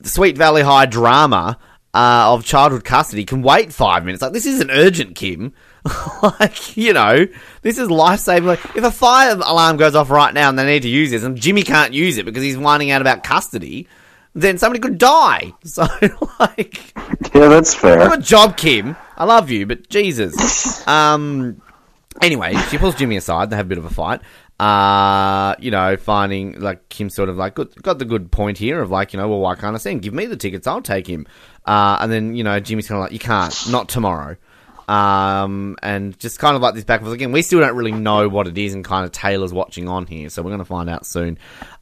Sweet 0.01 0.37
Valley 0.37 0.61
High 0.61 0.85
drama 0.85 1.57
uh, 1.93 2.33
of 2.33 2.43
childhood 2.43 2.83
custody 2.83 3.23
can 3.23 3.41
wait 3.41 3.71
five 3.71 4.03
minutes. 4.03 4.21
Like 4.21 4.33
this 4.33 4.45
isn't 4.45 4.71
urgent, 4.71 5.15
Kim. 5.15 5.53
like 6.39 6.75
you 6.75 6.93
know, 6.93 7.25
this 7.61 7.77
is 7.77 7.89
life 7.89 8.19
saving. 8.19 8.47
Like, 8.47 8.63
if 8.75 8.83
a 8.83 8.91
fire 8.91 9.33
alarm 9.33 9.77
goes 9.77 9.95
off 9.95 10.09
right 10.09 10.33
now 10.33 10.49
and 10.49 10.57
they 10.57 10.65
need 10.65 10.81
to 10.83 10.89
use 10.89 11.11
this, 11.11 11.23
and 11.23 11.37
Jimmy 11.37 11.63
can't 11.63 11.93
use 11.93 12.17
it 12.17 12.25
because 12.25 12.43
he's 12.43 12.57
whining 12.57 12.91
out 12.91 13.01
about 13.01 13.23
custody, 13.23 13.87
then 14.33 14.57
somebody 14.57 14.79
could 14.79 14.97
die. 14.97 15.53
So 15.63 15.85
like, 16.39 16.93
Yeah, 17.33 17.47
that's 17.49 17.73
fair. 17.73 18.09
good 18.09 18.23
job, 18.23 18.57
Kim. 18.57 18.95
I 19.17 19.25
love 19.25 19.49
you, 19.49 19.65
but 19.65 19.89
Jesus. 19.89 20.85
Um. 20.87 21.61
Anyway, 22.21 22.53
she 22.69 22.77
pulls 22.77 22.95
Jimmy 22.95 23.17
aside. 23.17 23.49
They 23.49 23.55
have 23.55 23.65
a 23.65 23.69
bit 23.69 23.77
of 23.79 23.85
a 23.85 23.89
fight. 23.89 24.21
Uh, 24.59 25.55
you 25.59 25.71
know, 25.71 25.97
finding 25.97 26.59
like 26.59 26.87
Kim 26.89 27.09
sort 27.09 27.27
of 27.27 27.37
like 27.37 27.55
got, 27.55 27.73
got 27.81 27.97
the 27.99 28.05
good 28.05 28.31
point 28.31 28.57
here 28.59 28.81
of 28.81 28.91
like, 28.91 29.13
you 29.13 29.19
know, 29.19 29.27
well, 29.27 29.39
why 29.39 29.55
can't 29.55 29.75
I 29.75 29.79
see 29.79 29.91
him? 29.91 29.99
Give 29.99 30.13
me 30.13 30.27
the 30.27 30.37
tickets, 30.37 30.67
I'll 30.67 30.81
take 30.81 31.07
him. 31.07 31.25
Uh, 31.65 31.97
and 31.99 32.11
then 32.11 32.35
you 32.35 32.43
know, 32.43 32.59
Jimmy's 32.59 32.87
kind 32.87 32.97
of 32.99 33.03
like, 33.03 33.11
you 33.13 33.19
can't, 33.19 33.55
not 33.71 33.89
tomorrow. 33.89 34.37
Um, 34.89 35.77
and 35.81 36.17
just 36.19 36.39
kind 36.39 36.55
of 36.55 36.61
like 36.61 36.73
this 36.75 36.83
back 36.83 36.99
and 36.99 37.07
forth 37.07 37.15
again. 37.15 37.31
We 37.31 37.41
still 37.41 37.59
don't 37.61 37.75
really 37.75 37.91
know 37.93 38.27
what 38.27 38.47
it 38.47 38.57
is, 38.57 38.73
and 38.73 38.83
kind 38.83 39.05
of 39.05 39.11
Taylor's 39.11 39.53
watching 39.53 39.87
on 39.87 40.05
here, 40.07 40.29
so 40.29 40.41
we're 40.41 40.49
going 40.49 40.59
to 40.59 40.65
find 40.65 40.89
out 40.89 41.05
soon. 41.05 41.37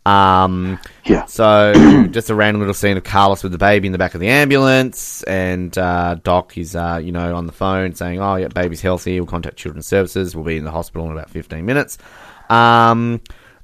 Um, 0.05 0.79
Yeah. 1.05 1.25
so 1.25 2.07
just 2.11 2.29
a 2.29 2.35
random 2.35 2.61
little 2.61 2.73
scene 2.73 2.97
of 2.97 3.03
Carlos 3.03 3.43
with 3.43 3.51
the 3.51 3.57
baby 3.57 3.87
in 3.87 3.91
the 3.91 3.97
back 3.97 4.13
of 4.13 4.21
the 4.21 4.29
ambulance, 4.29 5.23
and 5.23 5.75
uh, 5.77 6.15
Doc 6.23 6.57
is 6.57 6.75
uh, 6.75 6.99
you 7.03 7.11
know 7.11 7.35
on 7.35 7.45
the 7.47 7.51
phone 7.51 7.93
saying, 7.95 8.21
"Oh 8.21 8.35
yeah, 8.35 8.47
baby's 8.47 8.81
healthy. 8.81 9.19
We'll 9.19 9.27
contact 9.27 9.57
Children's 9.57 9.87
Services. 9.87 10.35
We'll 10.35 10.45
be 10.45 10.57
in 10.57 10.63
the 10.63 10.71
hospital 10.71 11.05
in 11.07 11.11
about 11.11 11.29
fifteen 11.29 11.65
minutes." 11.65 11.97
Um, 12.49 13.21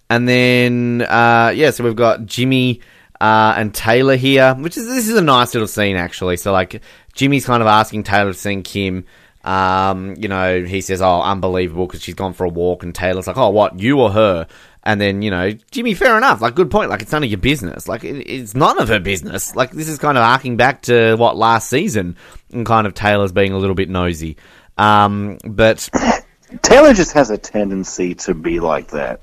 and 0.09 0.27
then 0.27 1.01
uh, 1.07 1.51
yeah, 1.55 1.71
so 1.71 1.83
we've 1.83 1.95
got 1.95 2.25
Jimmy 2.25 2.81
uh, 3.19 3.53
and 3.57 3.73
Taylor 3.73 4.15
here, 4.15 4.55
which 4.55 4.77
is 4.77 4.87
this 4.87 5.07
is 5.07 5.15
a 5.17 5.21
nice 5.21 5.53
little 5.53 5.67
scene 5.67 5.95
actually. 5.95 6.37
So 6.37 6.51
like 6.51 6.81
Jimmy's 7.13 7.45
kind 7.45 7.61
of 7.61 7.67
asking 7.67 8.03
Taylor 8.03 8.31
to 8.31 8.37
sing 8.37 8.63
Kim. 8.63 9.05
Um, 9.47 10.15
you 10.17 10.27
know, 10.27 10.65
he 10.65 10.81
says, 10.81 11.01
"Oh, 11.01 11.21
unbelievable," 11.21 11.87
because 11.87 12.03
she's 12.03 12.15
gone 12.15 12.33
for 12.33 12.43
a 12.43 12.49
walk, 12.49 12.83
and 12.83 12.93
Taylor's 12.93 13.27
like, 13.27 13.37
"Oh, 13.37 13.49
what, 13.49 13.79
you 13.79 13.97
or 14.01 14.11
her?" 14.11 14.45
And 14.83 14.99
then 14.99 15.21
you 15.21 15.31
know, 15.31 15.51
Jimmy, 15.71 15.93
fair 15.93 16.17
enough. 16.17 16.41
Like, 16.41 16.53
good 16.53 16.69
point. 16.69 16.89
Like, 16.89 17.01
it's 17.01 17.13
none 17.13 17.23
of 17.23 17.29
your 17.29 17.39
business. 17.39 17.87
Like, 17.87 18.03
it, 18.03 18.17
it's 18.29 18.55
none 18.55 18.77
of 18.77 18.89
her 18.89 18.99
business. 18.99 19.55
Like, 19.55 19.71
this 19.71 19.87
is 19.87 19.99
kind 19.99 20.17
of 20.17 20.23
arcing 20.25 20.57
back 20.57 20.81
to 20.83 21.15
what 21.15 21.37
last 21.37 21.69
season, 21.69 22.17
and 22.51 22.65
kind 22.65 22.85
of 22.85 22.93
Taylor's 22.93 23.31
being 23.31 23.53
a 23.53 23.57
little 23.57 23.73
bit 23.73 23.89
nosy. 23.89 24.35
Um, 24.77 25.37
but 25.45 25.89
Taylor 26.61 26.93
just 26.93 27.13
has 27.13 27.29
a 27.29 27.37
tendency 27.37 28.15
to 28.15 28.33
be 28.33 28.59
like 28.59 28.89
that. 28.89 29.21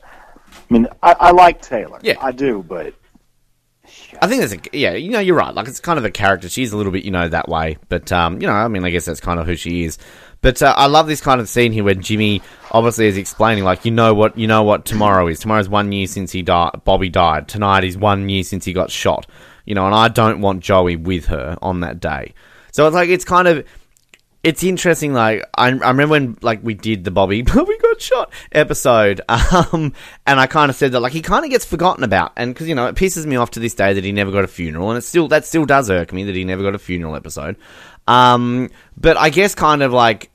I 0.49 0.73
mean, 0.73 0.87
I, 1.03 1.17
I 1.21 1.31
like 1.33 1.61
Taylor. 1.61 1.99
Yeah. 2.03 2.17
I 2.19 2.33
do, 2.33 2.65
but 2.67 2.95
I 4.21 4.27
think 4.27 4.41
that's 4.41 4.53
a 4.55 4.79
yeah. 4.79 4.93
You 4.95 5.11
know, 5.11 5.21
you're 5.21 5.37
right. 5.37 5.55
Like 5.55 5.69
it's 5.69 5.81
kind 5.81 5.99
of 5.99 6.05
a 6.05 6.11
character. 6.11 6.49
She's 6.49 6.73
a 6.73 6.77
little 6.77 6.93
bit, 6.93 7.05
you 7.05 7.11
know, 7.11 7.29
that 7.29 7.49
way. 7.49 7.79
But 7.89 8.13
um, 8.13 8.41
you 8.41 8.47
know, 8.47 8.53
I 8.53 8.69
mean, 8.69 8.85
I 8.85 8.91
guess 8.91 9.05
that's 9.05 9.21
kind 9.21 9.41
of 9.41 9.47
who 9.47 9.57
she 9.57 9.85
is. 9.85 9.99
But 10.45 10.63
uh, 10.63 10.75
I 10.77 10.89
love 10.89 11.07
this 11.07 11.23
kind 11.23 11.41
of 11.41 11.49
scene 11.49 11.73
here 11.73 11.85
where 11.85 11.95
Jimmy 11.95 12.43
obviously 12.71 13.07
is 13.07 13.17
explaining, 13.17 13.65
like, 13.65 13.87
you 13.87 13.91
know 13.91 14.13
what, 14.13 14.37
you 14.37 14.47
know 14.47 14.63
what 14.63 14.85
tomorrow 14.85 15.27
is. 15.27 15.41
Tomorrow's 15.41 15.71
one 15.71 15.91
year 15.91 16.07
since 16.07 16.33
he 16.33 16.43
died. 16.43 16.83
Bobby 16.85 17.09
died. 17.09 17.49
Tonight 17.49 17.83
is 17.83 17.97
one 17.97 18.29
year 18.29 18.43
since 18.43 18.67
he 18.67 18.75
got 18.75 18.91
shot. 18.91 19.27
You 19.65 19.75
know, 19.75 19.87
and 19.87 19.95
I 19.95 20.09
don't 20.09 20.43
want 20.43 20.63
Joey 20.63 20.97
with 20.97 21.25
her 21.27 21.57
on 21.63 21.81
that 21.81 21.99
day. 21.99 22.35
So 22.73 22.87
it's 22.87 22.95
like 22.95 23.09
it's 23.09 23.25
kind 23.25 23.49
of 23.49 23.67
it's 24.45 24.63
interesting. 24.63 25.15
Like 25.15 25.43
I, 25.57 25.69
I 25.69 25.71
remember 25.71 26.09
when 26.09 26.39
like 26.43 26.63
we 26.63 26.75
did 26.75 27.03
the 27.03 27.11
Bobby 27.11 27.43
Bobby 27.43 27.77
got 27.79 28.01
shot 28.01 28.33
episode, 28.53 29.23
um, 29.29 29.95
and 30.27 30.39
I 30.39 30.47
kind 30.47 30.71
of 30.71 30.77
said 30.77 30.93
that 30.93 31.01
like 31.01 31.13
he 31.13 31.23
kind 31.23 31.45
of 31.45 31.51
gets 31.51 31.65
forgotten 31.65 32.05
about, 32.05 32.33
and 32.37 32.53
because 32.53 32.69
you 32.69 32.75
know 32.75 32.87
it 32.87 32.95
pisses 32.95 33.25
me 33.27 33.37
off 33.37 33.53
to 33.53 33.61
this 33.61 33.75
day 33.75 33.95
that 33.95 34.05
he 34.05 34.13
never 34.13 34.31
got 34.31 34.45
a 34.45 34.49
funeral, 34.49 34.91
and 34.91 34.99
it 34.99 35.03
still 35.03 35.27
that 35.29 35.47
still 35.47 35.65
does 35.65 35.91
irk 35.91 36.13
me 36.13 36.25
that 36.25 36.37
he 36.37 36.45
never 36.45 36.63
got 36.63 36.75
a 36.75 36.79
funeral 36.79 37.17
episode. 37.17 37.57
Um, 38.07 38.71
but 38.99 39.17
I 39.17 39.31
guess 39.31 39.55
kind 39.55 39.83
of 39.83 39.95
like 39.95 40.31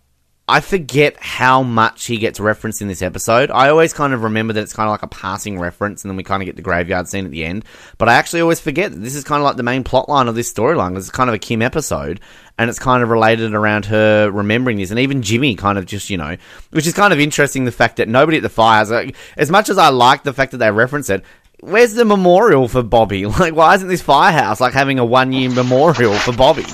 I 0.49 0.61
forget 0.61 1.15
how 1.19 1.61
much 1.61 2.07
he 2.07 2.17
gets 2.17 2.39
referenced 2.39 2.81
in 2.81 2.87
this 2.87 3.03
episode. 3.03 3.51
I 3.51 3.69
always 3.69 3.93
kind 3.93 4.15
of 4.15 4.23
remember 4.23 4.53
that 4.53 4.63
it's 4.63 4.73
kind 4.73 4.87
of 4.87 4.91
like 4.91 5.03
a 5.03 5.07
passing 5.07 5.59
reference, 5.59 6.03
and 6.03 6.09
then 6.09 6.17
we 6.17 6.23
kind 6.23 6.41
of 6.41 6.47
get 6.47 6.55
the 6.55 6.63
graveyard 6.63 7.07
scene 7.07 7.25
at 7.25 7.29
the 7.29 7.45
end. 7.45 7.65
But 7.99 8.09
I 8.09 8.15
actually 8.15 8.41
always 8.41 8.59
forget 8.59 8.91
that 8.91 8.97
this 8.97 9.13
is 9.13 9.23
kind 9.23 9.41
of 9.41 9.45
like 9.45 9.57
the 9.57 9.63
main 9.63 9.83
plot 9.83 10.09
line 10.09 10.27
of 10.27 10.33
this 10.33 10.51
storyline. 10.51 10.97
It's 10.97 11.11
kind 11.11 11.29
of 11.29 11.35
a 11.35 11.39
Kim 11.39 11.61
episode, 11.61 12.19
and 12.59 12.69
it's 12.69 12.77
kind 12.77 13.01
of 13.01 13.09
related 13.09 13.53
around 13.53 13.85
her 13.85 14.29
remembering 14.29 14.77
this, 14.77 14.91
and 14.91 14.99
even 14.99 15.21
Jimmy 15.21 15.55
kind 15.55 15.77
of 15.77 15.85
just 15.85 16.09
you 16.09 16.17
know, 16.17 16.35
which 16.71 16.85
is 16.85 16.93
kind 16.93 17.13
of 17.13 17.19
interesting. 17.19 17.63
The 17.63 17.71
fact 17.71 17.95
that 17.95 18.09
nobody 18.09 18.37
at 18.37 18.43
the 18.43 18.49
fire 18.49 18.79
has, 18.79 18.91
like, 18.91 19.15
as 19.37 19.49
much 19.49 19.69
as 19.69 19.77
I 19.77 19.87
like 19.89 20.23
the 20.23 20.33
fact 20.33 20.51
that 20.51 20.57
they 20.57 20.69
reference 20.69 21.09
it. 21.09 21.23
Where's 21.61 21.93
the 21.93 22.05
memorial 22.05 22.69
for 22.69 22.83
Bobby? 22.83 23.25
Like, 23.39 23.53
why 23.53 23.75
isn't 23.75 23.87
this 23.87 24.01
firehouse 24.01 24.61
like 24.61 24.73
having 24.73 24.99
a 24.99 25.05
one 25.05 25.33
year 25.33 25.49
memorial 25.49 26.13
for 26.13 26.33
Bobby? 26.33 26.65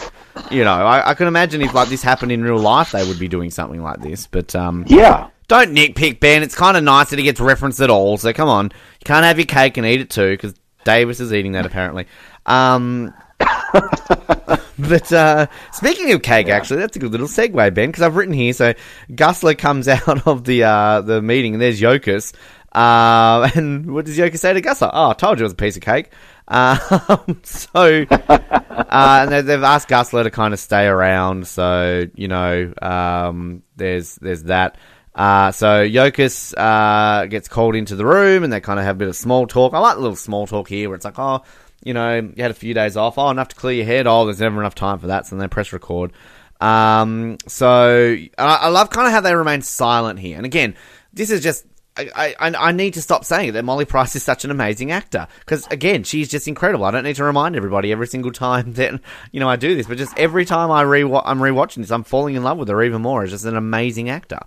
You 0.52 0.63
know, 0.63 0.74
I, 0.74 1.12
I 1.12 1.13
can 1.13 1.28
imagine 1.28 1.62
if 1.62 1.74
like 1.74 1.89
this 1.89 2.04
happened 2.04 2.32
in 2.32 2.43
real 2.43 2.60
life, 2.60 2.91
they 2.91 3.08
would 3.08 3.19
be 3.19 3.28
doing 3.28 3.52
something 3.52 3.82
like 3.82 4.02
this. 4.02 4.28
But 4.28 4.56
um, 4.56 4.86
yeah. 4.88 5.30
don't 5.48 5.76
nitpick, 5.76 6.19
Ben. 6.19 6.43
It's 6.43 6.56
kind 6.56 6.78
of 6.78 6.84
nice 6.84 7.12
that 7.12 7.19
he 7.19 7.26
gets 7.26 7.39
referenced 7.39 7.80
at 7.80 7.89
all. 7.89 8.17
So 8.17 8.34
come 8.34 8.50
on, 8.50 8.65
you 8.65 9.06
can't 9.06 9.26
have 9.26 9.38
your 9.38 9.45
cake 9.45 9.78
and 9.78 9.86
eat 9.86 10.02
it 10.02 10.10
too, 10.10 10.32
because 10.32 10.56
Davis 10.84 11.19
is 11.19 11.34
eating 11.34 11.54
that 11.54 11.65
apparently. 11.65 12.08
Um, 12.45 13.13
but 14.80 15.12
uh, 15.12 15.48
speaking 15.72 16.12
of 16.12 16.22
cake, 16.22 16.50
actually, 16.50 16.78
that's 16.80 16.96
a 16.96 17.00
good 17.00 17.12
little 17.12 17.28
segue, 17.28 17.74
Ben, 17.74 17.90
because 17.90 18.02
I've 18.04 18.16
written 18.16 18.34
here. 18.34 18.54
So 18.54 18.74
Gusler 19.12 19.58
comes 19.58 19.88
out 19.88 20.28
of 20.28 20.44
the 20.44 20.64
uh, 20.64 21.02
the 21.02 21.22
meeting, 21.22 21.54
and 21.54 21.62
there's 21.62 21.80
Yokas. 21.82 22.34
Uh, 22.72 23.50
and 23.56 23.94
what 23.94 24.06
does 24.06 24.18
Yokas 24.18 24.40
say 24.40 24.54
to 24.54 24.62
Gusler? 24.62 24.90
Oh, 24.94 25.12
I 25.12 25.14
told 25.14 25.40
you 25.40 25.44
it 25.44 25.46
was 25.46 25.54
a 25.54 25.56
piece 25.56 25.78
of 25.78 25.82
cake. 25.84 26.12
Um, 26.48 27.40
so, 27.44 28.06
uh, 28.10 29.20
and 29.22 29.32
they- 29.32 29.42
they've 29.42 29.64
asked 29.64 29.90
Gusler 29.90 30.24
to 30.24 30.30
kind 30.32 30.54
of 30.54 30.60
stay 30.60 30.86
around. 30.86 31.48
So, 31.48 32.06
you 32.16 32.28
know, 32.28 32.72
um, 32.82 33.64
there's 33.78 34.16
there's 34.16 34.44
that. 34.44 34.78
Uh, 35.16 35.50
so 35.52 35.68
Yokas 35.88 36.54
uh, 36.58 37.26
gets 37.28 37.48
called 37.48 37.74
into 37.76 37.96
the 37.96 38.06
room, 38.06 38.44
and 38.44 38.52
they 38.52 38.60
kind 38.60 38.80
of 38.80 38.86
have 38.86 38.98
a 38.98 39.00
bit 39.00 39.08
of 39.08 39.16
small 39.16 39.48
talk. 39.48 39.74
I 39.74 39.80
like 39.80 39.96
the 39.96 40.02
little 40.02 40.18
small 40.18 40.46
talk 40.46 40.68
here, 40.68 40.90
where 40.90 40.98
it's 40.98 41.06
like, 41.06 41.18
oh, 41.18 41.42
you 41.86 41.93
know, 41.93 42.15
you 42.15 42.41
had 42.41 42.52
a 42.52 42.56
few 42.56 42.74
days 42.74 42.98
off. 42.98 43.17
Oh, 43.17 43.30
enough 43.30 43.50
to 43.50 43.56
clear 43.56 43.76
your 43.76 43.86
head. 43.86 44.08
Oh, 44.08 44.26
there's 44.26 44.41
never 44.41 44.60
enough 44.60 44.76
time 44.76 45.00
for 45.00 45.08
that. 45.08 45.28
So 45.28 45.38
then 45.38 45.48
press 45.48 45.71
record. 45.71 46.12
Um, 46.60 47.38
so 47.48 48.17
I, 48.38 48.43
I 48.43 48.67
love 48.69 48.89
kind 48.89 49.08
of 49.08 49.13
how 49.13 49.21
they 49.21 49.36
remain 49.36 49.62
silent 49.62 50.19
here. 50.19 50.36
And 50.36 50.45
again, 50.45 50.76
this 51.13 51.30
is 51.30 51.41
just 51.41 51.65
I, 51.98 52.36
I, 52.39 52.50
I 52.50 52.71
need 52.74 52.95
to 52.95 53.02
stop 53.02 53.24
saying 53.24 53.50
it 53.50 53.52
that 53.54 53.63
Molly 53.63 53.86
Price 53.86 54.15
is 54.15 54.24
such 54.24 54.43
an 54.43 54.52
amazing 54.52 54.91
actor 54.91 55.28
because 55.39 55.65
again 55.67 56.04
she's 56.04 56.28
just 56.28 56.48
incredible. 56.48 56.84
I 56.86 56.91
don't 56.91 57.04
need 57.04 57.15
to 57.15 57.24
remind 57.24 57.56
everybody 57.56 57.91
every 57.91 58.08
single 58.08 58.32
time 58.32 58.74
that 58.74 59.00
you 59.32 59.39
know 59.39 59.48
I 59.48 59.56
do 59.56 59.76
this, 59.76 59.88
but 59.88 59.98
just 59.98 60.17
every 60.17 60.43
time 60.45 60.71
I 60.71 60.82
re 60.82 61.04
I'm 61.04 61.39
rewatching 61.39 61.78
this, 61.78 61.91
I'm 61.91 62.04
falling 62.04 62.36
in 62.36 62.43
love 62.43 62.58
with 62.58 62.67
her 62.67 62.84
even 62.84 63.02
more. 63.02 63.24
It's 63.24 63.32
just 63.32 63.45
an 63.45 63.56
amazing 63.56 64.10
actor. 64.10 64.39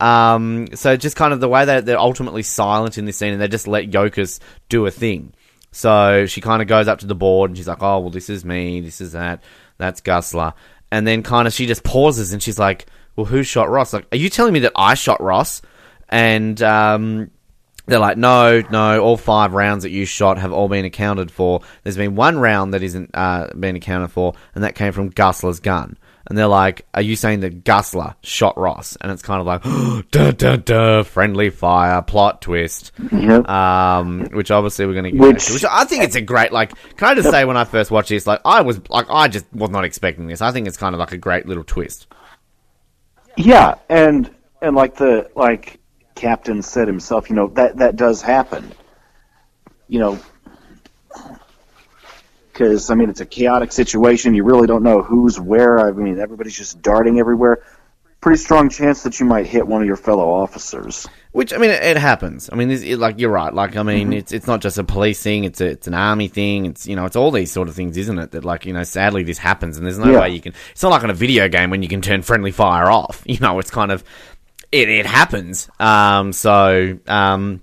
Um, 0.00 0.68
so 0.74 0.96
just 0.96 1.16
kind 1.16 1.32
of 1.32 1.40
the 1.40 1.48
way 1.48 1.64
that 1.64 1.86
they're 1.86 1.98
ultimately 1.98 2.42
silent 2.42 2.98
in 2.98 3.04
this 3.04 3.16
scene 3.16 3.32
and 3.32 3.40
they 3.40 3.48
just 3.48 3.68
let 3.68 3.90
Yokas 3.90 4.40
do 4.68 4.86
a 4.86 4.90
thing. 4.90 5.32
So 5.72 6.26
she 6.26 6.40
kind 6.40 6.62
of 6.62 6.68
goes 6.68 6.86
up 6.86 7.00
to 7.00 7.06
the 7.06 7.14
board 7.14 7.50
and 7.50 7.56
she's 7.56 7.68
like, 7.68 7.82
"Oh 7.82 7.98
well, 7.98 8.10
this 8.10 8.30
is 8.30 8.44
me, 8.44 8.80
this 8.80 9.00
is 9.00 9.12
that, 9.12 9.42
that's 9.78 10.00
Gusler," 10.00 10.54
and 10.90 11.06
then 11.06 11.22
kind 11.22 11.48
of 11.48 11.52
she 11.52 11.66
just 11.66 11.82
pauses 11.82 12.32
and 12.32 12.42
she's 12.42 12.58
like, 12.58 12.86
"Well, 13.16 13.26
who 13.26 13.42
shot 13.42 13.70
Ross? 13.70 13.92
Like, 13.92 14.06
are 14.12 14.18
you 14.18 14.28
telling 14.28 14.52
me 14.52 14.60
that 14.60 14.72
I 14.76 14.94
shot 14.94 15.20
Ross?" 15.20 15.62
And 16.08 16.62
um, 16.62 17.30
they're 17.86 17.98
like, 17.98 18.16
no, 18.16 18.62
no, 18.70 19.02
all 19.02 19.16
five 19.16 19.54
rounds 19.54 19.82
that 19.82 19.90
you 19.90 20.04
shot 20.04 20.38
have 20.38 20.52
all 20.52 20.68
been 20.68 20.84
accounted 20.84 21.30
for. 21.30 21.60
There's 21.82 21.96
been 21.96 22.14
one 22.14 22.38
round 22.38 22.74
that 22.74 22.82
isn't 22.82 23.10
uh, 23.14 23.48
been 23.58 23.76
accounted 23.76 24.12
for, 24.12 24.34
and 24.54 24.62
that 24.62 24.74
came 24.74 24.92
from 24.92 25.10
Gusler's 25.10 25.58
gun. 25.58 25.96
And 26.26 26.38
they're 26.38 26.46
like, 26.46 26.86
"Are 26.94 27.02
you 27.02 27.16
saying 27.16 27.40
that 27.40 27.64
Gusler 27.64 28.14
shot 28.22 28.56
Ross?" 28.56 28.96
And 29.00 29.10
it's 29.10 29.22
kind 29.22 29.40
of 29.40 29.46
like, 29.46 29.62
"Duh 30.12 30.30
duh 30.30 30.56
duh, 30.56 31.02
friendly 31.02 31.50
fire, 31.50 32.00
plot 32.02 32.40
twist." 32.42 32.92
Yep. 33.10 33.48
um, 33.48 34.28
which 34.32 34.50
obviously 34.50 34.86
we're 34.86 34.92
going 34.92 35.04
to 35.04 35.10
get 35.10 35.20
Which- 35.20 35.46
to, 35.46 35.52
which 35.54 35.64
I 35.64 35.84
think 35.84 36.04
it's 36.04 36.14
a 36.16 36.20
great 36.20 36.52
like. 36.52 36.72
Can 36.96 37.08
I 37.08 37.14
just 37.14 37.30
say 37.30 37.44
when 37.44 37.56
I 37.56 37.64
first 37.64 37.90
watched 37.90 38.10
this, 38.10 38.26
like 38.26 38.40
I 38.44 38.60
was 38.62 38.80
like 38.88 39.06
I 39.10 39.28
just 39.28 39.46
was 39.52 39.70
not 39.70 39.84
expecting 39.84 40.26
this. 40.28 40.40
I 40.40 40.52
think 40.52 40.68
it's 40.68 40.76
kind 40.76 40.94
of 40.94 40.98
like 41.00 41.12
a 41.12 41.18
great 41.18 41.46
little 41.46 41.64
twist. 41.64 42.06
Yeah, 43.36 43.74
and 43.88 44.30
and 44.60 44.76
like 44.76 44.96
the 44.96 45.30
like 45.34 45.80
Captain 46.14 46.62
said 46.62 46.86
himself, 46.86 47.30
you 47.30 47.36
know 47.36 47.48
that 47.48 47.78
that 47.78 47.96
does 47.96 48.22
happen. 48.22 48.70
You 49.88 49.98
know, 49.98 50.18
because 52.68 52.90
I 52.90 52.94
mean 52.94 53.10
it's 53.10 53.20
a 53.20 53.26
chaotic 53.26 53.72
situation. 53.72 54.34
You 54.34 54.44
really 54.44 54.66
don't 54.66 54.82
know 54.82 55.02
who's 55.02 55.38
where. 55.40 55.78
I 55.78 55.92
mean 55.92 56.18
everybody's 56.18 56.56
just 56.56 56.82
darting 56.82 57.18
everywhere. 57.18 57.62
Pretty 58.20 58.38
strong 58.38 58.68
chance 58.70 59.02
that 59.02 59.18
you 59.18 59.26
might 59.26 59.46
hit 59.46 59.66
one 59.66 59.80
of 59.80 59.86
your 59.86 59.96
fellow 59.96 60.30
officers. 60.32 61.08
Which 61.32 61.52
I 61.52 61.56
mean, 61.56 61.70
it, 61.70 61.82
it 61.82 61.96
happens. 61.96 62.48
I 62.52 62.54
mean, 62.54 62.70
it, 62.70 62.98
like 62.98 63.18
you're 63.18 63.30
right. 63.30 63.52
Like 63.52 63.74
I 63.76 63.82
mean, 63.82 64.08
Mm-hmm. 64.10 64.12
it's 64.18 64.32
it's 64.32 64.46
not 64.46 64.60
just 64.60 64.78
a 64.78 64.84
police 64.84 65.20
thing. 65.20 65.42
It's 65.42 65.60
a, 65.60 65.66
it's 65.66 65.88
an 65.88 65.94
army 65.94 66.28
thing. 66.28 66.66
It's 66.66 66.86
you 66.86 66.94
know, 66.94 67.04
it's 67.04 67.16
all 67.16 67.32
these 67.32 67.50
sort 67.50 67.68
of 67.68 67.74
things, 67.74 67.96
isn't 67.96 68.18
it? 68.18 68.30
That 68.30 68.44
like 68.44 68.64
you 68.64 68.72
know, 68.74 68.84
sadly 68.84 69.24
this 69.24 69.38
happens, 69.38 69.76
and 69.76 69.84
there's 69.86 69.98
no 69.98 70.12
Yeah. 70.12 70.20
way 70.20 70.30
you 70.30 70.40
can. 70.40 70.52
It's 70.70 70.82
not 70.84 70.90
like 70.90 71.02
on 71.02 71.10
a 71.10 71.14
video 71.14 71.48
game 71.48 71.70
when 71.70 71.82
you 71.82 71.88
can 71.88 72.00
turn 72.00 72.22
friendly 72.22 72.52
fire 72.52 72.88
off. 72.90 73.22
You 73.26 73.38
know, 73.40 73.58
it's 73.58 73.70
kind 73.72 73.90
of 73.90 74.04
it 74.70 74.88
it 74.88 75.06
happens. 75.06 75.68
Um, 75.80 76.32
so 76.32 76.96
um, 77.08 77.60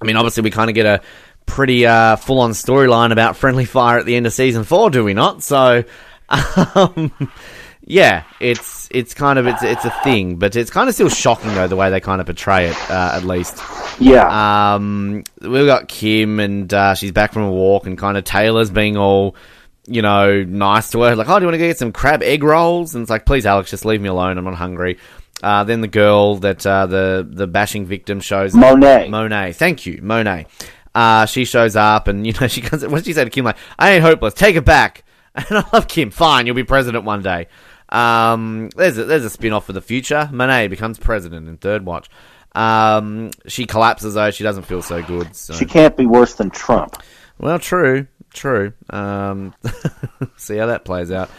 I 0.00 0.04
mean, 0.04 0.14
obviously 0.16 0.44
we 0.44 0.50
kind 0.50 0.70
of 0.70 0.74
get 0.74 0.86
a 0.86 1.00
pretty 1.48 1.86
uh, 1.86 2.16
full 2.16 2.40
on 2.40 2.52
storyline 2.52 3.10
about 3.10 3.36
friendly 3.36 3.64
fire 3.64 3.98
at 3.98 4.06
the 4.06 4.14
end 4.14 4.26
of 4.26 4.32
season 4.32 4.62
four, 4.64 4.90
do 4.90 5.02
we 5.04 5.14
not? 5.14 5.42
So. 5.42 5.84
Um, 6.30 7.10
yeah, 7.88 8.24
it's 8.38 8.86
it's 8.90 9.14
kind 9.14 9.38
of 9.38 9.46
it's 9.46 9.62
it's 9.62 9.86
a 9.86 9.90
thing, 10.04 10.36
but 10.36 10.54
it's 10.56 10.70
kind 10.70 10.90
of 10.90 10.94
still 10.94 11.08
shocking 11.08 11.54
though 11.54 11.68
the 11.68 11.74
way 11.74 11.88
they 11.88 12.00
kind 12.00 12.20
of 12.20 12.26
portray 12.26 12.66
it. 12.68 12.90
Uh, 12.90 13.12
at 13.14 13.24
least, 13.24 13.62
Yeah, 13.98 14.74
um, 14.74 15.24
we've 15.40 15.64
got 15.64 15.88
Kim 15.88 16.38
and 16.38 16.72
uh, 16.72 16.94
she's 16.94 17.12
back 17.12 17.32
from 17.32 17.44
a 17.44 17.50
walk, 17.50 17.86
and 17.86 17.96
kind 17.96 18.18
of 18.18 18.24
Taylor's 18.24 18.68
being 18.70 18.98
all, 18.98 19.36
you 19.86 20.02
know, 20.02 20.44
nice 20.44 20.90
to 20.90 21.00
her, 21.00 21.16
like, 21.16 21.30
oh, 21.30 21.38
do 21.38 21.44
you 21.44 21.46
want 21.46 21.54
to 21.54 21.58
go 21.58 21.66
get 21.66 21.78
some 21.78 21.92
crab 21.92 22.22
egg 22.22 22.42
rolls? 22.42 22.94
And 22.94 23.00
it's 23.00 23.10
like, 23.10 23.24
please, 23.24 23.46
Alex, 23.46 23.70
just 23.70 23.86
leave 23.86 24.02
me 24.02 24.10
alone. 24.10 24.36
I'm 24.36 24.44
not 24.44 24.54
hungry. 24.54 24.98
Uh, 25.42 25.64
then 25.64 25.80
the 25.80 25.88
girl 25.88 26.36
that 26.36 26.66
uh, 26.66 26.84
the 26.86 27.26
the 27.26 27.46
bashing 27.46 27.86
victim 27.86 28.20
shows 28.20 28.54
Monet. 28.54 29.08
Monet, 29.08 29.52
thank 29.54 29.86
you, 29.86 30.00
Monet. 30.02 30.46
Uh, 30.98 31.26
she 31.26 31.44
shows 31.44 31.76
up, 31.76 32.08
and 32.08 32.26
you 32.26 32.32
know 32.32 32.48
she 32.48 32.60
comes. 32.60 32.84
What 32.84 32.96
did 32.96 33.04
she 33.04 33.12
say 33.12 33.22
to 33.22 33.30
Kim? 33.30 33.44
Like, 33.44 33.56
I 33.78 33.92
ain't 33.92 34.02
hopeless. 34.02 34.34
Take 34.34 34.56
it 34.56 34.64
back. 34.64 35.04
And 35.34 35.58
I 35.58 35.64
love 35.72 35.86
Kim. 35.86 36.10
Fine, 36.10 36.46
you'll 36.46 36.56
be 36.56 36.64
president 36.64 37.04
one 37.04 37.22
day. 37.22 37.46
Um, 37.90 38.70
there's 38.70 38.98
a, 38.98 39.04
there's 39.04 39.24
a 39.24 39.30
spin 39.30 39.52
off 39.52 39.66
for 39.66 39.72
the 39.72 39.80
future. 39.80 40.28
Monet 40.32 40.66
becomes 40.66 40.98
president 40.98 41.46
in 41.46 41.58
Third 41.58 41.86
Watch. 41.86 42.10
Um, 42.56 43.30
she 43.46 43.64
collapses 43.64 44.14
though. 44.14 44.32
She 44.32 44.42
doesn't 44.42 44.64
feel 44.64 44.82
so 44.82 45.00
good. 45.00 45.36
So. 45.36 45.54
she 45.54 45.64
can't 45.64 45.96
be 45.96 46.06
worse 46.06 46.34
than 46.34 46.50
Trump. 46.50 47.00
Well, 47.38 47.60
true, 47.60 48.08
true. 48.34 48.72
Um, 48.90 49.54
see 50.36 50.56
how 50.56 50.66
that 50.66 50.84
plays 50.84 51.12
out. 51.12 51.30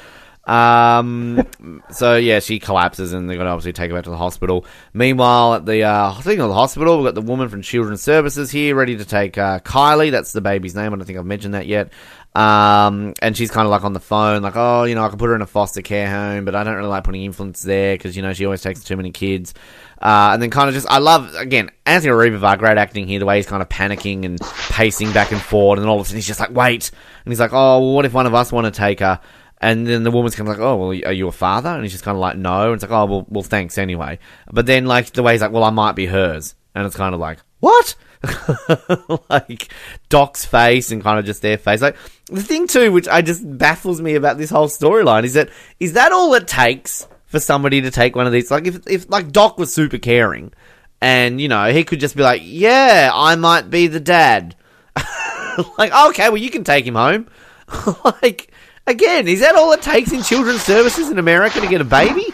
Um, 0.49 1.47
so 1.91 2.15
yeah, 2.15 2.39
she 2.39 2.57
collapses, 2.57 3.13
and 3.13 3.29
they're 3.29 3.37
going 3.37 3.45
to 3.45 3.51
obviously 3.51 3.73
take 3.73 3.91
her 3.91 3.95
back 3.95 4.05
to 4.05 4.09
the 4.09 4.17
hospital. 4.17 4.65
Meanwhile, 4.93 5.53
at 5.55 5.65
the 5.67 5.83
uh, 5.83 6.09
of 6.09 6.23
the 6.23 6.53
hospital, 6.53 6.97
we've 6.97 7.05
got 7.05 7.13
the 7.13 7.21
woman 7.21 7.49
from 7.49 7.61
Children's 7.61 8.01
Services 8.01 8.49
here, 8.49 8.75
ready 8.75 8.97
to 8.97 9.05
take 9.05 9.37
uh, 9.37 9.59
Kylie. 9.59 10.09
That's 10.09 10.33
the 10.33 10.41
baby's 10.41 10.73
name. 10.73 10.91
I 10.91 10.95
don't 10.95 11.05
think 11.05 11.19
I've 11.19 11.25
mentioned 11.25 11.53
that 11.53 11.67
yet. 11.67 11.91
Um, 12.35 13.13
and 13.21 13.35
she's 13.35 13.51
kind 13.51 13.65
of 13.65 13.71
like 13.71 13.83
on 13.83 13.93
the 13.93 13.99
phone, 13.99 14.41
like, 14.41 14.55
oh, 14.55 14.83
you 14.83 14.95
know, 14.95 15.03
I 15.03 15.09
can 15.09 15.17
put 15.17 15.29
her 15.29 15.35
in 15.35 15.41
a 15.41 15.47
foster 15.47 15.81
care 15.81 16.09
home, 16.09 16.45
but 16.45 16.55
I 16.55 16.63
don't 16.63 16.75
really 16.75 16.87
like 16.87 17.03
putting 17.03 17.23
influence 17.23 17.61
there 17.61 17.95
because 17.95 18.15
you 18.15 18.21
know 18.21 18.33
she 18.33 18.45
always 18.45 18.61
takes 18.61 18.83
too 18.83 18.97
many 18.97 19.11
kids. 19.11 19.53
Uh, 20.01 20.31
and 20.33 20.41
then 20.41 20.49
kind 20.49 20.69
of 20.69 20.73
just, 20.73 20.87
I 20.89 20.99
love 20.99 21.35
again 21.35 21.69
Anthony 21.85 22.13
Ruivivar, 22.13 22.57
great 22.57 22.77
acting 22.77 23.07
here. 23.07 23.19
The 23.19 23.25
way 23.25 23.37
he's 23.37 23.47
kind 23.47 23.61
of 23.61 23.69
panicking 23.69 24.25
and 24.25 24.39
pacing 24.69 25.11
back 25.11 25.31
and 25.31 25.41
forth, 25.41 25.79
and 25.79 25.87
all 25.87 25.99
of 25.99 26.01
a 26.01 26.05
sudden 26.05 26.17
he's 26.17 26.27
just 26.27 26.39
like, 26.39 26.51
wait, 26.51 26.89
and 27.25 27.31
he's 27.31 27.39
like, 27.39 27.53
oh, 27.53 27.79
well, 27.79 27.93
what 27.93 28.05
if 28.05 28.13
one 28.13 28.25
of 28.25 28.33
us 28.33 28.51
want 28.51 28.65
to 28.65 28.71
take 28.71 29.01
her? 29.01 29.19
And 29.61 29.85
then 29.85 30.03
the 30.03 30.11
woman's 30.11 30.35
kind 30.35 30.47
of 30.47 30.57
like, 30.57 30.65
oh, 30.65 30.77
well, 30.77 30.89
are 30.89 31.13
you 31.13 31.27
a 31.27 31.33
father? 31.33 31.69
And 31.69 31.83
he's 31.83 31.91
just 31.91 32.03
kind 32.03 32.15
of 32.15 32.21
like, 32.21 32.37
no. 32.37 32.67
And 32.67 32.75
it's 32.75 32.83
like, 32.83 32.91
oh, 32.91 33.05
well, 33.05 33.25
well, 33.29 33.43
thanks 33.43 33.77
anyway. 33.77 34.19
But 34.51 34.65
then, 34.65 34.85
like, 34.85 35.11
the 35.11 35.23
way 35.23 35.33
he's 35.33 35.41
like, 35.41 35.51
well, 35.51 35.65
I 35.65 35.69
might 35.69 35.95
be 35.95 36.05
hers. 36.05 36.55
And 36.73 36.85
it's 36.85 36.95
kind 36.95 37.13
of 37.13 37.19
like, 37.19 37.39
what? 37.59 37.95
like, 39.29 39.69
Doc's 40.07 40.45
face 40.45 40.91
and 40.91 41.03
kind 41.03 41.19
of 41.19 41.25
just 41.25 41.41
their 41.41 41.57
face. 41.57 41.81
Like, 41.81 41.97
the 42.27 42.41
thing, 42.41 42.67
too, 42.67 42.93
which 42.93 43.09
I 43.09 43.21
just 43.21 43.41
baffles 43.57 43.99
me 43.99 44.15
about 44.15 44.37
this 44.37 44.49
whole 44.49 44.67
storyline 44.69 45.25
is 45.25 45.33
that, 45.33 45.49
is 45.79 45.93
that 45.93 46.13
all 46.13 46.33
it 46.35 46.47
takes 46.47 47.07
for 47.25 47.39
somebody 47.39 47.81
to 47.81 47.91
take 47.91 48.15
one 48.15 48.27
of 48.27 48.31
these? 48.31 48.49
Like, 48.49 48.65
if, 48.65 48.87
if, 48.87 49.09
like, 49.09 49.31
Doc 49.33 49.57
was 49.57 49.73
super 49.73 49.97
caring 49.97 50.53
and, 51.01 51.41
you 51.41 51.49
know, 51.49 51.71
he 51.71 51.83
could 51.83 51.99
just 51.99 52.15
be 52.15 52.23
like, 52.23 52.41
yeah, 52.45 53.11
I 53.13 53.35
might 53.35 53.69
be 53.69 53.87
the 53.87 53.99
dad. 53.99 54.55
like, 55.77 55.93
okay, 55.93 56.29
well, 56.29 56.37
you 56.37 56.49
can 56.49 56.63
take 56.63 56.85
him 56.85 56.95
home. 56.95 57.27
like, 58.21 58.48
again, 58.89 59.27
is 59.27 59.39
that 59.39 59.55
all 59.55 59.71
it 59.71 59.81
takes 59.81 60.11
in 60.11 60.23
children's 60.23 60.61
services 60.61 61.09
in 61.09 61.19
America 61.19 61.61
to 61.61 61.67
get 61.67 61.81
a 61.81 61.85
baby? 61.85 62.25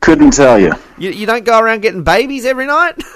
Couldn't 0.00 0.32
tell 0.32 0.58
you. 0.58 0.72
You, 0.98 1.10
you 1.10 1.26
don't 1.26 1.44
go 1.44 1.58
around 1.58 1.82
getting 1.82 2.04
babies 2.04 2.44
every 2.44 2.66
night? 2.66 3.00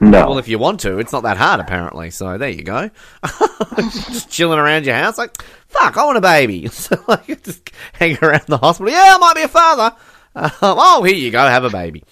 No. 0.00 0.28
well, 0.28 0.38
if 0.38 0.48
you 0.48 0.58
want 0.58 0.80
to, 0.80 0.98
it's 0.98 1.12
not 1.12 1.22
that 1.22 1.38
hard, 1.38 1.60
apparently. 1.60 2.10
So 2.10 2.36
there 2.36 2.50
you 2.50 2.62
go. 2.62 2.90
just 3.76 4.28
chilling 4.28 4.58
around 4.58 4.84
your 4.84 4.96
house, 4.96 5.16
like, 5.16 5.42
fuck, 5.68 5.96
I 5.96 6.04
want 6.04 6.18
a 6.18 6.20
baby. 6.20 6.68
So, 6.74 7.02
like, 7.08 7.42
just 7.42 7.70
hang 7.94 8.18
around 8.20 8.44
the 8.46 8.58
hospital. 8.58 8.92
Yeah, 8.92 9.14
I 9.14 9.18
might 9.18 9.34
be 9.34 9.42
a 9.42 9.48
father. 9.48 9.96
Oh, 10.36 11.02
here 11.04 11.14
you 11.14 11.30
go, 11.30 11.38
have 11.38 11.64
a 11.64 11.70
baby. 11.70 12.04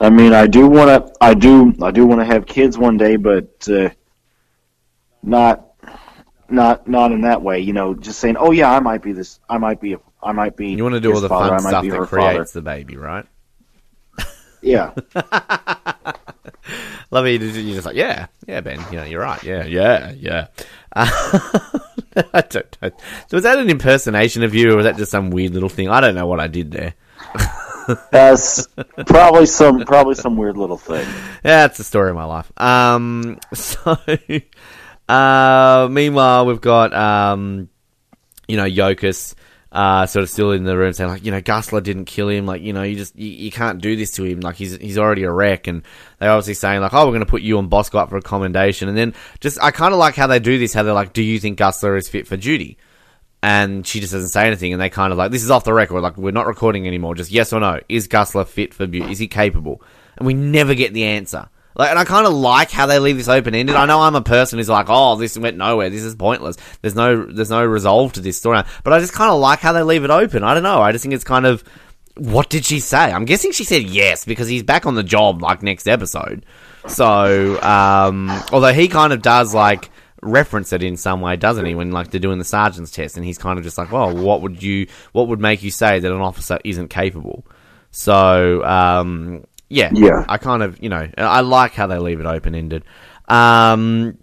I 0.00 0.10
mean, 0.10 0.32
I 0.32 0.46
do 0.46 0.66
want 0.66 1.06
to. 1.06 1.14
I 1.20 1.34
do. 1.34 1.74
I 1.82 1.90
do 1.90 2.06
want 2.06 2.20
to 2.20 2.24
have 2.24 2.46
kids 2.46 2.78
one 2.78 2.96
day, 2.96 3.16
but 3.16 3.68
uh, 3.68 3.90
not, 5.22 5.74
not, 6.48 6.88
not 6.88 7.12
in 7.12 7.22
that 7.22 7.42
way. 7.42 7.60
You 7.60 7.72
know, 7.72 7.94
just 7.94 8.20
saying, 8.20 8.36
"Oh 8.38 8.50
yeah, 8.52 8.72
I 8.72 8.80
might 8.80 9.02
be 9.02 9.12
this. 9.12 9.40
I 9.48 9.58
might 9.58 9.80
be. 9.80 9.94
A, 9.94 10.00
I 10.22 10.32
might 10.32 10.56
be." 10.56 10.68
You 10.70 10.82
want 10.82 10.94
to 10.94 11.00
do 11.00 11.12
all 11.12 11.20
the 11.20 11.28
father, 11.28 11.58
fun 11.58 11.68
stuff 11.68 11.84
that 11.84 12.08
creates 12.08 12.36
father. 12.36 12.46
the 12.52 12.62
baby, 12.62 12.96
right? 12.96 13.26
Yeah. 14.62 14.94
Love 17.10 17.26
it. 17.26 17.42
You're 17.42 17.74
just 17.74 17.84
like, 17.84 17.96
yeah, 17.96 18.28
yeah, 18.46 18.60
Ben. 18.60 18.80
You 18.90 18.98
know, 18.98 19.04
you're 19.04 19.20
right. 19.20 19.42
Yeah, 19.42 19.64
yeah, 19.66 20.12
yeah. 20.12 20.46
Uh, 20.92 21.10
I 22.32 22.40
don't 22.42 22.78
know. 22.80 22.90
So 23.28 23.36
was 23.36 23.42
that 23.42 23.58
an 23.58 23.68
impersonation 23.68 24.44
of 24.44 24.54
you, 24.54 24.72
or 24.72 24.76
was 24.76 24.84
that 24.84 24.96
just 24.96 25.10
some 25.10 25.30
weird 25.30 25.52
little 25.52 25.68
thing? 25.68 25.88
I 25.88 26.00
don't 26.00 26.14
know 26.14 26.26
what 26.26 26.40
I 26.40 26.46
did 26.46 26.70
there. 26.70 26.94
That's 28.10 28.68
probably 29.06 29.46
some 29.46 29.84
probably 29.84 30.14
some 30.14 30.36
weird 30.36 30.56
little 30.56 30.76
thing. 30.76 31.06
Yeah, 31.44 31.66
that's 31.66 31.78
the 31.78 31.84
story 31.84 32.10
of 32.10 32.16
my 32.16 32.24
life. 32.24 32.50
Um, 32.56 33.38
so, 33.54 33.96
uh, 35.08 35.88
meanwhile, 35.90 36.46
we've 36.46 36.60
got, 36.60 36.94
um, 36.94 37.68
you 38.48 38.56
know, 38.56 38.64
Yokas, 38.64 39.34
uh, 39.72 40.04
sort 40.06 40.22
of 40.22 40.28
still 40.28 40.52
in 40.52 40.64
the 40.64 40.76
room 40.76 40.92
saying, 40.92 41.10
like, 41.10 41.24
you 41.24 41.30
know, 41.30 41.40
Gusler 41.40 41.82
didn't 41.82 42.04
kill 42.04 42.28
him. 42.28 42.44
Like, 42.44 42.60
you 42.60 42.72
know, 42.72 42.82
you 42.82 42.94
just, 42.94 43.16
you, 43.16 43.28
you 43.28 43.50
can't 43.50 43.80
do 43.80 43.96
this 43.96 44.12
to 44.12 44.24
him. 44.24 44.40
Like, 44.40 44.56
he's, 44.56 44.76
he's 44.76 44.98
already 44.98 45.22
a 45.24 45.30
wreck. 45.30 45.66
And 45.66 45.82
they're 46.18 46.30
obviously 46.30 46.54
saying, 46.54 46.82
like, 46.82 46.92
oh, 46.92 47.06
we're 47.06 47.12
going 47.12 47.20
to 47.20 47.30
put 47.30 47.42
you 47.42 47.58
and 47.58 47.70
Bosco 47.70 47.98
up 47.98 48.10
for 48.10 48.18
a 48.18 48.22
commendation. 48.22 48.88
And 48.88 48.96
then 48.96 49.14
just, 49.40 49.60
I 49.62 49.70
kind 49.70 49.94
of 49.94 49.98
like 49.98 50.14
how 50.14 50.26
they 50.26 50.38
do 50.38 50.58
this, 50.58 50.74
how 50.74 50.82
they're 50.82 50.92
like, 50.92 51.14
do 51.14 51.22
you 51.22 51.40
think 51.40 51.58
Gusler 51.58 51.96
is 51.96 52.08
fit 52.08 52.26
for 52.26 52.36
duty? 52.36 52.76
And 53.42 53.86
she 53.86 54.00
just 54.00 54.12
doesn't 54.12 54.28
say 54.28 54.46
anything, 54.46 54.72
and 54.72 54.80
they 54.80 54.88
kind 54.88 55.12
of 55.12 55.18
like, 55.18 55.30
this 55.30 55.42
is 55.42 55.50
off 55.50 55.64
the 55.64 55.72
record, 55.72 56.00
like, 56.00 56.16
we're 56.16 56.30
not 56.30 56.46
recording 56.46 56.86
anymore, 56.86 57.14
just 57.14 57.30
yes 57.30 57.52
or 57.52 57.60
no, 57.60 57.80
is 57.88 58.08
Gusler 58.08 58.46
fit 58.46 58.72
for 58.72 58.86
beauty? 58.86 59.10
Is 59.10 59.18
he 59.18 59.28
capable? 59.28 59.82
And 60.16 60.26
we 60.26 60.34
never 60.34 60.74
get 60.74 60.92
the 60.92 61.04
answer. 61.04 61.48
Like, 61.74 61.88
and 61.88 61.98
I 61.98 62.04
kind 62.04 62.26
of 62.26 62.34
like 62.34 62.70
how 62.70 62.84
they 62.84 62.98
leave 62.98 63.16
this 63.16 63.28
open 63.28 63.54
ended. 63.54 63.76
I 63.76 63.86
know 63.86 64.00
I'm 64.00 64.14
a 64.14 64.20
person 64.20 64.58
who's 64.58 64.68
like, 64.68 64.86
oh, 64.90 65.16
this 65.16 65.38
went 65.38 65.56
nowhere. 65.56 65.88
This 65.88 66.02
is 66.02 66.14
pointless. 66.14 66.58
There's 66.82 66.94
no, 66.94 67.24
there's 67.24 67.48
no 67.48 67.64
resolve 67.64 68.12
to 68.12 68.20
this 68.20 68.36
story. 68.36 68.62
But 68.84 68.92
I 68.92 68.98
just 68.98 69.14
kind 69.14 69.30
of 69.30 69.40
like 69.40 69.60
how 69.60 69.72
they 69.72 69.82
leave 69.82 70.04
it 70.04 70.10
open. 70.10 70.44
I 70.44 70.52
don't 70.52 70.62
know. 70.62 70.82
I 70.82 70.92
just 70.92 71.02
think 71.02 71.14
it's 71.14 71.24
kind 71.24 71.46
of, 71.46 71.64
what 72.14 72.50
did 72.50 72.66
she 72.66 72.78
say? 72.78 73.10
I'm 73.10 73.24
guessing 73.24 73.52
she 73.52 73.64
said 73.64 73.84
yes 73.84 74.26
because 74.26 74.48
he's 74.48 74.62
back 74.62 74.84
on 74.84 74.96
the 74.96 75.02
job 75.02 75.40
like 75.40 75.62
next 75.62 75.88
episode. 75.88 76.44
So, 76.88 77.58
um, 77.62 78.28
although 78.52 78.74
he 78.74 78.88
kind 78.88 79.14
of 79.14 79.22
does 79.22 79.54
like 79.54 79.88
reference 80.22 80.72
it 80.72 80.82
in 80.82 80.96
some 80.96 81.20
way, 81.20 81.36
doesn't 81.36 81.66
he? 81.66 81.74
When 81.74 81.90
like 81.90 82.10
they're 82.10 82.20
doing 82.20 82.38
the 82.38 82.44
sergeant's 82.44 82.90
test, 82.90 83.16
and 83.16 83.26
he's 83.26 83.38
kind 83.38 83.58
of 83.58 83.64
just 83.64 83.76
like, 83.76 83.92
well, 83.92 84.16
what 84.16 84.40
would 84.42 84.62
you, 84.62 84.86
what 85.12 85.28
would 85.28 85.40
make 85.40 85.62
you 85.62 85.70
say 85.70 85.98
that 85.98 86.12
an 86.12 86.20
officer 86.20 86.58
isn't 86.64 86.88
capable? 86.88 87.44
So, 87.90 88.64
um, 88.64 89.44
yeah, 89.68 89.90
Yeah. 89.92 90.24
I 90.28 90.38
kind 90.38 90.62
of, 90.62 90.82
you 90.82 90.88
know, 90.88 91.08
I 91.18 91.40
like 91.40 91.72
how 91.72 91.86
they 91.86 91.98
leave 91.98 92.20
it 92.20 92.26
open 92.26 92.54
ended. 92.54 92.84
Um, 93.28 94.18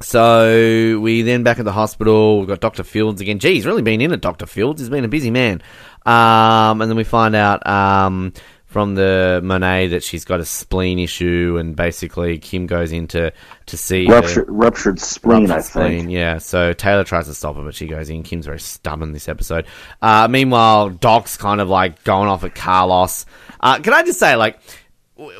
so 0.00 0.98
we 1.00 1.22
then 1.22 1.42
back 1.42 1.58
at 1.58 1.64
the 1.64 1.72
hospital. 1.72 2.38
We've 2.38 2.48
got 2.48 2.60
Doctor 2.60 2.82
Fields 2.82 3.20
again. 3.20 3.38
Gee, 3.38 3.54
he's 3.54 3.66
really 3.66 3.82
been 3.82 4.00
in 4.00 4.12
it. 4.12 4.20
Doctor 4.20 4.46
Fields. 4.46 4.80
He's 4.80 4.90
been 4.90 5.04
a 5.04 5.08
busy 5.08 5.30
man. 5.30 5.62
Um, 6.04 6.80
and 6.80 6.90
then 6.90 6.96
we 6.96 7.04
find 7.04 7.34
out 7.36 7.66
um, 7.66 8.32
from 8.72 8.94
the 8.94 9.40
Monet 9.44 9.88
that 9.88 10.02
she's 10.02 10.24
got 10.24 10.40
a 10.40 10.44
spleen 10.44 10.98
issue, 10.98 11.56
and 11.60 11.76
basically 11.76 12.38
Kim 12.38 12.66
goes 12.66 12.90
in 12.90 13.06
to, 13.08 13.32
to 13.66 13.76
see 13.76 14.06
her- 14.06 14.14
Ruptured, 14.14 14.46
ruptured 14.48 14.98
spleen, 14.98 15.50
I 15.50 15.60
spleen, 15.60 16.00
think. 16.00 16.10
yeah. 16.10 16.38
So 16.38 16.72
Taylor 16.72 17.04
tries 17.04 17.26
to 17.26 17.34
stop 17.34 17.56
her, 17.56 17.62
but 17.62 17.74
she 17.74 17.86
goes 17.86 18.10
in. 18.10 18.22
Kim's 18.22 18.46
very 18.46 18.60
stubborn 18.60 19.12
this 19.12 19.28
episode. 19.28 19.66
Uh, 20.00 20.26
meanwhile, 20.28 20.88
Doc's 20.90 21.36
kind 21.36 21.60
of 21.60 21.68
like 21.68 22.02
going 22.04 22.28
off 22.28 22.42
at 22.44 22.54
Carlos. 22.54 23.26
Uh, 23.60 23.78
can 23.78 23.92
I 23.92 24.02
just 24.02 24.18
say, 24.18 24.34
like, 24.36 24.58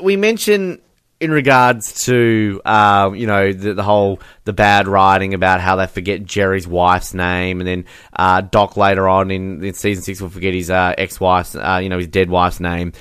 we 0.01 0.15
mentioned 0.15 0.79
in 1.19 1.31
regards 1.31 2.03
to, 2.05 2.59
um, 2.65 3.15
you 3.15 3.25
know, 3.27 3.53
the, 3.53 3.73
the 3.73 3.83
whole 3.83 4.19
the 4.43 4.51
bad 4.51 4.89
writing 4.89 5.33
about 5.33 5.61
how 5.61 5.77
they 5.77 5.87
forget 5.87 6.23
Jerry's 6.25 6.67
wife's 6.67 7.13
name, 7.13 7.61
and 7.61 7.67
then 7.67 7.85
uh, 8.13 8.41
Doc 8.41 8.75
later 8.75 9.07
on 9.07 9.31
in, 9.31 9.63
in 9.63 9.73
season 9.73 10.03
six 10.03 10.19
will 10.19 10.29
forget 10.29 10.53
his 10.53 10.69
uh, 10.69 10.93
ex-wife's, 10.97 11.55
uh, 11.55 11.79
you 11.81 11.87
know, 11.87 11.97
his 11.97 12.07
dead 12.07 12.29
wife's 12.29 12.59
name. 12.59 12.91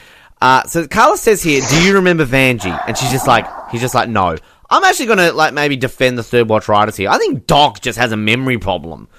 Uh, 0.43 0.65
so 0.65 0.89
Carlos 0.89 1.21
says 1.21 1.41
here, 1.43 1.63
"Do 1.71 1.85
you 1.85 1.95
remember 1.95 2.27
Vanjie?" 2.27 2.77
And 2.89 2.99
she's 2.99 3.13
just 3.13 3.29
like, 3.29 3.47
he's 3.71 3.81
just 3.81 3.95
like, 3.95 4.09
"No." 4.09 4.37
I'm 4.71 4.83
actually 4.85 5.07
gonna 5.07 5.33
like 5.33 5.53
maybe 5.53 5.77
defend 5.77 6.17
the 6.19 6.23
third 6.23 6.49
watch 6.49 6.67
writers 6.67 6.97
here. 6.97 7.11
I 7.11 7.19
think 7.19 7.47
Doc 7.47 7.81
just 7.81 7.99
has 7.99 8.11
a 8.13 8.17
memory 8.17 8.59
problem. 8.59 9.09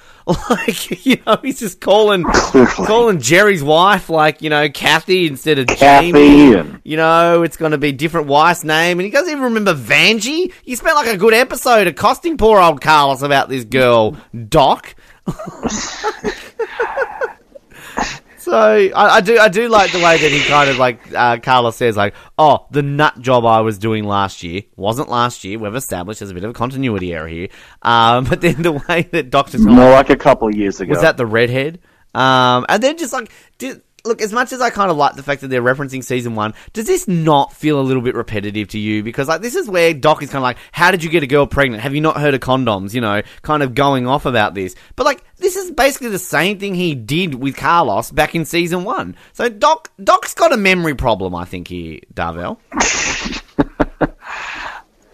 Like 0.50 1.06
you 1.06 1.18
know, 1.28 1.38
he's 1.42 1.60
just 1.60 1.82
calling 1.82 2.24
calling 2.24 3.20
Jerry's 3.20 3.62
wife 3.62 4.10
like 4.10 4.42
you 4.42 4.50
know 4.50 4.70
Kathy 4.70 5.28
instead 5.28 5.60
of 5.60 5.68
Kathy 5.68 6.12
Jamie. 6.14 6.54
and- 6.56 6.80
You 6.86 6.96
know, 6.98 7.44
it's 7.44 7.58
going 7.58 7.74
to 7.74 7.78
be 7.78 7.92
different 7.92 8.28
wife's 8.28 8.64
name, 8.64 9.00
and 9.00 9.06
he 9.06 9.12
doesn't 9.12 9.30
even 9.30 9.44
remember 9.44 9.74
Vanjie. 9.74 10.52
He 10.64 10.76
spent 10.76 10.96
like 10.96 11.14
a 11.14 11.18
good 11.18 11.34
episode 11.34 11.88
accosting 11.88 12.38
poor 12.38 12.60
old 12.62 12.80
Carlos 12.82 13.22
about 13.22 13.50
this 13.50 13.66
girl, 13.66 14.16
Doc. 14.50 14.96
So 18.44 18.52
I, 18.52 18.92
I 18.94 19.22
do 19.22 19.40
I 19.40 19.48
do 19.48 19.70
like 19.70 19.94
the 19.94 20.00
way 20.00 20.18
that 20.18 20.32
he 20.32 20.42
kind 20.42 20.70
of 20.70 20.78
like 20.78 21.00
uh, 21.14 21.38
Carlos 21.38 21.78
says 21.78 21.96
like 21.96 22.14
oh 22.38 22.68
the 22.72 22.82
nut 22.82 23.20
job 23.22 23.46
I 23.46 23.62
was 23.62 23.78
doing 23.78 24.04
last 24.04 24.44
year 24.44 24.64
wasn't 24.76 25.08
last 25.08 25.46
year 25.46 25.58
we've 25.58 25.76
established 25.76 26.20
there's 26.20 26.32
a 26.32 26.34
bit 26.34 26.44
of 26.44 26.50
a 26.50 26.54
continuity 26.54 27.14
error 27.14 27.28
here 27.30 27.48
um, 27.84 28.24
but 28.30 28.42
then 28.42 28.62
the 28.62 28.74
way 28.74 29.08
that 29.14 29.30
Doctor's 29.30 29.62
More 29.62 29.92
like 29.92 30.10
a 30.10 30.18
couple 30.18 30.54
years 30.54 30.82
ago. 30.82 30.90
was 30.90 31.02
that 31.02 31.18
the 31.18 31.26
redhead? 31.26 31.80
Um, 32.14 32.66
and 32.70 32.84
then 32.84 32.98
just 32.98 33.14
like, 33.14 33.32
did, 33.58 33.82
look, 34.06 34.22
as 34.22 34.34
much 34.34 34.52
as 34.52 34.62
I 34.62 34.70
kind 34.70 34.92
of 34.92 34.98
like 34.98 35.16
the 35.16 35.24
fact 35.24 35.42
that 35.42 35.48
they're 35.48 35.62
referencing 35.62 36.04
season 36.04 36.36
one, 36.36 36.54
does 36.74 36.88
this 36.88 37.08
not 37.08 37.54
feel 37.54 37.80
a 37.80 37.82
little 37.82 38.02
bit 38.02 38.16
repetitive 38.16 38.68
to 38.70 38.80
you? 38.80 39.04
Because 39.04 39.28
like, 39.28 39.42
this 39.42 39.56
is 39.56 39.70
where 39.70 39.94
Doc 39.94 40.22
is 40.22 40.30
kind 40.30 40.38
of 40.38 40.44
like, 40.44 40.58
how 40.72 40.92
did 40.92 41.04
you 41.04 41.10
get 41.10 41.24
a 41.24 41.28
girl 41.28 41.48
pregnant? 41.48 41.82
Have 41.84 41.96
you 41.96 42.02
not 42.02 42.18
heard 42.18 42.34
of 42.34 42.42
condoms? 42.42 42.94
You 42.94 43.02
know, 43.02 43.22
kind 43.42 43.64
of 43.64 43.76
going 43.76 44.08
off 44.08 44.26
about 44.26 44.54
this. 44.54 44.76
But 44.96 45.06
like, 45.06 45.24
this 45.38 45.56
is 45.56 45.72
basically 45.72 46.10
the 46.10 46.20
same 46.20 46.60
thing 46.60 46.76
he 46.76 46.96
did 46.96 47.36
with 47.36 47.56
Carlos 47.56 48.12
back 48.12 48.36
in 48.36 48.46
season 48.46 48.84
one. 48.84 49.16
So 49.34 49.50
Doc, 49.50 49.92
Doc's 50.04 50.34
got 50.34 50.54
a 50.54 50.58
memory 50.58 50.96
problem, 50.96 51.34
I 51.36 51.46
think 51.46 51.68
here, 51.70 52.00
Darvell. 52.14 52.58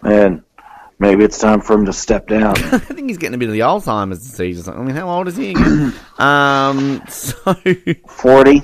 Man, 0.02 0.44
maybe 1.00 1.24
it's 1.24 1.38
time 1.38 1.62
for 1.62 1.74
him 1.74 1.86
to 1.86 1.94
step 1.94 2.28
down. 2.28 2.56
I 2.58 2.78
think 2.78 3.10
he's 3.10 3.18
getting 3.18 3.36
a 3.36 3.38
bit 3.38 3.48
of 3.48 3.54
the 3.54 3.62
Alzheimer's 3.62 4.20
disease 4.20 4.60
or 4.60 4.64
something. 4.64 4.84
I 4.84 4.86
mean, 4.86 4.96
how 4.96 5.10
old 5.10 5.28
is 5.28 5.38
he 5.38 5.52
again? 5.52 5.94
um, 6.20 7.02
so. 7.10 7.54
40? 8.08 8.62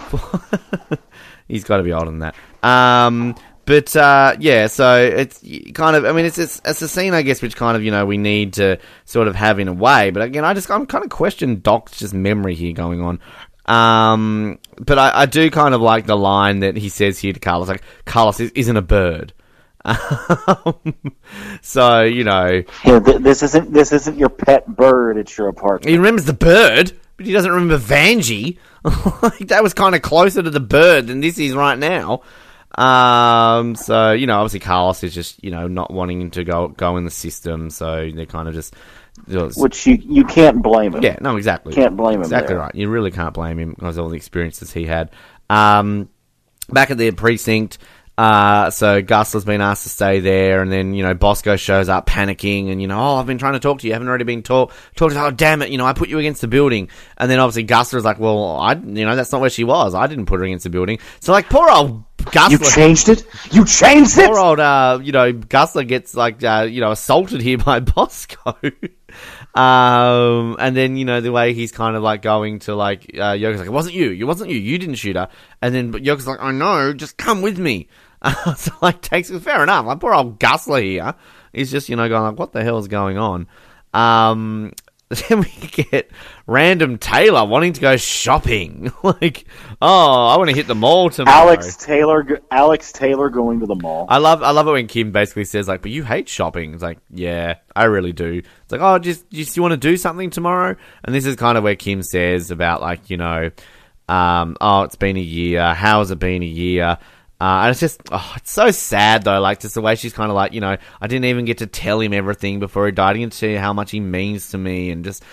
He's 1.48 1.64
got 1.64 1.78
to 1.78 1.84
be 1.84 1.94
older 1.94 2.08
than 2.08 2.20
that. 2.20 2.36
Um, 2.64 3.36
but 3.66 3.96
uh, 3.96 4.36
yeah, 4.40 4.68
so 4.68 4.98
it's 4.98 5.44
kind 5.74 5.96
of. 5.96 6.06
I 6.06 6.12
mean, 6.12 6.26
it's, 6.26 6.38
it's 6.38 6.62
it's 6.66 6.82
a 6.82 6.88
scene, 6.88 7.14
I 7.14 7.22
guess, 7.24 7.42
which 7.42 7.56
kind 7.56 7.76
of 7.76 7.84
you 7.84 7.92
know 7.92 8.06
we 8.06 8.18
need 8.18 8.54
to 8.54 8.80
sort 9.06 9.28
of 9.28 9.36
have 9.36 9.60
in 9.60 9.68
a 9.68 9.74
way. 9.74 10.12
But 10.12 10.24
again, 10.24 10.46
I 10.46 10.54
just 10.54 10.70
I'm 10.70 10.86
kind 10.86 11.04
of 11.04 11.10
question 11.10 11.62
Doc's 11.62 11.98
just 11.98 12.14
memory 12.14 12.56
here 12.56 12.74
going 12.74 13.02
on. 13.02 13.20
Um, 13.66 14.60
but 14.78 15.00
I, 15.00 15.22
I 15.22 15.26
do 15.26 15.50
kind 15.50 15.74
of 15.74 15.82
like 15.82 16.06
the 16.06 16.18
line 16.18 16.60
that 16.60 16.78
he 16.78 16.90
says 16.90 17.18
here 17.18 17.34
to 17.34 17.40
Carlos, 17.40 17.68
like 17.68 17.84
Carlos 18.06 18.40
isn't 18.40 18.78
a 18.78 18.84
bird. 18.84 19.34
Um, 20.48 20.94
so 21.62 22.02
you 22.02 22.24
know 22.24 22.64
Yeah, 22.84 23.00
th- 23.00 23.22
this 23.22 23.44
isn't 23.44 23.72
this 23.72 23.92
isn't 23.92 24.18
your 24.18 24.30
pet 24.30 24.68
bird. 24.68 25.18
It's 25.18 25.38
your 25.38 25.48
apartment. 25.48 25.90
he 25.90 25.98
remembers 25.98 26.26
the 26.26 26.34
bird, 26.34 26.92
but 27.18 27.26
he 27.26 27.32
doesn't 27.34 27.52
remember 27.52 27.78
Vanjie. 27.78 28.58
like, 29.22 29.48
that 29.50 29.64
was 29.64 29.74
kind 29.74 29.96
of 29.96 30.02
closer 30.02 30.42
to 30.44 30.50
the 30.50 30.60
bird 30.60 31.08
than 31.08 31.22
this 31.22 31.38
is 31.40 31.54
right 31.54 31.78
now. 31.78 32.22
Um, 32.78 33.76
so 33.76 34.12
you 34.12 34.28
know, 34.28 34.38
obviously 34.40 34.60
Carlos 34.60 35.04
is 35.04 35.14
just 35.14 35.44
you 35.44 35.52
know 35.52 35.68
not 35.68 35.92
wanting 35.92 36.32
to 36.32 36.44
go 36.44 36.68
go 36.70 36.98
in 36.98 37.06
the 37.06 37.12
system, 37.12 37.70
so 37.70 38.10
they're 38.14 38.26
kind 38.26 38.48
of 38.48 38.54
just. 38.54 38.76
Which 39.56 39.88
you 39.88 39.96
you 40.02 40.26
can't 40.26 40.62
blame 40.62 40.94
him. 40.94 41.02
Yeah, 41.02 41.18
no, 41.22 41.38
exactly. 41.38 41.74
You 41.74 41.82
can't 41.82 41.96
blame 41.96 42.16
him 42.16 42.22
Exactly 42.24 42.50
there. 42.50 42.60
right. 42.60 42.76
You 42.76 42.90
really 42.90 43.12
can't 43.12 43.34
blame 43.34 43.58
him 43.60 43.70
because 43.70 43.96
of 43.98 44.04
all 44.04 44.10
the 44.10 44.18
experiences 44.18 44.74
he 44.74 44.86
had. 44.86 45.10
Um, 45.50 46.10
back 46.70 46.92
at 46.92 46.98
the 46.98 47.10
precinct, 47.12 47.78
uh, 48.18 48.70
so 48.70 49.02
Gustler's 49.02 49.44
been 49.44 49.60
asked 49.60 49.84
to 49.84 49.90
stay 49.90 50.22
there, 50.22 50.62
and 50.62 50.72
then 50.72 50.94
you 50.94 51.04
know 51.04 51.14
Bosco 51.14 51.58
shows 51.58 51.90
up 51.90 52.06
panicking, 52.06 52.72
and 52.72 52.82
you 52.82 52.88
know, 52.88 52.98
oh, 52.98 53.16
I've 53.16 53.26
been 53.26 53.38
trying 53.38 53.54
to 53.54 53.60
talk 53.60 53.80
to 53.80 53.88
you, 53.88 53.94
haven't 53.94 54.08
already 54.08 54.24
been 54.24 54.42
talk 54.42 54.74
talked 54.96 55.14
to. 55.14 55.26
Oh, 55.26 55.32
damn 55.32 55.62
it, 55.62 55.70
you 55.70 55.78
know, 55.78 55.86
I 55.86 55.94
put 55.94 56.08
you 56.08 56.18
against 56.20 56.42
the 56.42 56.48
building, 56.48 56.90
and 57.18 57.30
then 57.30 57.40
obviously 57.40 57.64
Gustler's 57.64 58.06
like, 58.06 58.20
well, 58.20 58.56
I, 58.56 58.74
you 58.74 59.06
know, 59.06 59.16
that's 59.16 59.32
not 59.32 59.42
where 59.42 59.50
she 59.50 59.66
was. 59.66 59.94
I 59.94 60.08
didn't 60.08 60.28
put 60.28 60.40
her 60.40 60.46
against 60.46 60.64
the 60.64 60.70
building. 60.70 61.00
So 61.20 61.34
like, 61.34 61.50
poor 61.50 61.70
old 61.70 62.06
Gustler. 62.32 62.58
You 62.58 62.72
changed 62.72 63.10
it. 63.10 63.26
You 63.52 63.66
changed 63.66 64.18
it. 64.18 64.28
Poor 64.28 64.40
old, 64.40 64.60
uh, 64.62 65.00
you 65.04 65.12
know, 65.12 65.34
Gustler 65.34 65.84
gets 65.84 66.16
like, 66.16 66.42
uh, 66.42 66.68
you 66.70 66.80
know, 66.80 66.92
assaulted 66.92 67.42
here 67.42 67.58
by 67.66 67.82
Bosco. 67.82 68.56
um, 69.56 70.56
and 70.60 70.76
then 70.76 70.98
you 70.98 71.06
know 71.06 71.22
the 71.22 71.32
way 71.32 71.54
he's 71.54 71.72
kind 71.72 71.96
of 71.96 72.04
like 72.04 72.22
going 72.22 72.60
to 72.60 72.76
like 72.76 73.12
uh, 73.14 73.32
Yokas 73.34 73.58
like, 73.58 73.68
it 73.68 73.72
wasn't 73.72 73.96
you, 73.96 74.12
it 74.12 74.24
wasn't 74.24 74.50
you, 74.50 74.58
you 74.58 74.78
didn't 74.78 74.96
shoot 74.96 75.16
her. 75.16 75.30
And 75.62 75.76
then 75.76 75.92
but 75.92 76.04
Yokas 76.04 76.26
like, 76.26 76.42
I 76.42 76.52
know, 76.52 76.94
just 76.94 77.18
come 77.18 77.42
with 77.42 77.60
me. 77.60 77.90
Uh, 78.22 78.54
so 78.56 78.72
like 78.82 79.02
takes 79.02 79.30
it. 79.30 79.40
fair 79.42 79.64
enough. 79.64 79.86
Like 79.86 80.00
poor 80.00 80.14
old 80.14 80.40
Gusler 80.40 80.84
here. 80.84 81.16
He's 81.54 81.72
just 81.72 81.90
you 81.90 81.96
know 81.96 82.10
going 82.10 82.24
like, 82.24 82.40
what 82.40 82.52
the 82.52 82.64
hell 82.64 82.78
is 82.78 82.88
going 82.88 83.18
on? 83.18 83.48
Um, 83.94 84.74
then 85.30 85.42
we 85.42 85.52
get 85.68 86.10
random 86.48 86.98
Taylor 86.98 87.46
wanting 87.46 87.74
to 87.74 87.82
go 87.82 87.96
shopping. 87.96 88.92
like, 89.04 89.46
oh, 89.80 90.28
I 90.28 90.38
want 90.38 90.50
to 90.50 90.56
hit 90.56 90.66
the 90.66 90.74
mall 90.74 91.12
tomorrow. 91.12 91.50
Alex 91.50 91.76
Taylor. 91.76 92.42
Alex 92.50 92.92
Taylor 92.92 93.30
going 93.30 93.60
to 93.60 93.68
the 93.68 93.76
mall. 93.76 94.08
I 94.10 94.18
love 94.18 94.42
I 94.42 94.50
love 94.50 94.68
it 94.68 94.72
when 94.72 94.88
Kim 94.88 95.12
basically 95.12 95.46
says 95.46 95.68
like, 95.68 95.84
"But 95.84 95.92
you 95.92 96.04
hate 96.04 96.28
shopping." 96.28 96.74
It's 96.74 96.82
like, 96.82 96.98
"Yeah, 97.12 97.56
I 97.76 97.84
really 97.84 98.14
do." 98.14 98.42
It's 98.64 98.72
like, 98.72 98.82
"Oh, 98.82 98.98
just 98.98 99.30
just 99.30 99.56
you 99.56 99.62
want 99.62 99.74
to 99.74 99.78
do 99.78 99.96
something 99.96 100.32
tomorrow?" 100.32 100.76
And 101.04 101.14
this 101.14 101.28
is 101.28 101.36
kind 101.36 101.56
of 101.56 101.64
where 101.64 101.76
Kim 101.76 102.02
says 102.02 102.50
about 102.50 102.82
like, 102.82 103.12
you 103.12 103.18
know, 103.18 103.52
um, 104.10 104.58
"Oh, 104.60 104.82
it's 104.84 104.96
been 104.96 105.18
a 105.18 105.22
year. 105.22 105.76
How 105.76 106.00
has 106.00 106.10
it 106.10 106.18
been 106.18 106.42
a 106.42 106.48
year?" 106.48 106.98
Uh, 107.40 107.64
and 107.64 107.72
it's 107.72 107.80
just, 107.80 108.02
oh, 108.12 108.34
it's 108.38 108.52
so 108.52 108.72
sad 108.72 109.24
though. 109.24 109.40
Like 109.40 109.60
just 109.60 109.76
the 109.76 109.82
way 109.82 109.96
she's 109.96 110.14
kind 110.14 110.30
of 110.30 110.36
like, 110.36 110.54
you 110.54 110.62
know, 110.62 110.78
I 111.02 111.08
didn't 111.08 111.26
even 111.26 111.46
get 111.46 111.60
to 111.60 111.68
tell 111.68 112.00
him 112.00 112.14
everything 112.14 112.60
before 112.60 112.86
he 112.86 112.92
died. 112.92 113.18
I 113.18 113.26
tell 113.26 113.58
how 113.58 113.74
much 113.74 113.92
he 113.92 114.00
means 114.00 114.50
to 114.50 114.58
me, 114.58 114.92
and 114.92 115.04
just. 115.04 115.24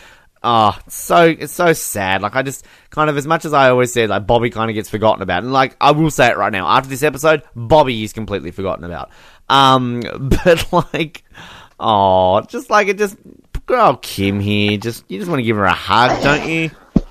Oh, 0.45 0.77
it's 0.85 0.97
so 0.97 1.27
it's 1.27 1.53
so 1.53 1.73
sad. 1.73 2.21
Like 2.21 2.35
I 2.35 2.43
just 2.43 2.67
kind 2.91 3.09
of 3.09 3.17
as 3.17 3.29
much 3.29 3.45
as 3.45 3.53
I 3.53 3.71
always 3.71 3.93
said, 3.93 4.11
like 4.11 4.27
Bobby 4.27 4.51
kind 4.51 4.69
of 4.69 4.75
gets 4.75 4.91
forgotten 4.91 5.23
about, 5.23 5.45
and 5.45 5.53
like 5.53 5.77
I 5.81 5.93
will 5.93 6.11
say 6.11 6.31
it 6.31 6.37
right 6.37 6.51
now, 6.51 6.67
after 6.67 6.91
this 6.91 7.05
episode, 7.05 7.45
Bobby 7.55 8.03
is 8.03 8.13
completely 8.13 8.51
forgotten 8.51 8.85
about. 8.85 9.11
Um, 9.49 10.01
but 10.19 10.73
like, 10.73 11.23
oh, 11.79 12.41
just 12.41 12.71
like 12.71 12.89
it, 12.89 12.99
just 12.99 13.17
old 13.71 14.03
Kim 14.03 14.41
here. 14.41 14.77
Just 14.79 15.05
you 15.09 15.19
just 15.19 15.31
want 15.31 15.39
to 15.39 15.45
give 15.45 15.57
her 15.57 15.65
a 15.65 15.73
hug, 15.73 16.23
don't 16.23 16.49
you? 16.49 16.71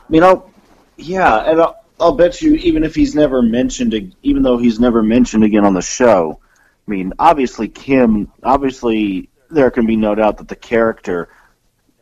You 0.10 0.20
know, 0.20 0.50
yeah, 0.98 1.50
and 1.50 1.62
I'll, 1.62 1.81
I'll 2.02 2.14
bet 2.14 2.42
you, 2.42 2.56
even 2.56 2.84
if 2.84 2.96
he's 2.96 3.16
never 3.16 3.42
mentioned, 3.42 4.16
even 4.24 4.44
though 4.44 4.58
he's 4.58 4.80
never 4.80 5.02
mentioned 5.04 5.44
again 5.44 5.64
on 5.66 5.74
the 5.74 5.82
show, 5.82 6.40
I 6.88 6.92
mean, 6.92 7.14
obviously 7.20 7.68
Kim, 7.68 8.32
obviously 8.44 9.30
there 9.50 9.70
can 9.72 9.86
be 9.86 9.96
no 9.96 10.16
doubt 10.16 10.38
that 10.38 10.48
the 10.48 10.56
character 10.56 11.30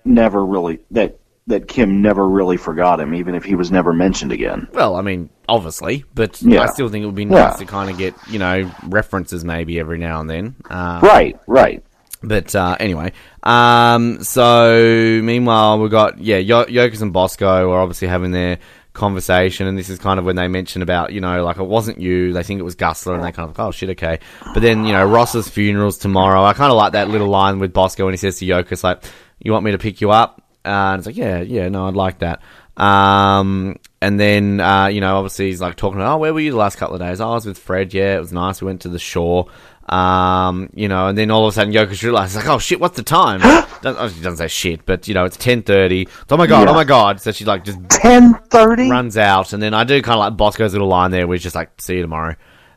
never 0.05 0.45
really 0.45 0.79
that 0.91 1.17
that 1.47 1.67
Kim 1.67 2.01
never 2.01 2.27
really 2.27 2.57
forgot 2.57 2.99
him, 2.99 3.13
even 3.15 3.33
if 3.33 3.43
he 3.43 3.55
was 3.55 3.71
never 3.71 3.91
mentioned 3.91 4.31
again. 4.31 4.67
Well, 4.71 4.95
I 4.95 5.01
mean, 5.01 5.29
obviously, 5.47 6.05
but 6.13 6.39
Yeah. 6.43 6.61
I 6.61 6.67
still 6.67 6.89
think 6.89 7.03
it 7.03 7.05
would 7.07 7.15
be 7.15 7.25
nice 7.25 7.53
Yeah. 7.53 7.57
to 7.57 7.65
kind 7.65 7.89
of 7.89 7.97
get 7.97 8.13
you 8.29 8.39
know 8.39 8.71
references 8.87 9.43
maybe 9.43 9.79
every 9.79 9.97
now 9.97 10.21
and 10.21 10.29
then. 10.29 10.55
Uh, 10.69 10.99
Right, 11.03 11.39
right. 11.47 11.83
But 12.21 12.53
uh, 12.53 12.75
anyway, 12.79 13.13
um, 13.43 14.21
so 14.23 15.21
meanwhile 15.23 15.77
we 15.77 15.83
have 15.85 15.91
got 15.91 16.19
yeah, 16.19 16.37
Yokas 16.39 17.01
and 17.01 17.13
Bosco 17.13 17.71
are 17.71 17.79
obviously 17.79 18.09
having 18.09 18.31
their 18.31 18.59
conversation, 18.99 19.65
and 19.65 19.77
this 19.77 19.89
is 19.89 19.97
kind 19.97 20.19
of 20.19 20.25
when 20.25 20.35
they 20.35 20.47
mention 20.47 20.81
about 20.81 21.11
you 21.13 21.21
know 21.21 21.43
like 21.43 21.57
it 21.57 21.65
wasn't 21.65 21.99
you, 21.99 22.33
they 22.33 22.43
think 22.43 22.59
it 22.59 22.63
was 22.63 22.75
Gustler, 22.75 23.15
and 23.15 23.23
they 23.23 23.31
kind 23.31 23.49
of 23.49 23.57
like, 23.57 23.67
oh 23.67 23.71
shit, 23.71 23.89
okay. 23.91 24.19
But 24.53 24.61
then 24.61 24.85
you 24.85 24.93
know 24.93 25.05
Ross's 25.05 25.49
funeral's 25.49 25.97
tomorrow. 25.97 26.43
I 26.43 26.53
kind 26.53 26.71
of 26.71 26.77
like 26.77 26.93
that 26.93 27.09
little 27.09 27.29
line 27.29 27.59
with 27.59 27.73
Bosco 27.73 28.05
when 28.05 28.13
he 28.13 28.17
says 28.17 28.37
to 28.39 28.45
Yokas 28.45 28.83
like, 28.83 29.03
"You 29.39 29.51
want 29.51 29.65
me 29.65 29.71
to 29.71 29.79
pick 29.79 30.01
you 30.01 30.11
up?" 30.11 30.43
Uh, 30.65 30.91
and 30.93 30.99
it's 30.99 31.07
like, 31.07 31.17
yeah, 31.17 31.39
yeah, 31.41 31.69
no, 31.69 31.87
I'd 31.87 31.95
like 31.95 32.19
that. 32.19 32.41
Um, 32.77 33.77
and 34.01 34.19
then, 34.19 34.59
uh, 34.59 34.87
you 34.87 35.01
know, 35.01 35.17
obviously 35.17 35.47
he's 35.47 35.61
like 35.61 35.75
talking 35.75 35.99
about, 35.99 36.15
oh, 36.15 36.17
where 36.17 36.33
were 36.33 36.39
you 36.39 36.51
the 36.51 36.57
last 36.57 36.77
couple 36.77 36.95
of 36.95 37.01
days? 37.01 37.19
Oh, 37.19 37.31
I 37.31 37.33
was 37.33 37.45
with 37.45 37.57
Fred. 37.57 37.93
Yeah, 37.93 38.15
it 38.15 38.19
was 38.19 38.31
nice. 38.31 38.61
We 38.61 38.67
went 38.67 38.81
to 38.81 38.89
the 38.89 38.99
shore. 38.99 39.47
Um, 39.91 40.69
you 40.75 40.87
know, 40.87 41.07
and 41.07 41.17
then 41.17 41.31
all 41.31 41.45
of 41.47 41.51
a 41.51 41.55
sudden 41.55 41.73
Yokas 41.73 42.03
realizes 42.03 42.35
like, 42.35 42.47
oh 42.47 42.59
shit, 42.59 42.79
what's 42.79 42.95
the 42.95 43.01
time? 43.03 43.39
doesn't, 43.39 43.97
oh, 43.99 44.07
she 44.09 44.21
doesn't 44.21 44.37
say 44.37 44.47
shit, 44.47 44.85
but 44.85 45.07
you 45.07 45.15
know, 45.15 45.25
it's 45.25 45.35
ten 45.37 45.63
thirty. 45.63 46.07
Oh 46.29 46.37
my 46.37 46.45
god, 46.45 46.63
Yeah. 46.67 46.69
oh 46.71 46.73
my 46.75 46.83
god. 46.83 47.19
So 47.19 47.31
she 47.31 47.43
like 47.45 47.63
just 47.63 47.79
Ten 47.89 48.35
thirty. 48.49 48.89
runs 48.89 49.17
out, 49.17 49.51
and 49.53 49.63
then 49.63 49.73
I 49.73 49.83
do 49.85 49.99
kind 50.03 50.13
of 50.15 50.19
like 50.19 50.37
Bosco's 50.37 50.73
little 50.73 50.87
line 50.87 51.09
there, 51.11 51.25
where 51.27 51.35
he's 51.35 51.43
just 51.43 51.55
like, 51.55 51.71
see 51.81 51.95
you 51.95 52.01
tomorrow. 52.03 52.35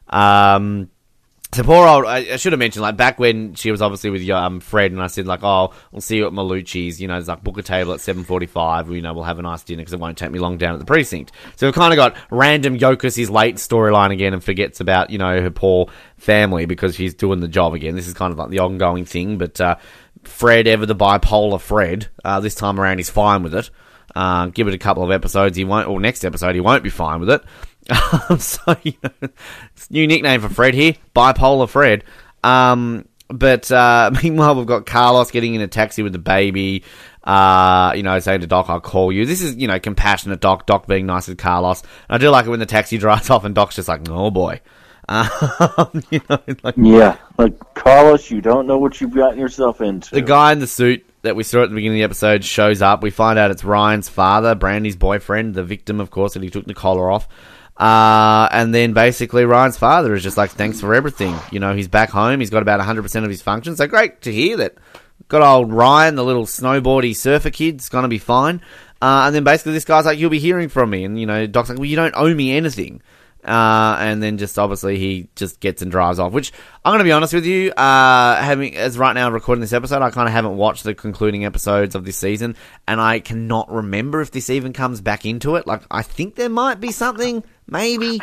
Um, 0.09 0.89
so 1.55 1.63
poor 1.63 1.87
old. 1.87 2.07
I, 2.07 2.37
should 2.37 2.53
have 2.53 2.59
mentioned 2.59 2.83
like 2.83 2.97
back 2.97 3.19
when 3.19 3.55
she 3.55 3.71
was 3.71 3.83
obviously 3.83 4.11
with 4.11 4.23
your 4.23 4.39
um 4.39 4.61
Fred, 4.61 4.93
and 4.93 5.03
I 5.03 5.07
said 5.07 5.27
like, 5.27 5.43
oh, 5.43 5.73
we'll 5.91 6.01
see 6.01 6.17
you 6.17 6.27
at 6.27 6.33
Malucci's. 6.33 7.01
You 7.01 7.09
know, 7.09 7.19
it's 7.19 7.29
like 7.29 7.45
book 7.45 7.59
a 7.59 7.63
table 7.63 7.93
at 7.93 8.01
seven 8.01 8.25
forty-five. 8.25 8.91
You 8.91 9.03
know, 9.03 9.13
we'll 9.13 9.25
have 9.25 9.39
a 9.39 9.43
nice 9.43 9.63
dinner 9.63 9.83
because 9.83 9.93
it 9.93 10.01
won't 10.01 10.17
take 10.17 10.31
me 10.31 10.39
long 10.39 10.57
down 10.57 10.73
at 10.75 10.79
the 10.79 10.87
precinct. 10.87 11.33
So 11.57 11.67
we've 11.67 11.75
kind 11.75 11.93
of 11.93 11.97
got 11.97 12.17
random 12.31 12.79
Yokas 12.79 13.17
his 13.17 13.29
late 13.29 13.57
storyline 13.57 14.13
again, 14.13 14.33
and 14.33 14.43
forgets 14.43 14.81
about 14.81 15.11
you 15.11 15.19
know 15.19 15.43
her 15.43 15.51
poor 15.51 15.89
family 16.17 16.65
because 16.65 16.95
she's 16.95 17.15
doing 17.15 17.41
the 17.41 17.49
job 17.49 17.75
again. 17.75 17.97
This 17.97 18.09
is 18.09 18.15
kind 18.15 18.33
of 18.33 18.39
like 18.39 18.51
the 18.51 18.61
ongoing 18.61 19.05
thing, 19.05 19.37
but 19.39 19.61
uh, 19.61 19.77
Fred, 20.25 20.67
ever 20.67 20.87
the 20.87 20.97
bipolar 20.97 21.61
Fred, 21.61 22.09
uh, 22.25 22.41
this 22.41 22.55
time 22.55 22.81
around 22.81 22.99
he's 22.99 23.11
fine 23.11 23.43
with 23.43 23.55
it. 23.55 23.71
Uh, 24.15 24.47
give 24.47 24.69
it 24.69 24.75
a 24.75 24.79
couple 24.79 25.03
of 25.03 25.11
episodes, 25.11 25.57
he 25.57 25.65
won't, 25.65 25.89
or 25.89 25.99
next 25.99 26.25
episode 26.25 26.55
he 26.55 26.61
won't 26.61 26.83
be 26.83 26.91
fine 26.91 27.21
with 27.21 27.31
it. 27.31 27.43
Um, 28.29 28.39
so, 28.39 28.77
you 28.83 28.95
know, 29.03 29.29
new 29.91 30.07
nickname 30.07 30.41
for 30.41 30.49
Fred 30.49 30.75
here, 30.75 30.95
bipolar 31.17 31.69
Fred. 31.69 32.05
Um, 32.45 33.09
but 33.29 33.71
uh, 33.73 34.11
meanwhile, 34.23 34.55
we've 34.55 34.67
got 34.67 34.87
Carlos 34.87 35.31
getting 35.31 35.55
in 35.55 35.61
a 35.61 35.69
taxi 35.69 36.03
with 36.03 36.13
the 36.13 36.19
baby. 36.19 36.85
Uh, 37.25 37.93
you 37.95 38.03
know, 38.03 38.19
saying 38.19 38.41
to 38.41 38.47
Doc, 38.47 38.67
"I'll 38.69 38.81
call 38.81 39.13
you." 39.13 39.27
This 39.27 39.43
is, 39.43 39.57
you 39.57 39.69
know, 39.69 39.79
compassionate 39.79 40.41
Doc. 40.41 40.67
Doc 40.67 40.87
being 40.87 41.07
nice 41.07 41.29
with 41.29 41.39
Carlos. 41.39 41.83
And 42.09 42.17
I 42.17 42.19
do 42.19 42.31
like 42.31 42.47
it 42.47 42.51
when 42.51 42.61
the 42.61 42.67
taxi 42.67 42.99
drives 42.99 43.31
off 43.31 43.45
and 43.45 43.55
Doc's 43.55 43.77
just 43.77 43.89
like, 43.89 44.09
"Oh 44.09 44.31
boy," 44.31 44.61
um, 45.09 46.03
you 46.11 46.21
know, 46.29 46.39
like 46.63 46.75
Yeah, 46.77 47.17
like 47.39 47.75
Carlos, 47.75 48.31
you 48.31 48.41
don't 48.41 48.67
know 48.67 48.79
what 48.79 49.01
you've 49.01 49.15
gotten 49.15 49.39
yourself 49.39 49.81
into. 49.81 50.15
the 50.15 50.23
guy 50.23 50.53
in 50.53 50.59
the 50.59 50.67
suit 50.67 51.05
that 51.23 51.37
we 51.37 51.45
saw 51.45 51.63
at 51.63 51.69
the 51.69 51.75
beginning 51.75 51.99
of 51.99 52.01
the 52.01 52.05
episode 52.05 52.45
shows 52.45 52.83
up. 52.83 53.03
We 53.03 53.11
find 53.11 53.39
out 53.39 53.51
it's 53.51 53.65
Ryan's 53.65 54.09
father, 54.09 54.55
Brandy's 54.55 54.97
boyfriend, 54.97 55.55
the 55.55 55.65
victim, 55.65 56.01
of 56.01 56.11
course, 56.11 56.35
that 56.35 56.43
he 56.43 56.51
took 56.51 56.67
the 56.67 56.75
collar 56.75 57.11
off. 57.11 57.29
Uh, 57.83 58.47
and 58.53 58.73
then 58.73 58.93
basically 58.93 59.45
Ryan's 59.45 59.77
father 59.77 60.15
is 60.15 60.23
just 60.23 60.37
like, 60.37 60.53
thanks 60.53 60.81
for 60.81 60.95
everything. 60.95 61.37
You 61.51 61.59
know, 61.59 61.75
he's 61.75 61.89
back 61.89 62.11
home. 62.11 62.39
He's 62.39 62.49
got 62.49 62.63
about 62.63 62.79
100% 62.79 63.25
of 63.25 63.29
his 63.29 63.43
functions. 63.43 63.79
So 63.79 63.89
great 63.89 64.21
to 64.23 64.33
hear 64.33 64.57
that. 64.59 64.77
Got 65.27 65.43
old 65.43 65.73
Ryan, 65.73 66.15
the 66.15 66.23
little 66.23 66.47
snowboardy 66.47 67.17
surfer 67.17 67.51
kid, 67.51 67.81
is 67.81 67.89
going 67.89 68.03
to 68.03 68.09
be 68.09 68.19
fine. 68.19 68.61
Uh, 69.01 69.25
and 69.27 69.35
then 69.35 69.43
basically 69.43 69.73
this 69.73 69.85
guy's 69.85 70.05
like, 70.05 70.17
you'll 70.17 70.31
be 70.31 70.39
hearing 70.39 70.69
from 70.69 70.91
me. 70.91 71.03
And, 71.03 71.19
you 71.19 71.27
know, 71.27 71.49
Doc's 71.49 71.71
like, 71.71 71.79
well, 71.79 71.87
you 71.87 71.97
don't 71.97 72.15
owe 72.17 72.33
me 72.33 72.57
anything. 72.57 73.03
Uh, 73.45 73.97
and 73.99 74.23
then 74.23 74.39
just 74.39 74.57
obviously 74.57 74.99
he 74.99 75.29
just 75.35 75.59
gets 75.59 75.83
and 75.83 75.91
drives 75.91 76.21
off. 76.21 76.33
Which 76.33 76.53
I'm 76.85 76.91
going 76.91 77.01
to 77.01 77.05
be 77.05 77.11
honest 77.13 77.35
with 77.35 77.45
you, 77.45 77.73
uh, 77.73 78.37
having 78.37 78.77
as 78.77 78.97
right 78.97 79.15
now 79.15 79.31
recording 79.31 79.61
this 79.61 79.73
episode, 79.73 80.01
I 80.01 80.11
kind 80.11 80.29
of 80.29 80.33
haven't 80.33 80.57
watched 80.57 80.85
the 80.85 80.95
concluding 80.95 81.45
episodes 81.45 81.97
of 81.97 82.05
this 82.05 82.17
season, 82.17 82.55
and 82.87 83.01
I 83.01 83.19
cannot 83.19 83.69
remember 83.71 84.21
if 84.21 84.31
this 84.31 84.49
even 84.49 84.73
comes 84.73 85.01
back 85.01 85.27
into 85.27 85.57
it. 85.57 85.67
Like 85.67 85.83
I 85.91 86.03
think 86.03 86.37
there 86.37 86.49
might 86.49 86.79
be 86.79 86.93
something, 86.93 87.43
maybe. 87.67 88.21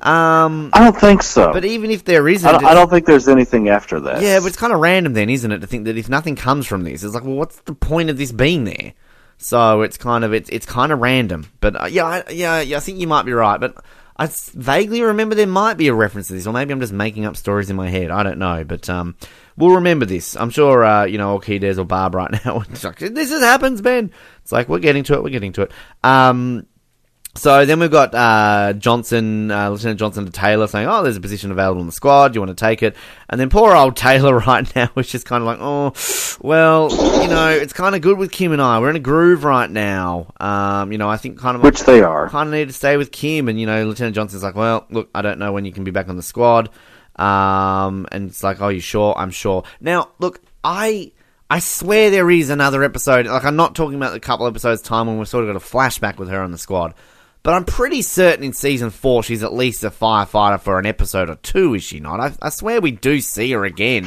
Um, 0.00 0.70
I 0.72 0.84
don't 0.84 0.98
think 0.98 1.22
so. 1.22 1.52
but 1.52 1.66
even 1.66 1.90
if 1.90 2.04
there 2.04 2.26
isn't, 2.26 2.48
I, 2.48 2.52
don't, 2.52 2.64
I 2.64 2.74
don't 2.74 2.88
think 2.88 3.04
there's 3.04 3.28
anything 3.28 3.68
after 3.68 4.00
that. 4.00 4.22
yeah, 4.22 4.38
but 4.38 4.46
it's 4.46 4.56
kind 4.56 4.72
of 4.72 4.80
random 4.80 5.12
then, 5.12 5.28
isn't 5.28 5.52
it? 5.52 5.58
To 5.58 5.66
think 5.66 5.84
that 5.84 5.98
if 5.98 6.08
nothing 6.08 6.34
comes 6.34 6.66
from 6.66 6.84
this, 6.84 7.02
it's 7.02 7.14
like, 7.14 7.24
well, 7.24 7.34
what's 7.34 7.60
the 7.60 7.74
point 7.74 8.08
of 8.08 8.16
this 8.16 8.32
being 8.32 8.64
there? 8.64 8.94
So 9.36 9.82
it's 9.82 9.98
kind 9.98 10.24
of 10.24 10.32
it's 10.32 10.48
it's 10.50 10.64
kind 10.64 10.92
of 10.92 11.00
random. 11.00 11.50
But 11.60 11.78
uh, 11.78 11.86
yeah, 11.86 12.04
I, 12.04 12.24
yeah, 12.30 12.60
yeah, 12.60 12.76
I 12.76 12.80
think 12.80 13.00
you 13.00 13.06
might 13.08 13.24
be 13.24 13.32
right. 13.32 13.58
But 13.58 13.76
I 14.16 14.26
vaguely 14.26 15.02
remember 15.02 15.34
there 15.34 15.46
might 15.46 15.76
be 15.76 15.88
a 15.88 15.94
reference 15.94 16.28
to 16.28 16.34
this, 16.34 16.46
or 16.46 16.52
maybe 16.52 16.72
I'm 16.72 16.80
just 16.80 16.92
making 16.92 17.24
up 17.24 17.36
stories 17.36 17.70
in 17.70 17.76
my 17.76 17.88
head. 17.88 18.10
I 18.10 18.22
don't 18.22 18.38
know, 18.38 18.64
but 18.64 18.88
um, 18.90 19.16
we'll 19.56 19.76
remember 19.76 20.04
this. 20.04 20.36
I'm 20.36 20.50
sure 20.50 20.84
uh, 20.84 21.04
you 21.04 21.18
know, 21.18 21.38
Orchides 21.38 21.78
or 21.78 21.84
Barb 21.84 22.14
right 22.14 22.30
now. 22.44 22.60
this 22.60 22.82
just 22.82 23.42
happens, 23.42 23.80
Ben. 23.80 24.12
It's 24.42 24.52
like 24.52 24.68
we're 24.68 24.80
getting 24.80 25.04
to 25.04 25.14
it. 25.14 25.22
We're 25.22 25.30
getting 25.30 25.52
to 25.54 25.62
it. 25.62 25.72
Um, 26.04 26.66
so 27.34 27.64
then 27.64 27.80
we've 27.80 27.90
got 27.90 28.14
uh, 28.14 28.74
Johnson, 28.74 29.50
uh, 29.50 29.70
Lieutenant 29.70 29.98
Johnson 29.98 30.26
to 30.26 30.30
Taylor 30.30 30.66
saying, 30.66 30.86
"Oh, 30.86 31.02
there's 31.02 31.16
a 31.16 31.20
position 31.20 31.50
available 31.50 31.80
in 31.80 31.86
the 31.86 31.92
squad. 31.92 32.32
Do 32.32 32.36
you 32.36 32.40
want 32.42 32.56
to 32.56 32.62
take 32.64 32.82
it?" 32.82 32.94
And 33.30 33.40
then 33.40 33.48
poor 33.48 33.74
old 33.74 33.96
Taylor 33.96 34.38
right 34.38 34.70
now 34.76 34.90
is 34.96 35.08
just 35.08 35.24
kind 35.24 35.42
of 35.42 35.46
like, 35.46 35.58
"Oh, 35.60 35.94
well, 36.42 36.90
you 37.22 37.28
know, 37.28 37.48
it's 37.48 37.72
kind 37.72 37.94
of 37.94 38.02
good 38.02 38.18
with 38.18 38.30
Kim 38.32 38.52
and 38.52 38.60
I. 38.60 38.80
We're 38.80 38.90
in 38.90 38.96
a 38.96 39.00
groove 39.00 39.44
right 39.44 39.70
now. 39.70 40.32
Um, 40.40 40.92
you 40.92 40.98
know, 40.98 41.08
I 41.08 41.16
think 41.16 41.38
kind 41.38 41.56
of 41.56 41.62
Which 41.62 41.84
they 41.84 42.02
are. 42.02 42.28
kind 42.28 42.48
of 42.48 42.52
need 42.52 42.68
to 42.68 42.74
stay 42.74 42.96
with 42.98 43.10
Kim." 43.12 43.48
And 43.48 43.58
you 43.58 43.66
know, 43.66 43.84
Lieutenant 43.86 44.14
Johnson's 44.14 44.42
like, 44.42 44.54
"Well, 44.54 44.86
look, 44.90 45.08
I 45.14 45.22
don't 45.22 45.38
know 45.38 45.52
when 45.52 45.64
you 45.64 45.72
can 45.72 45.84
be 45.84 45.90
back 45.90 46.08
on 46.08 46.16
the 46.16 46.22
squad." 46.22 46.68
Um, 47.16 48.06
and 48.12 48.28
it's 48.28 48.42
like, 48.42 48.60
"Oh, 48.60 48.68
you 48.68 48.80
sure?" 48.80 49.14
I'm 49.16 49.30
sure. 49.30 49.64
Now, 49.80 50.10
look, 50.18 50.40
I. 50.62 51.12
I 51.50 51.58
swear 51.58 52.10
there 52.10 52.30
is 52.30 52.48
another 52.48 52.82
episode. 52.82 53.26
Like, 53.26 53.44
I'm 53.44 53.56
not 53.56 53.74
talking 53.74 53.96
about 53.96 54.14
the 54.14 54.20
couple 54.20 54.46
episodes 54.46 54.80
time 54.80 55.06
when 55.06 55.18
we've 55.18 55.28
sort 55.28 55.44
of 55.44 55.52
got 55.52 55.62
a 55.62 55.62
flashback 55.62 56.16
with 56.16 56.30
her 56.30 56.40
on 56.40 56.50
the 56.50 56.56
squad. 56.56 56.94
But 57.42 57.54
I'm 57.54 57.64
pretty 57.64 58.02
certain 58.02 58.44
in 58.44 58.52
season 58.52 58.90
four 58.90 59.22
she's 59.22 59.42
at 59.42 59.52
least 59.52 59.82
a 59.82 59.90
firefighter 59.90 60.60
for 60.60 60.78
an 60.78 60.86
episode 60.86 61.28
or 61.28 61.34
two, 61.36 61.74
is 61.74 61.82
she 61.82 61.98
not? 61.98 62.20
I, 62.20 62.32
I 62.40 62.48
swear 62.50 62.80
we 62.80 62.92
do 62.92 63.20
see 63.20 63.50
her 63.52 63.64
again 63.64 64.06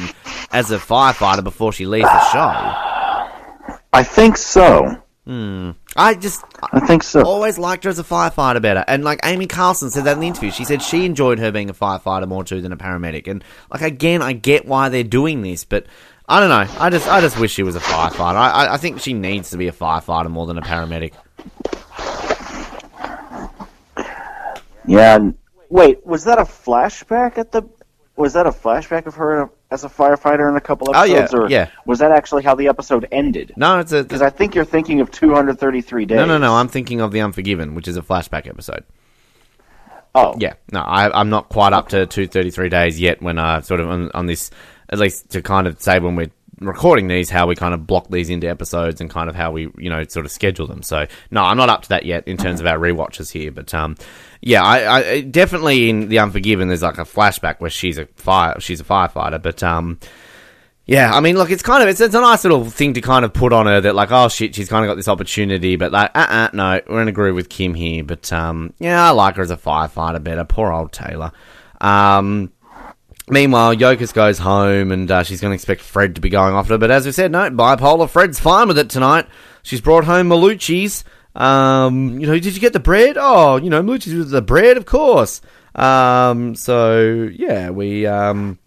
as 0.52 0.70
a 0.70 0.78
firefighter 0.78 1.44
before 1.44 1.72
she 1.72 1.86
leaves 1.86 2.08
the 2.08 2.30
show. 2.32 3.76
I 3.92 4.02
think 4.02 4.36
so. 4.38 5.02
Hmm. 5.26 5.72
I 5.96 6.14
just 6.14 6.44
I 6.62 6.80
think 6.86 7.02
so. 7.02 7.22
always 7.22 7.58
liked 7.58 7.84
her 7.84 7.90
as 7.90 7.98
a 7.98 8.04
firefighter 8.04 8.62
better. 8.62 8.84
And 8.86 9.02
like 9.02 9.20
Amy 9.24 9.46
Carlson 9.46 9.90
said 9.90 10.04
that 10.04 10.12
in 10.12 10.20
the 10.20 10.28
interview, 10.28 10.50
she 10.52 10.64
said 10.64 10.80
she 10.80 11.04
enjoyed 11.04 11.38
her 11.40 11.50
being 11.50 11.68
a 11.68 11.74
firefighter 11.74 12.28
more 12.28 12.44
too 12.44 12.60
than 12.60 12.72
a 12.72 12.76
paramedic. 12.76 13.26
And 13.26 13.42
like 13.70 13.82
again, 13.82 14.22
I 14.22 14.34
get 14.34 14.66
why 14.66 14.88
they're 14.88 15.02
doing 15.02 15.42
this, 15.42 15.64
but 15.64 15.86
I 16.28 16.40
don't 16.40 16.48
know. 16.48 16.80
I 16.80 16.90
just 16.90 17.08
I 17.08 17.20
just 17.20 17.38
wish 17.40 17.52
she 17.52 17.64
was 17.64 17.76
a 17.76 17.80
firefighter. 17.80 18.36
I, 18.36 18.50
I, 18.50 18.74
I 18.74 18.76
think 18.76 19.00
she 19.00 19.14
needs 19.14 19.50
to 19.50 19.56
be 19.56 19.66
a 19.68 19.72
firefighter 19.72 20.30
more 20.30 20.46
than 20.46 20.58
a 20.58 20.62
paramedic. 20.62 21.12
Yeah. 24.86 25.30
Wait, 25.68 26.06
was 26.06 26.24
that 26.24 26.38
a 26.38 26.44
flashback 26.44 27.38
at 27.38 27.52
the? 27.52 27.62
Was 28.16 28.32
that 28.32 28.46
a 28.46 28.50
flashback 28.50 29.06
of 29.06 29.14
her 29.16 29.50
as 29.70 29.84
a 29.84 29.88
firefighter 29.88 30.48
in 30.48 30.56
a 30.56 30.60
couple 30.60 30.88
episodes? 30.94 31.34
Oh, 31.34 31.38
yeah, 31.38 31.44
or 31.44 31.50
yeah. 31.50 31.70
was 31.84 31.98
that 31.98 32.12
actually 32.12 32.44
how 32.44 32.54
the 32.54 32.68
episode 32.68 33.06
ended? 33.12 33.52
No, 33.56 33.80
it's 33.80 33.92
a 33.92 34.02
Because 34.02 34.22
I 34.22 34.30
think 34.30 34.54
you're 34.54 34.64
thinking 34.64 35.00
of 35.00 35.10
233 35.10 36.06
days. 36.06 36.16
no, 36.16 36.24
no, 36.24 36.38
no. 36.38 36.54
I'm 36.54 36.68
thinking 36.68 37.02
of 37.02 37.12
the 37.12 37.20
Unforgiven, 37.20 37.74
which 37.74 37.88
is 37.88 37.96
a 37.96 38.02
flashback 38.02 38.46
episode. 38.46 38.84
Oh, 40.14 40.34
Yeah, 40.38 40.54
no, 40.72 40.80
I, 40.80 41.20
I'm 41.20 41.28
not 41.28 41.50
quite 41.50 41.74
up 41.74 41.88
to 41.90 42.06
233 42.06 42.70
days 42.70 42.98
yet 42.98 43.20
when 43.20 43.38
I 43.38 43.60
sort 43.60 43.80
of 43.80 43.90
on, 43.90 44.10
on 44.14 44.24
this, 44.24 44.50
at 44.88 44.98
least 44.98 45.28
to 45.30 45.42
kind 45.42 45.66
of 45.66 45.82
say 45.82 45.98
when 45.98 46.16
we're 46.16 46.30
recording 46.60 47.08
these, 47.08 47.30
how 47.30 47.46
we 47.46 47.54
kind 47.54 47.74
of 47.74 47.86
block 47.86 48.08
these 48.08 48.30
into 48.30 48.48
episodes 48.48 49.00
and 49.00 49.10
kind 49.10 49.28
of 49.28 49.34
how 49.34 49.50
we, 49.50 49.68
you 49.78 49.90
know, 49.90 50.04
sort 50.04 50.26
of 50.26 50.32
schedule 50.32 50.66
them. 50.66 50.82
So, 50.82 51.06
no, 51.30 51.42
I'm 51.42 51.56
not 51.56 51.68
up 51.68 51.82
to 51.82 51.88
that 51.90 52.06
yet 52.06 52.26
in 52.26 52.36
terms 52.36 52.60
of 52.60 52.66
our 52.66 52.78
rewatches 52.78 53.30
here. 53.30 53.52
But, 53.52 53.74
um, 53.74 53.96
yeah, 54.40 54.62
I, 54.64 54.98
I 54.98 55.20
definitely 55.20 55.90
in 55.90 56.08
The 56.08 56.18
Unforgiven, 56.18 56.68
there's 56.68 56.82
like 56.82 56.98
a 56.98 57.02
flashback 57.02 57.60
where 57.60 57.70
she's 57.70 57.98
a 57.98 58.06
fire, 58.16 58.58
she's 58.60 58.80
a 58.80 58.84
firefighter. 58.84 59.42
But, 59.42 59.62
um, 59.62 59.98
yeah, 60.86 61.12
I 61.12 61.18
mean, 61.20 61.36
look, 61.36 61.50
it's 61.50 61.64
kind 61.64 61.82
of 61.82 61.88
it's, 61.88 62.00
it's 62.00 62.14
a 62.14 62.20
nice 62.20 62.44
little 62.44 62.64
thing 62.64 62.94
to 62.94 63.00
kind 63.00 63.24
of 63.24 63.32
put 63.32 63.52
on 63.52 63.66
her 63.66 63.80
that 63.80 63.96
like, 63.96 64.12
oh 64.12 64.28
shit, 64.28 64.54
she's 64.54 64.68
kind 64.68 64.84
of 64.84 64.88
got 64.88 64.94
this 64.94 65.08
opportunity, 65.08 65.74
but 65.74 65.90
like, 65.90 66.12
uh, 66.14 66.26
uh 66.28 66.48
no, 66.52 66.80
we're 66.88 67.02
in 67.02 67.08
a 67.08 67.12
groove 67.12 67.34
with 67.34 67.48
Kim 67.48 67.74
here, 67.74 68.04
but 68.04 68.32
um, 68.32 68.72
yeah, 68.78 69.04
I 69.04 69.10
like 69.10 69.34
her 69.34 69.42
as 69.42 69.50
a 69.50 69.56
firefighter 69.56 70.22
better. 70.22 70.44
Poor 70.44 70.72
old 70.72 70.92
Taylor. 70.92 71.32
Um, 71.80 72.52
meanwhile, 73.28 73.74
Yokas 73.74 74.12
goes 74.12 74.38
home 74.38 74.92
and 74.92 75.10
uh, 75.10 75.22
she's 75.22 75.40
going 75.40 75.50
to 75.50 75.54
expect 75.54 75.80
Fred 75.80 76.14
to 76.14 76.20
be 76.20 76.28
going 76.28 76.54
after 76.54 76.74
her, 76.74 76.78
but 76.78 76.90
as 76.90 77.06
we 77.06 77.12
said, 77.12 77.32
no, 77.32 77.50
bipolar. 77.50 78.08
Fred's 78.08 78.40
fine 78.40 78.68
with 78.68 78.78
it 78.78 78.90
tonight. 78.90 79.26
She's 79.62 79.80
brought 79.80 80.04
home 80.04 80.28
Malucci's. 80.28 81.04
Um, 81.34 82.18
you 82.18 82.26
know, 82.26 82.38
did 82.38 82.54
you 82.54 82.60
get 82.60 82.72
the 82.72 82.80
bread? 82.80 83.16
Oh, 83.18 83.56
you 83.56 83.68
know, 83.68 83.82
Malucci's 83.82 84.14
with 84.14 84.30
the 84.30 84.42
bread, 84.42 84.76
of 84.76 84.86
course. 84.86 85.40
Um, 85.74 86.54
so 86.54 87.28
yeah, 87.32 87.70
we 87.70 88.06
um 88.06 88.58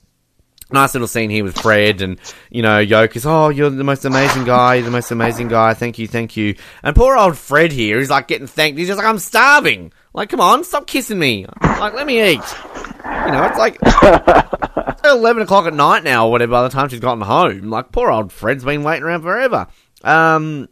nice 0.71 0.93
little 0.93 1.07
scene 1.07 1.29
here 1.29 1.43
with 1.43 1.57
Fred 1.57 2.01
and 2.01 2.19
you 2.51 2.61
know 2.61 2.77
Yoke 2.77 3.13
oh 3.25 3.49
you're 3.49 3.71
the 3.71 3.83
most 3.83 4.05
amazing 4.05 4.43
guy 4.43 4.75
you're 4.75 4.85
the 4.85 4.91
most 4.91 5.09
amazing 5.09 5.47
guy 5.47 5.73
thank 5.73 5.97
you 5.97 6.07
thank 6.07 6.37
you 6.37 6.55
and 6.83 6.95
poor 6.95 7.17
old 7.17 7.37
Fred 7.37 7.71
here 7.71 7.97
he's 7.97 8.11
like 8.11 8.27
getting 8.27 8.45
thanked 8.45 8.77
he's 8.77 8.87
just 8.87 8.99
like 8.99 9.07
I'm 9.07 9.17
starving 9.17 9.91
like 10.13 10.29
come 10.29 10.41
on 10.41 10.63
stop 10.63 10.85
kissing 10.85 11.17
me 11.17 11.47
like 11.61 11.93
let 11.93 12.05
me 12.05 12.33
eat 12.33 12.55
you 13.25 13.31
know 13.31 13.45
it's 13.45 13.57
like 13.57 13.77
11 15.03 15.43
o'clock 15.43 15.65
at 15.65 15.73
night 15.73 16.03
now 16.03 16.27
or 16.27 16.31
whatever 16.31 16.51
by 16.51 16.63
the 16.63 16.69
time 16.69 16.89
she's 16.89 16.99
gotten 16.99 17.21
home. 17.21 17.69
Like 17.69 17.91
poor 17.91 18.09
old 18.09 18.31
Fred's 18.31 18.63
been 18.63 18.83
waiting 18.83 19.03
around 19.03 19.21
forever. 19.21 19.67
Um 20.03 20.69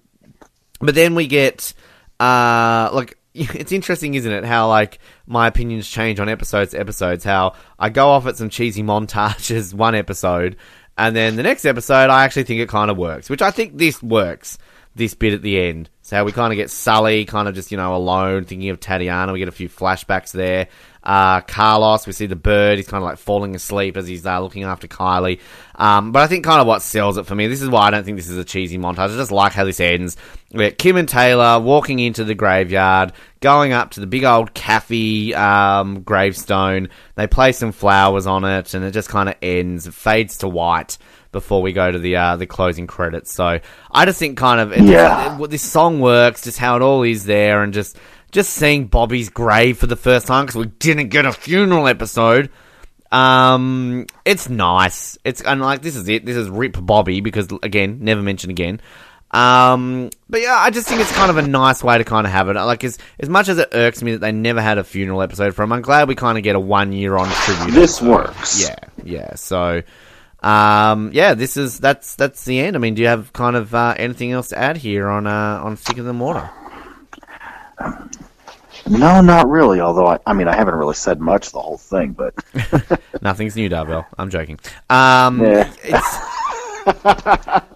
but 0.80 0.96
then 0.96 1.16
we 1.16 1.28
get 1.28 1.74
uh 2.20 2.90
like 2.94 3.18
it's 3.34 3.72
interesting 3.72 4.16
isn't 4.16 4.32
it 4.32 4.44
how 4.44 4.68
like 4.68 5.00
my 5.26 5.48
opinions 5.48 5.88
change 5.88 6.20
on 6.20 6.30
episodes 6.30 6.72
to 6.72 6.80
episodes. 6.80 7.24
How 7.24 7.54
i 7.78 7.90
go 7.90 8.10
off 8.10 8.26
at 8.28 8.38
some 8.38 8.50
cheesy 8.50 8.84
montages 8.84 9.74
one 9.76 9.96
episode 9.96 10.58
and 10.98 11.16
then 11.16 11.36
the 11.36 11.44
next 11.44 11.66
episode 11.66 12.10
i 12.10 12.24
actually 12.24 12.44
think 12.44 12.60
it 12.60 12.70
kind 12.70 12.90
of 12.90 12.98
works 12.98 13.30
which 13.30 13.44
i 13.44 13.52
think 13.52 13.78
this 13.78 14.02
works 14.02 14.58
this 14.98 15.14
bit 15.14 15.34
at 15.34 15.42
the 15.42 15.60
end. 15.60 15.90
So 16.02 16.24
we 16.24 16.32
kind 16.32 16.52
of 16.52 16.58
get 16.58 16.70
sully 16.70 17.26
kind 17.26 17.48
of 17.48 17.56
just 17.56 17.72
you 17.72 17.78
know 17.78 17.96
alone 17.96 18.46
thinking 18.46 18.70
of 18.70 18.80
tatiana. 18.80 19.32
We 19.32 19.40
get 19.40 19.48
a 19.48 19.54
few 19.54 19.70
flashbacks 19.70 20.32
there 20.32 20.68
uh, 21.08 21.39
Carlos. 21.39 22.05
We 22.05 22.12
see 22.12 22.26
the 22.26 22.36
bird. 22.36 22.78
He's 22.78 22.88
kind 22.88 23.01
of 23.01 23.10
like 23.10 23.18
falling 23.18 23.55
asleep 23.55 23.95
as 23.95 24.08
he's 24.08 24.26
uh, 24.26 24.41
looking 24.41 24.64
after 24.64 24.88
Kylie. 24.88 25.39
Um, 25.74 26.12
but 26.12 26.22
I 26.22 26.28
think 26.28 26.43
kind 26.43 26.60
of 26.60 26.68
what 26.68 26.82
sells 26.82 27.18
it 27.18 27.26
for 27.26 27.34
me. 27.34 27.47
This 27.47 27.62
is 27.62 27.70
why 27.70 27.88
I 27.88 27.91
don't 27.91 28.03
think 28.03 28.18
this 28.18 28.30
is 28.30 28.38
a 28.38 28.43
cheesy 28.43 28.78
montage. 28.78 29.14
I 29.14 29.16
just 29.16 29.32
like 29.32 29.53
how 29.53 29.64
this 29.64 29.80
ends. 29.80 30.18
We 30.51 30.70
Kim 30.72 30.97
and 30.97 31.08
Taylor 31.08 31.60
walking 31.62 31.99
into 31.99 32.26
the 32.26 32.36
graveyard, 32.36 33.14
going 33.39 33.72
up 33.72 33.91
to 33.91 34.01
the 34.01 34.08
big 34.08 34.26
old 34.26 34.53
Caffey 34.53 35.34
um, 35.34 36.01
gravestone. 36.01 36.89
They 37.16 37.26
place 37.26 37.58
some 37.58 37.72
flowers 37.72 38.28
on 38.28 38.43
it, 38.43 38.74
and 38.74 38.84
it 38.84 38.91
just 38.91 39.08
kind 39.08 39.30
of 39.30 39.36
ends. 39.41 39.88
Fades 39.88 40.39
to 40.39 40.49
white 40.49 40.97
before 41.32 41.62
we 41.62 41.72
go 41.72 41.89
to 41.89 41.99
the 41.99 42.18
uh, 42.18 42.36
the 42.36 42.47
closing 42.47 42.86
credits. 42.88 43.34
So 43.34 43.60
I 43.91 44.05
just 44.05 44.20
think 44.20 44.38
kind 44.38 44.60
of 44.60 44.78
yeah. 44.78 45.38
this 45.47 45.62
song 45.62 46.01
works, 46.01 46.41
just 46.41 46.58
how 46.58 46.76
it 46.76 46.82
all 46.82 47.03
is 47.03 47.24
there, 47.24 47.64
and 47.64 47.74
just 47.74 47.97
just 48.38 48.52
seeing 48.52 48.86
Bobby's 48.86 49.30
grave 49.30 49.80
for 49.80 49.88
the 49.88 49.96
first 49.96 50.28
time 50.28 50.46
because 50.46 50.60
we 50.60 50.68
didn't 50.68 51.08
get 51.08 51.26
a 51.26 51.32
funeral 51.34 51.88
episode. 51.88 52.52
Um, 53.12 54.06
it's 54.26 54.48
nice. 54.48 55.18
It's 55.24 55.42
and 55.42 55.60
like 55.60 55.82
this 55.82 55.96
is 55.96 56.08
it. 56.08 56.24
This 56.24 56.38
is 56.38 56.48
Rip 56.48 56.78
Bobby 56.80 57.20
because 57.20 57.48
again, 57.64 57.98
never 58.02 58.22
mentioned 58.22 58.52
again. 58.52 58.80
Um, 59.32 60.12
but 60.30 60.42
yeah, 60.42 60.56
I 60.56 60.70
just 60.70 60.88
think 60.88 61.02
it's 61.02 61.12
kind 61.14 61.32
of 61.32 61.38
a 61.38 61.42
nice 61.42 61.84
way 61.84 61.98
to 61.98 62.04
kind 62.04 62.28
of 62.28 62.32
have 62.32 62.48
it. 62.50 62.54
Like 62.54 62.84
as 62.84 63.00
as 63.20 63.28
much 63.28 63.50
as 63.50 63.58
it 63.58 63.70
irks 63.72 64.04
me 64.04 64.12
that 64.12 64.20
they 64.20 64.32
never 64.32 64.62
had 64.62 64.78
a 64.78 64.84
funeral 64.84 65.24
episode 65.24 65.56
from, 65.56 65.74
I'm 65.74 65.82
glad 65.82 66.08
we 66.08 66.14
kind 66.14 66.38
of 66.38 66.44
get 66.44 66.56
a 66.56 66.60
one 66.60 66.92
year 66.92 67.18
on 67.18 67.28
tribute. 67.30 67.74
This 67.74 67.98
episode. 67.98 68.08
works. 68.12 68.62
Yeah, 68.62 68.76
yeah. 69.04 69.34
So, 69.34 69.82
um, 70.44 71.10
yeah, 71.12 71.34
this 71.34 71.58
is 71.58 71.80
that's 71.80 72.14
that's 72.14 72.46
the 72.46 72.60
end. 72.60 72.76
I 72.76 72.80
mean, 72.80 72.94
do 72.94 73.02
you 73.02 73.08
have 73.08 73.34
kind 73.34 73.56
of 73.56 73.74
uh, 73.74 73.96
anything 73.98 74.32
else 74.32 74.50
to 74.50 74.60
add 74.60 74.78
here 74.78 75.08
on 75.08 75.26
uh 75.26 75.60
on 75.64 75.76
Thicker 75.76 76.04
Than 76.04 76.20
Water? 76.20 76.52
No, 78.90 79.22
not 79.22 79.50
really. 79.50 79.80
Although 79.80 80.08
I, 80.08 80.20
I 80.26 80.34
mean, 80.34 80.48
I 80.48 80.56
haven't 80.56 80.76
really 80.76 80.96
said 80.96 81.20
much 81.20 81.52
the 81.52 81.60
whole 81.60 81.78
thing, 81.78 82.14
but 82.14 82.34
nothing's 83.22 83.56
new, 83.56 83.70
Darvell. 83.70 84.06
I'm 84.18 84.30
joking. 84.30 84.60
Um, 84.90 85.42
yeah. 85.42 85.72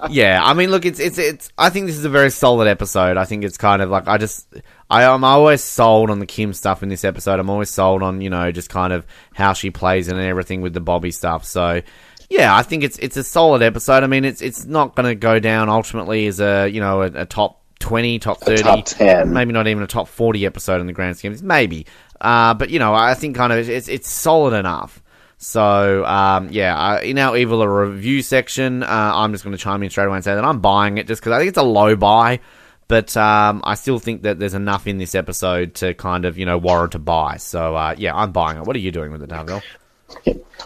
yeah, 0.09 0.41
I 0.43 0.53
mean, 0.53 0.71
look, 0.71 0.85
it's 0.85 0.99
it's 0.99 1.17
it's. 1.17 1.51
I 1.57 1.69
think 1.69 1.87
this 1.87 1.97
is 1.97 2.05
a 2.05 2.09
very 2.09 2.29
solid 2.29 2.67
episode. 2.67 3.17
I 3.17 3.25
think 3.25 3.43
it's 3.43 3.57
kind 3.57 3.81
of 3.81 3.89
like 3.89 4.07
I 4.07 4.17
just 4.17 4.47
I 4.89 5.03
am 5.03 5.23
always 5.23 5.63
sold 5.63 6.09
on 6.09 6.19
the 6.19 6.25
Kim 6.25 6.53
stuff 6.53 6.81
in 6.81 6.89
this 6.89 7.03
episode. 7.03 7.39
I'm 7.39 7.49
always 7.49 7.69
sold 7.69 8.03
on 8.03 8.21
you 8.21 8.29
know 8.29 8.51
just 8.51 8.69
kind 8.69 8.93
of 8.93 9.05
how 9.33 9.53
she 9.53 9.69
plays 9.69 10.07
and 10.07 10.19
everything 10.19 10.61
with 10.61 10.73
the 10.73 10.81
Bobby 10.81 11.11
stuff. 11.11 11.45
So 11.45 11.81
yeah, 12.29 12.55
I 12.55 12.63
think 12.63 12.83
it's 12.83 12.97
it's 12.99 13.17
a 13.17 13.23
solid 13.23 13.61
episode. 13.61 14.03
I 14.03 14.07
mean, 14.07 14.23
it's 14.23 14.41
it's 14.41 14.65
not 14.65 14.95
going 14.95 15.07
to 15.07 15.15
go 15.15 15.39
down 15.39 15.67
ultimately 15.67 16.27
as 16.27 16.39
a 16.39 16.69
you 16.69 16.79
know 16.79 17.01
a, 17.01 17.07
a 17.07 17.25
top 17.25 17.60
20, 17.81 18.19
top 18.19 18.39
30, 18.39 18.63
top 18.63 18.85
10. 18.85 19.33
maybe 19.33 19.51
not 19.51 19.67
even 19.67 19.83
a 19.83 19.87
top 19.87 20.07
40 20.07 20.45
episode 20.45 20.79
in 20.79 20.87
the 20.87 20.93
grand 20.93 21.17
scheme. 21.17 21.35
Maybe. 21.41 21.85
Uh, 22.19 22.53
but, 22.53 22.69
you 22.69 22.79
know, 22.79 22.93
I 22.93 23.13
think 23.13 23.35
kind 23.35 23.51
of 23.51 23.67
it's, 23.67 23.87
it's 23.87 24.09
solid 24.09 24.53
enough. 24.53 25.01
So, 25.37 26.05
um, 26.05 26.49
yeah, 26.51 26.77
uh, 26.77 26.99
in 26.99 27.17
our 27.17 27.35
Evil 27.35 27.67
review 27.67 28.21
section, 28.21 28.83
uh, 28.83 28.87
I'm 28.87 29.31
just 29.31 29.43
going 29.43 29.57
to 29.57 29.61
chime 29.61 29.81
in 29.81 29.89
straight 29.89 30.05
away 30.05 30.15
and 30.15 30.23
say 30.23 30.35
that 30.35 30.45
I'm 30.45 30.59
buying 30.59 30.99
it 30.99 31.07
just 31.07 31.19
because 31.19 31.33
I 31.33 31.39
think 31.39 31.49
it's 31.49 31.57
a 31.57 31.63
low 31.63 31.95
buy. 31.95 32.39
But 32.87 33.15
um, 33.17 33.61
I 33.63 33.75
still 33.75 33.99
think 33.99 34.23
that 34.23 34.37
there's 34.37 34.53
enough 34.53 34.85
in 34.85 34.97
this 34.97 35.15
episode 35.15 35.75
to 35.75 35.93
kind 35.93 36.25
of, 36.25 36.37
you 36.37 36.45
know, 36.45 36.57
warrant 36.57 36.93
a 36.93 36.99
buy. 36.99 37.37
So, 37.37 37.75
uh, 37.75 37.95
yeah, 37.97 38.13
I'm 38.15 38.31
buying 38.33 38.57
it. 38.57 38.65
What 38.65 38.75
are 38.75 38.79
you 38.79 38.91
doing 38.91 39.11
with 39.11 39.23
it, 39.23 39.29
Darvell? 39.29 39.63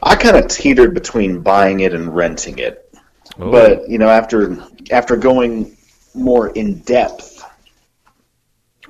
I 0.04 0.16
kind 0.16 0.36
of 0.36 0.48
teetered 0.48 0.94
between 0.94 1.42
buying 1.42 1.80
it 1.80 1.94
and 1.94 2.14
renting 2.14 2.58
it. 2.58 2.94
Ooh. 3.40 3.52
But, 3.52 3.88
you 3.88 3.98
know, 3.98 4.10
after 4.10 4.58
after 4.92 5.16
going 5.16 5.75
more 6.16 6.50
in 6.50 6.80
depth, 6.80 7.44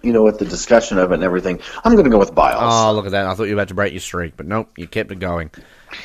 you 0.01 0.13
know, 0.13 0.23
with 0.23 0.39
the 0.39 0.45
discussion 0.45 0.97
of 0.97 1.11
it 1.11 1.15
and 1.15 1.23
everything, 1.23 1.59
I'm 1.83 1.93
going 1.93 2.05
to 2.05 2.11
go 2.11 2.19
with 2.19 2.35
Biles. 2.35 2.61
Oh, 2.63 2.93
look 2.93 3.05
at 3.05 3.11
that! 3.11 3.25
I 3.25 3.33
thought 3.33 3.43
you 3.43 3.55
were 3.55 3.61
about 3.61 3.69
to 3.69 3.73
break 3.73 3.93
your 3.93 3.99
streak, 3.99 4.37
but 4.37 4.45
nope, 4.45 4.69
you 4.77 4.87
kept 4.87 5.11
it 5.11 5.19
going. 5.19 5.51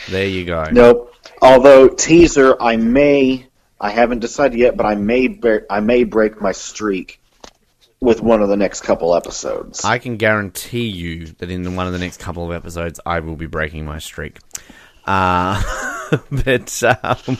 There 0.08 0.26
you 0.26 0.44
go. 0.44 0.64
Nope. 0.70 1.14
Although 1.42 1.88
teaser, 1.88 2.56
I 2.60 2.76
may, 2.76 3.46
I 3.80 3.90
haven't 3.90 4.20
decided 4.20 4.58
yet, 4.58 4.76
but 4.76 4.86
I 4.86 4.94
may, 4.94 5.38
I 5.68 5.80
may 5.80 6.04
break 6.04 6.40
my 6.40 6.52
streak 6.52 7.20
with 8.00 8.22
one 8.22 8.42
of 8.42 8.48
the 8.48 8.56
next 8.56 8.80
couple 8.82 9.14
episodes. 9.14 9.84
I 9.84 9.98
can 9.98 10.16
guarantee 10.16 10.88
you 10.88 11.26
that 11.26 11.50
in 11.50 11.76
one 11.76 11.86
of 11.86 11.92
the 11.92 11.98
next 11.98 12.18
couple 12.18 12.44
of 12.44 12.52
episodes, 12.52 12.98
I 13.04 13.20
will 13.20 13.36
be 13.36 13.46
breaking 13.46 13.84
my 13.84 13.98
streak. 13.98 14.38
Uh, 15.04 15.62
but 16.30 16.82
um, 16.82 17.38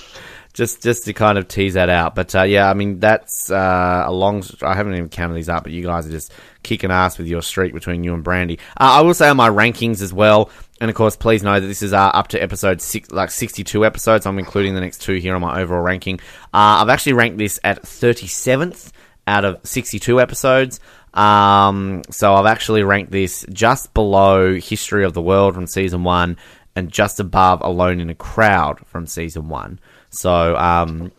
just 0.53 0.83
just 0.83 1.05
to 1.05 1.13
kind 1.13 1.39
of 1.39 1.49
tease 1.49 1.75
that 1.75 1.89
out. 1.89 2.15
But 2.15 2.35
uh, 2.35 2.43
yeah, 2.43 2.69
I 2.69 2.75
mean 2.75 3.01
that's 3.01 3.51
uh, 3.51 4.05
a 4.07 4.13
long. 4.13 4.43
I 4.63 4.75
haven't 4.75 4.95
even 4.95 5.09
counted 5.09 5.35
these 5.35 5.49
up, 5.49 5.63
but 5.63 5.73
you 5.73 5.83
guys 5.83 6.07
are 6.07 6.11
just 6.11 6.33
kicking 6.63 6.91
ass 6.91 7.19
with 7.19 7.27
your 7.27 7.43
streak 7.43 7.73
between 7.73 8.05
you 8.05 8.15
and 8.15 8.25
Brandy. 8.25 8.59
Uh, 8.79 8.99
I 8.99 9.01
will 9.03 9.15
say 9.15 9.29
on 9.29 9.37
my 9.37 9.49
rankings 9.49 10.03
as 10.03 10.13
well. 10.13 10.51
And 10.81 10.89
of 10.89 10.97
course, 10.97 11.15
please 11.15 11.43
know 11.43 11.61
that 11.61 11.67
this 11.67 11.83
is 11.83 11.93
uh, 11.93 11.99
up 11.99 12.29
to 12.29 12.43
episode 12.43 12.81
six, 12.81 13.11
like 13.11 13.31
sixty-two 13.31 13.85
episodes. 13.85 14.25
I'm 14.25 14.39
including 14.39 14.75
the 14.75 14.81
next 14.81 15.03
two 15.03 15.17
here 15.17 15.35
on 15.35 15.43
my 15.43 15.61
overall 15.61 15.83
ranking. 15.83 16.21
Uh, 16.55 16.81
I've 16.81 16.89
actually 16.89 17.13
ranked 17.13 17.37
this 17.37 17.61
at 17.63 17.87
thirty-seventh 17.87 18.91
out 19.27 19.45
of 19.45 19.61
sixty-two 19.63 20.21
episodes. 20.21 20.81
Um, 21.13 22.03
so 22.11 22.35
I've 22.35 22.47
actually 22.47 22.83
ranked 22.83 23.13
this 23.13 23.45
just 23.53 23.93
below 23.93 24.55
History 24.55 25.05
of 25.05 25.13
the 25.13 25.21
World 25.21 25.55
from 25.55 25.67
season 25.67 26.03
one, 26.03 26.39
and 26.75 26.91
just 26.91 27.21
above 27.21 27.61
Alone 27.61 28.01
in 28.01 28.09
a 28.09 28.15
Crowd 28.15 28.79
from 28.87 29.07
season 29.07 29.51
one. 29.51 29.81
So, 30.11 30.57
um, 30.57 31.13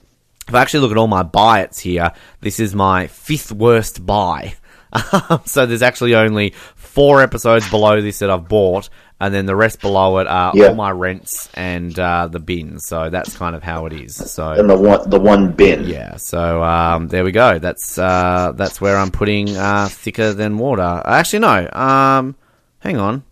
if 0.48 0.56
I 0.56 0.62
actually 0.62 0.82
look 0.82 0.92
at 0.92 0.98
all 0.98 1.08
my 1.08 1.24
buy 1.24 1.68
here, 1.80 2.12
this 2.42 2.60
is 2.60 2.76
my 2.76 3.08
fifth 3.08 3.52
worst 3.52 4.06
buy. 4.06 4.56
so 5.46 5.66
there's 5.66 5.82
actually 5.82 6.16
only 6.16 6.54
four 6.76 7.22
episodes 7.22 7.70
below 7.70 8.02
this 8.02 8.20
that 8.20 8.30
I've 8.30 8.50
bought, 8.50 8.90
and 9.20 9.34
then 9.34 9.46
the 9.46 9.56
rest 9.56 9.80
below 9.80 10.18
it 10.18 10.28
are 10.28 10.52
yeah. 10.54 10.68
all 10.68 10.76
my 10.76 10.92
rents 10.92 11.50
and 11.54 11.98
uh, 11.98 12.28
the 12.28 12.40
bins. 12.40 12.86
So 12.86 13.10
that's 13.10 13.38
kind 13.38 13.56
of 13.56 13.64
how 13.64 13.86
it 13.86 13.94
is. 13.94 14.16
So 14.16 14.52
and 14.52 14.70
the 14.70 14.78
one 14.78 15.10
the 15.10 15.20
one 15.20 15.54
bin. 15.54 15.86
Yeah. 15.86 16.18
So 16.18 16.62
um, 16.62 17.08
there 17.08 17.24
we 17.24 17.32
go. 17.32 17.60
That's 17.60 17.98
uh, 17.98 18.52
that's 18.56 18.82
where 18.82 18.98
I'm 18.98 19.12
putting 19.12 19.56
uh, 19.56 19.88
thicker 19.90 20.34
than 20.34 20.58
water. 20.58 21.02
Actually, 21.06 21.40
no. 21.40 21.70
Um, 21.72 22.36
hang 22.80 22.98
on. 22.98 23.24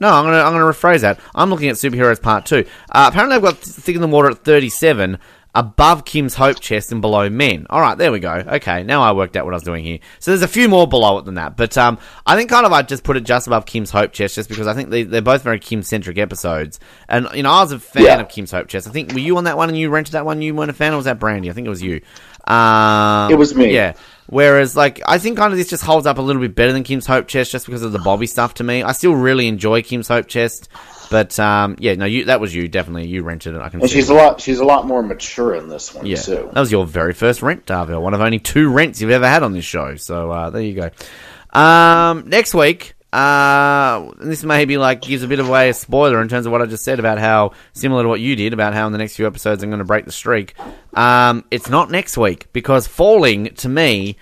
No, 0.00 0.10
I'm 0.10 0.24
gonna 0.24 0.38
I'm 0.38 0.52
gonna 0.52 0.64
rephrase 0.64 1.00
that. 1.00 1.20
I'm 1.34 1.50
looking 1.50 1.68
at 1.68 1.76
superheroes 1.76 2.20
part 2.20 2.46
two. 2.46 2.66
Uh, 2.90 3.06
apparently, 3.10 3.36
I've 3.36 3.42
got 3.42 3.58
Thick 3.58 3.94
in 3.94 4.00
the 4.00 4.08
Water 4.08 4.30
at 4.30 4.44
37, 4.44 5.18
above 5.54 6.04
Kim's 6.04 6.34
Hope 6.34 6.60
Chest 6.60 6.90
and 6.92 7.00
below 7.00 7.30
Men. 7.30 7.66
All 7.70 7.80
right, 7.80 7.96
there 7.96 8.10
we 8.10 8.18
go. 8.18 8.32
Okay, 8.32 8.82
now 8.82 9.02
I 9.02 9.12
worked 9.12 9.36
out 9.36 9.44
what 9.44 9.54
I 9.54 9.56
was 9.56 9.62
doing 9.62 9.84
here. 9.84 10.00
So 10.18 10.30
there's 10.30 10.42
a 10.42 10.48
few 10.48 10.68
more 10.68 10.86
below 10.86 11.18
it 11.18 11.24
than 11.24 11.34
that, 11.34 11.56
but 11.56 11.78
um, 11.78 11.98
I 12.26 12.36
think 12.36 12.50
kind 12.50 12.66
of 12.66 12.72
I 12.72 12.82
just 12.82 13.04
put 13.04 13.16
it 13.16 13.24
just 13.24 13.46
above 13.46 13.66
Kim's 13.66 13.90
Hope 13.90 14.12
Chest, 14.12 14.34
just 14.34 14.48
because 14.48 14.66
I 14.66 14.74
think 14.74 14.90
they, 14.90 15.04
they're 15.04 15.22
both 15.22 15.42
very 15.42 15.60
Kim 15.60 15.82
centric 15.82 16.18
episodes. 16.18 16.80
And 17.08 17.28
you 17.34 17.42
know, 17.42 17.50
I 17.50 17.62
was 17.62 17.72
a 17.72 17.78
fan 17.78 18.02
yeah. 18.04 18.20
of 18.20 18.28
Kim's 18.28 18.50
Hope 18.50 18.68
Chest. 18.68 18.88
I 18.88 18.90
think 18.90 19.12
were 19.12 19.20
you 19.20 19.36
on 19.36 19.44
that 19.44 19.56
one 19.56 19.68
and 19.68 19.78
you 19.78 19.90
rented 19.90 20.12
that 20.12 20.26
one? 20.26 20.42
You 20.42 20.54
weren't 20.54 20.70
a 20.70 20.74
fan, 20.74 20.92
or 20.92 20.96
was 20.96 21.04
that 21.04 21.18
Brandy? 21.18 21.50
I 21.50 21.52
think 21.52 21.66
it 21.66 21.70
was 21.70 21.82
you. 21.82 22.00
Um, 22.46 23.32
it 23.32 23.36
was 23.36 23.54
me. 23.54 23.72
Yeah. 23.72 23.94
Whereas, 24.26 24.74
like, 24.74 25.02
I 25.06 25.18
think 25.18 25.36
kind 25.36 25.52
of 25.52 25.58
this 25.58 25.68
just 25.68 25.82
holds 25.82 26.06
up 26.06 26.18
a 26.18 26.22
little 26.22 26.40
bit 26.40 26.54
better 26.54 26.72
than 26.72 26.82
Kim's 26.82 27.06
Hope 27.06 27.28
Chest 27.28 27.52
just 27.52 27.66
because 27.66 27.82
of 27.82 27.92
the 27.92 27.98
Bobby 27.98 28.26
stuff 28.26 28.54
to 28.54 28.64
me. 28.64 28.82
I 28.82 28.92
still 28.92 29.14
really 29.14 29.48
enjoy 29.48 29.82
Kim's 29.82 30.08
Hope 30.08 30.26
Chest, 30.28 30.68
but 31.10 31.38
um, 31.38 31.76
yeah, 31.78 31.94
no, 31.94 32.04
you 32.04 32.26
that 32.26 32.40
was 32.40 32.54
you 32.54 32.68
definitely. 32.68 33.06
You 33.06 33.22
rented 33.22 33.54
it. 33.54 33.60
I 33.60 33.68
can. 33.68 33.80
And 33.80 33.90
she's 33.90 34.10
it. 34.10 34.12
a 34.12 34.16
lot. 34.16 34.40
She's 34.40 34.58
a 34.58 34.64
lot 34.64 34.86
more 34.86 35.02
mature 35.02 35.54
in 35.54 35.68
this 35.68 35.94
one 35.94 36.06
yeah. 36.06 36.16
too. 36.16 36.50
That 36.52 36.60
was 36.60 36.72
your 36.72 36.86
very 36.86 37.12
first 37.12 37.42
rent, 37.42 37.66
Darvell. 37.66 38.00
One 38.00 38.14
of 38.14 38.20
only 38.20 38.38
two 38.38 38.70
rents 38.70 39.00
you've 39.00 39.10
ever 39.10 39.28
had 39.28 39.42
on 39.42 39.52
this 39.52 39.64
show. 39.64 39.96
So 39.96 40.30
uh, 40.30 40.50
there 40.50 40.62
you 40.62 40.74
go. 40.74 41.58
Um, 41.58 42.28
next 42.28 42.54
week, 42.54 42.94
uh, 43.14 44.10
this 44.20 44.42
maybe 44.42 44.76
like 44.76 45.02
gives 45.02 45.22
a 45.22 45.28
bit 45.28 45.38
of 45.38 45.48
a 45.48 45.72
spoiler 45.72 46.20
in 46.20 46.28
terms 46.28 46.46
of 46.46 46.52
what 46.52 46.60
I 46.60 46.66
just 46.66 46.84
said 46.84 46.98
about 46.98 47.18
how 47.18 47.52
similar 47.72 48.02
to 48.02 48.08
what 48.08 48.20
you 48.20 48.34
did 48.34 48.52
about 48.52 48.74
how 48.74 48.86
in 48.86 48.92
the 48.92 48.98
next 48.98 49.14
few 49.14 49.26
episodes 49.26 49.62
I'm 49.62 49.70
going 49.70 49.78
to 49.78 49.84
break 49.84 50.04
the 50.04 50.12
streak. 50.12 50.54
Um, 50.94 51.44
it's 51.52 51.68
not 51.68 51.90
next 51.92 52.16
week 52.18 52.52
because 52.52 52.88
Falling 52.88 53.54
to 53.54 53.68
me 53.68 54.16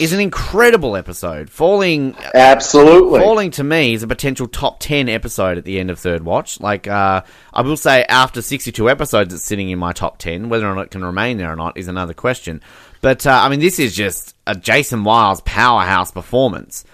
is 0.00 0.12
an 0.12 0.20
incredible 0.20 0.96
episode. 0.96 1.50
Falling, 1.50 2.14
absolutely. 2.34 3.20
Falling 3.20 3.50
to 3.52 3.64
me 3.64 3.94
is 3.94 4.02
a 4.02 4.06
potential 4.06 4.46
top 4.46 4.80
ten 4.80 5.08
episode 5.08 5.58
at 5.58 5.64
the 5.64 5.80
end 5.80 5.90
of 5.90 5.98
third 5.98 6.24
watch. 6.24 6.60
Like, 6.60 6.86
uh, 6.86 7.22
I 7.52 7.62
will 7.62 7.76
say, 7.76 8.04
after 8.04 8.42
sixty-two 8.42 8.88
episodes, 8.90 9.34
it's 9.34 9.44
sitting 9.44 9.70
in 9.70 9.78
my 9.78 9.92
top 9.92 10.18
ten. 10.18 10.48
Whether 10.48 10.66
or 10.68 10.74
not 10.74 10.86
it 10.86 10.90
can 10.90 11.04
remain 11.04 11.38
there 11.38 11.52
or 11.52 11.56
not 11.56 11.76
is 11.76 11.88
another 11.88 12.14
question. 12.14 12.62
But 13.00 13.26
uh, 13.26 13.40
I 13.42 13.48
mean, 13.48 13.60
this 13.60 13.78
is 13.78 13.94
just 13.94 14.34
a 14.46 14.54
Jason 14.54 15.04
Wiles 15.04 15.40
powerhouse 15.42 16.10
performance 16.10 16.84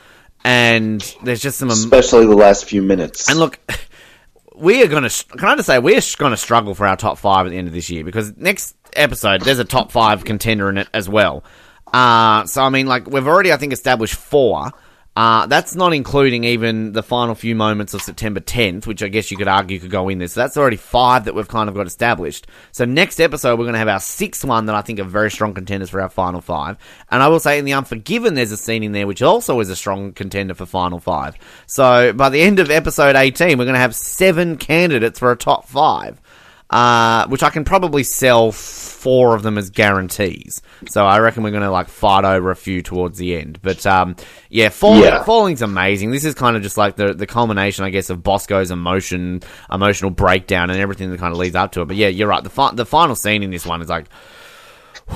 and 0.45 1.17
there's 1.23 1.41
just 1.41 1.59
some, 1.59 1.71
especially 1.71 2.27
the 2.27 2.37
last 2.37 2.67
few 2.67 2.83
minutes. 2.83 3.29
And 3.29 3.39
look, 3.39 3.59
we 4.55 4.83
are 4.83 4.89
going 4.89 5.09
to. 5.09 5.25
Can 5.37 5.49
I 5.49 5.57
just 5.57 5.67
say 5.67 5.79
we're 5.79 6.01
going 6.19 6.33
to 6.33 6.37
struggle 6.37 6.75
for 6.75 6.87
our 6.87 6.97
top 6.97 7.19
five 7.19 7.47
at 7.47 7.51
the 7.51 7.57
end 7.57 7.67
of 7.67 7.75
this 7.75 7.91
year 7.91 8.05
because 8.05 8.37
next 8.37 8.77
episode 8.93 9.41
there's 9.41 9.59
a 9.59 9.65
top 9.65 9.91
five 9.91 10.25
contender 10.25 10.69
in 10.69 10.79
it 10.79 10.89
as 10.93 11.09
well. 11.09 11.43
Uh, 11.95 12.45
so 12.47 12.61
I 12.61 12.71
mean, 12.71 12.89
like 12.89 13.09
we've 13.09 13.27
already 13.27 13.53
I 13.53 13.57
think 13.57 13.73
established 13.73 14.17
four. 14.17 14.73
Uh, 15.17 15.47
that's 15.47 15.77
not 15.77 15.95
including 15.95 16.43
even 16.43 16.91
the 16.91 17.05
final 17.05 17.37
few 17.37 17.55
moments 17.55 17.95
of 17.95 18.03
September 18.03 18.41
10th, 18.41 18.85
which 18.85 19.01
I 19.01 19.07
guess 19.07 19.31
you 19.31 19.37
could 19.37 19.47
argue 19.47 19.79
could 19.79 19.93
go 19.93 20.09
in 20.09 20.19
there. 20.19 20.27
So 20.27 20.41
that's 20.41 20.57
already 20.57 20.77
five 20.77 21.27
that 21.27 21.37
we've 21.37 21.47
kind 21.47 21.69
of 21.69 21.77
got 21.77 21.87
established. 21.87 22.49
So 22.73 22.85
next 22.85 23.21
episode, 23.21 23.57
we're 23.57 23.67
going 23.67 23.75
to 23.75 23.79
have 23.79 23.87
our 23.87 24.01
sixth 24.01 24.45
one 24.45 24.67
that 24.67 24.75
I 24.75 24.83
think 24.83 24.99
are 24.99 25.05
very 25.05 25.31
strong 25.31 25.55
contenders 25.55 25.91
for 25.91 26.01
our 26.01 26.09
final 26.09 26.41
five. 26.41 26.79
And 27.13 27.23
I 27.23 27.29
will 27.29 27.39
say 27.39 27.61
in 27.61 27.65
The 27.65 27.75
Unforgiven, 27.75 28.35
there's 28.35 28.51
a 28.51 28.57
scene 28.57 28.83
in 28.83 28.91
there 28.91 29.07
which 29.07 29.23
also 29.23 29.61
is 29.61 29.71
a 29.71 29.77
strong 29.77 30.15
contender 30.15 30.55
for 30.55 30.67
final 30.67 30.99
five. 30.99 31.37
So 31.67 32.13
by 32.13 32.29
the 32.29 32.43
end 32.43 32.59
of 32.59 32.73
episode 32.73 33.15
18, 33.15 33.57
we're 33.57 33.67
going 33.67 33.75
to 33.75 33.79
have 33.81 33.95
seven 33.95 34.57
candidates 34.57 35.21
for 35.21 35.31
a 35.31 35.37
top 35.37 35.69
five 35.69 36.21
uh, 36.75 37.29
which 37.29 37.45
I 37.45 37.51
can 37.51 37.65
probably 37.65 38.03
sell 38.03 38.51
four 38.51 39.37
of 39.37 39.43
them 39.43 39.59
as 39.59 39.71
guarantees. 39.71 40.61
So 40.89 41.07
I 41.07 41.21
reckon 41.21 41.45
we're 41.45 41.53
going 41.53 41.63
to 41.63 41.71
like 41.71 41.89
fight 41.89 42.25
over 42.25 42.51
a 42.51 42.57
few 42.57 42.83
towards 42.83 43.17
the 43.17 43.37
end. 43.37 43.61
But 43.63 43.87
um, 43.87 44.17
yeah, 44.49 44.71
Falling, 44.71 45.05
Yeah. 45.05 45.23
Falling's 45.23 45.63
amazing. 45.63 46.11
This 46.11 46.25
is 46.25 46.35
kind 46.35 46.57
of 46.57 46.63
just 46.63 46.77
like 46.77 46.97
the 46.97 47.15
the 47.15 47.27
culmination, 47.27 47.85
I 47.85 47.91
guess, 47.91 48.11
of 48.11 48.25
Bosco's 48.25 48.73
emotion, 48.73 49.43
emotional 49.71 50.11
breakdown, 50.11 50.71
and 50.71 50.81
everything 50.81 51.11
that 51.13 51.21
kind 51.21 51.33
of 51.33 51.39
leads 51.39 51.55
up 51.55 51.71
to 51.73 51.83
it. 51.83 51.85
But 51.87 51.97
yeah, 51.97 52.09
you're 52.09 52.29
right. 52.29 52.43
The 52.43 52.51
fi- 52.51 52.75
the 52.75 52.87
final 52.87 53.15
scene 53.15 53.43
in 53.45 53.51
this 53.51 53.65
one 53.65 53.81
is 53.81 53.89
like. 53.89 54.07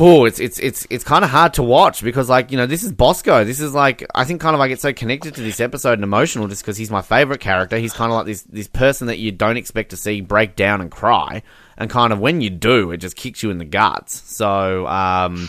Oh, 0.01 0.27
it's 0.27 0.39
it's 0.39 0.59
it's 0.59 0.87
it's 0.91 1.03
kind 1.03 1.25
of 1.25 1.31
hard 1.31 1.55
to 1.55 1.63
watch 1.63 2.03
because 2.03 2.29
like 2.29 2.51
you 2.51 2.57
know 2.57 2.67
this 2.67 2.85
is 2.85 2.93
Bosco. 2.93 3.45
This 3.45 3.59
is 3.59 3.75
like 3.75 4.07
I 4.15 4.25
think 4.25 4.41
kind 4.41 4.55
of 4.55 4.61
I 4.61 4.69
get 4.69 4.81
so 4.81 4.93
connected 4.93 5.35
to 5.35 5.43
this 5.43 5.61
episode 5.61 5.95
and 5.95 6.05
emotional 6.05 6.47
just 6.47 6.63
because 6.63 6.77
he's 6.77 6.91
my 6.91 7.03
favorite 7.03 7.41
character. 7.41 7.79
He's 7.79 7.95
kind 7.95 8.13
of 8.13 8.17
like 8.17 8.27
this 8.27 8.43
this 8.43 8.69
person 8.69 9.07
that 9.07 9.19
you 9.19 9.33
don't 9.33 9.57
expect 9.57 9.91
to 9.91 9.97
see 9.97 10.21
break 10.21 10.57
down 10.57 10.81
and 10.81 10.91
cry, 10.91 11.43
and 11.77 11.89
kind 11.91 12.13
of 12.13 12.21
when 12.21 12.41
you 12.41 12.51
do, 12.51 12.91
it 12.91 12.99
just 12.99 13.17
kicks 13.17 13.43
you 13.43 13.51
in 13.51 13.59
the 13.59 13.65
guts. 13.65 14.23
So 14.37 14.87
um, 14.87 15.49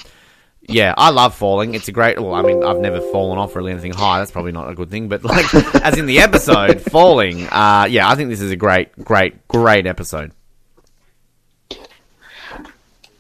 yeah, 0.62 0.94
I 0.98 1.10
love 1.10 1.36
falling. 1.36 1.76
It's 1.76 1.88
a 1.88 1.92
great. 1.92 2.20
Well, 2.20 2.34
I 2.34 2.42
mean, 2.42 2.64
I've 2.64 2.80
never 2.80 3.02
fallen 3.02 3.38
off 3.38 3.56
really 3.56 3.72
anything 3.72 3.94
high. 3.94 4.20
That's 4.20 4.32
probably 4.32 4.52
not 4.52 4.70
a 4.70 4.74
good 4.74 4.90
thing, 4.90 5.10
but 5.10 5.24
like 5.24 5.54
as 5.76 5.98
in 5.98 6.06
the 6.06 6.20
episode 6.20 6.82
falling, 6.82 7.48
uh, 7.48 7.88
yeah, 7.90 8.10
I 8.10 8.16
think 8.16 8.30
this 8.30 8.42
is 8.42 8.52
a 8.52 8.56
great, 8.56 8.98
great, 9.04 9.48
great 9.48 9.86
episode. 9.86 10.32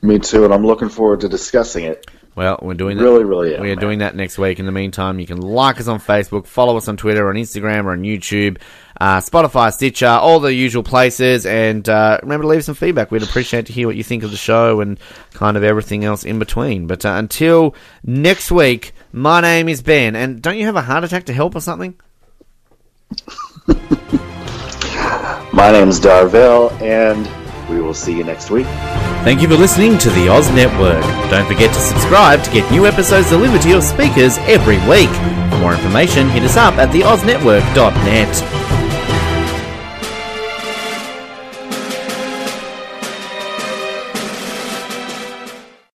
Me 0.01 0.19
too, 0.19 0.45
and 0.45 0.53
I'm 0.53 0.65
looking 0.65 0.89
forward 0.89 1.21
to 1.21 1.29
discussing 1.29 1.83
it. 1.83 2.05
Well, 2.35 2.57
we're 2.61 2.73
doing 2.73 2.97
that. 2.97 3.03
Really, 3.03 3.25
really 3.25 3.55
am. 3.55 3.61
We 3.61 3.71
are 3.71 3.75
man. 3.75 3.81
doing 3.81 3.99
that 3.99 4.15
next 4.15 4.37
week. 4.37 4.59
In 4.59 4.65
the 4.65 4.71
meantime, 4.71 5.19
you 5.19 5.27
can 5.27 5.41
like 5.41 5.79
us 5.81 5.89
on 5.89 5.99
Facebook, 5.99 6.45
follow 6.45 6.77
us 6.77 6.87
on 6.87 6.95
Twitter, 6.95 7.27
on 7.27 7.35
Instagram, 7.35 7.83
or 7.83 7.91
on 7.91 8.03
YouTube, 8.03 8.59
uh, 9.01 9.17
Spotify, 9.17 9.73
Stitcher, 9.73 10.07
all 10.07 10.39
the 10.39 10.53
usual 10.53 10.83
places. 10.83 11.45
And 11.45 11.89
uh, 11.89 12.19
remember 12.23 12.43
to 12.43 12.47
leave 12.47 12.63
some 12.63 12.75
feedback. 12.75 13.11
We'd 13.11 13.23
appreciate 13.23 13.65
to 13.65 13.73
hear 13.73 13.87
what 13.87 13.97
you 13.97 14.03
think 14.03 14.23
of 14.23 14.31
the 14.31 14.37
show 14.37 14.79
and 14.79 14.97
kind 15.33 15.57
of 15.57 15.63
everything 15.63 16.05
else 16.05 16.23
in 16.23 16.39
between. 16.39 16.87
But 16.87 17.05
uh, 17.05 17.15
until 17.17 17.75
next 18.05 18.51
week, 18.51 18.93
my 19.11 19.41
name 19.41 19.67
is 19.67 19.81
Ben. 19.81 20.15
And 20.15 20.41
don't 20.41 20.57
you 20.57 20.65
have 20.65 20.77
a 20.77 20.81
heart 20.81 21.03
attack 21.03 21.25
to 21.25 21.33
help 21.33 21.55
or 21.55 21.61
something? 21.61 21.95
My 25.51 25.71
name's 25.71 25.99
Darvell, 25.99 26.71
and 26.79 27.25
we 27.69 27.81
will 27.81 27.93
see 27.93 28.17
you 28.17 28.23
next 28.23 28.49
week. 28.49 28.65
Thank 29.23 29.41
you 29.41 29.47
for 29.47 29.55
listening 29.55 29.97
to 29.99 30.09
the 30.11 30.29
Oz 30.29 30.49
Network. 30.51 31.03
Don't 31.29 31.47
forget 31.47 31.73
to 31.73 31.79
subscribe 31.79 32.43
to 32.43 32.51
get 32.51 32.69
new 32.71 32.85
episodes 32.85 33.29
delivered 33.29 33.61
to 33.61 33.69
your 33.69 33.81
speakers 33.81 34.37
every 34.39 34.77
week. 34.89 35.09
For 35.51 35.59
more 35.59 35.73
information, 35.73 36.29
hit 36.29 36.43
us 36.43 36.57
up 36.57 36.75
at 36.75 36.89
theoznetwork.net. 36.89 38.68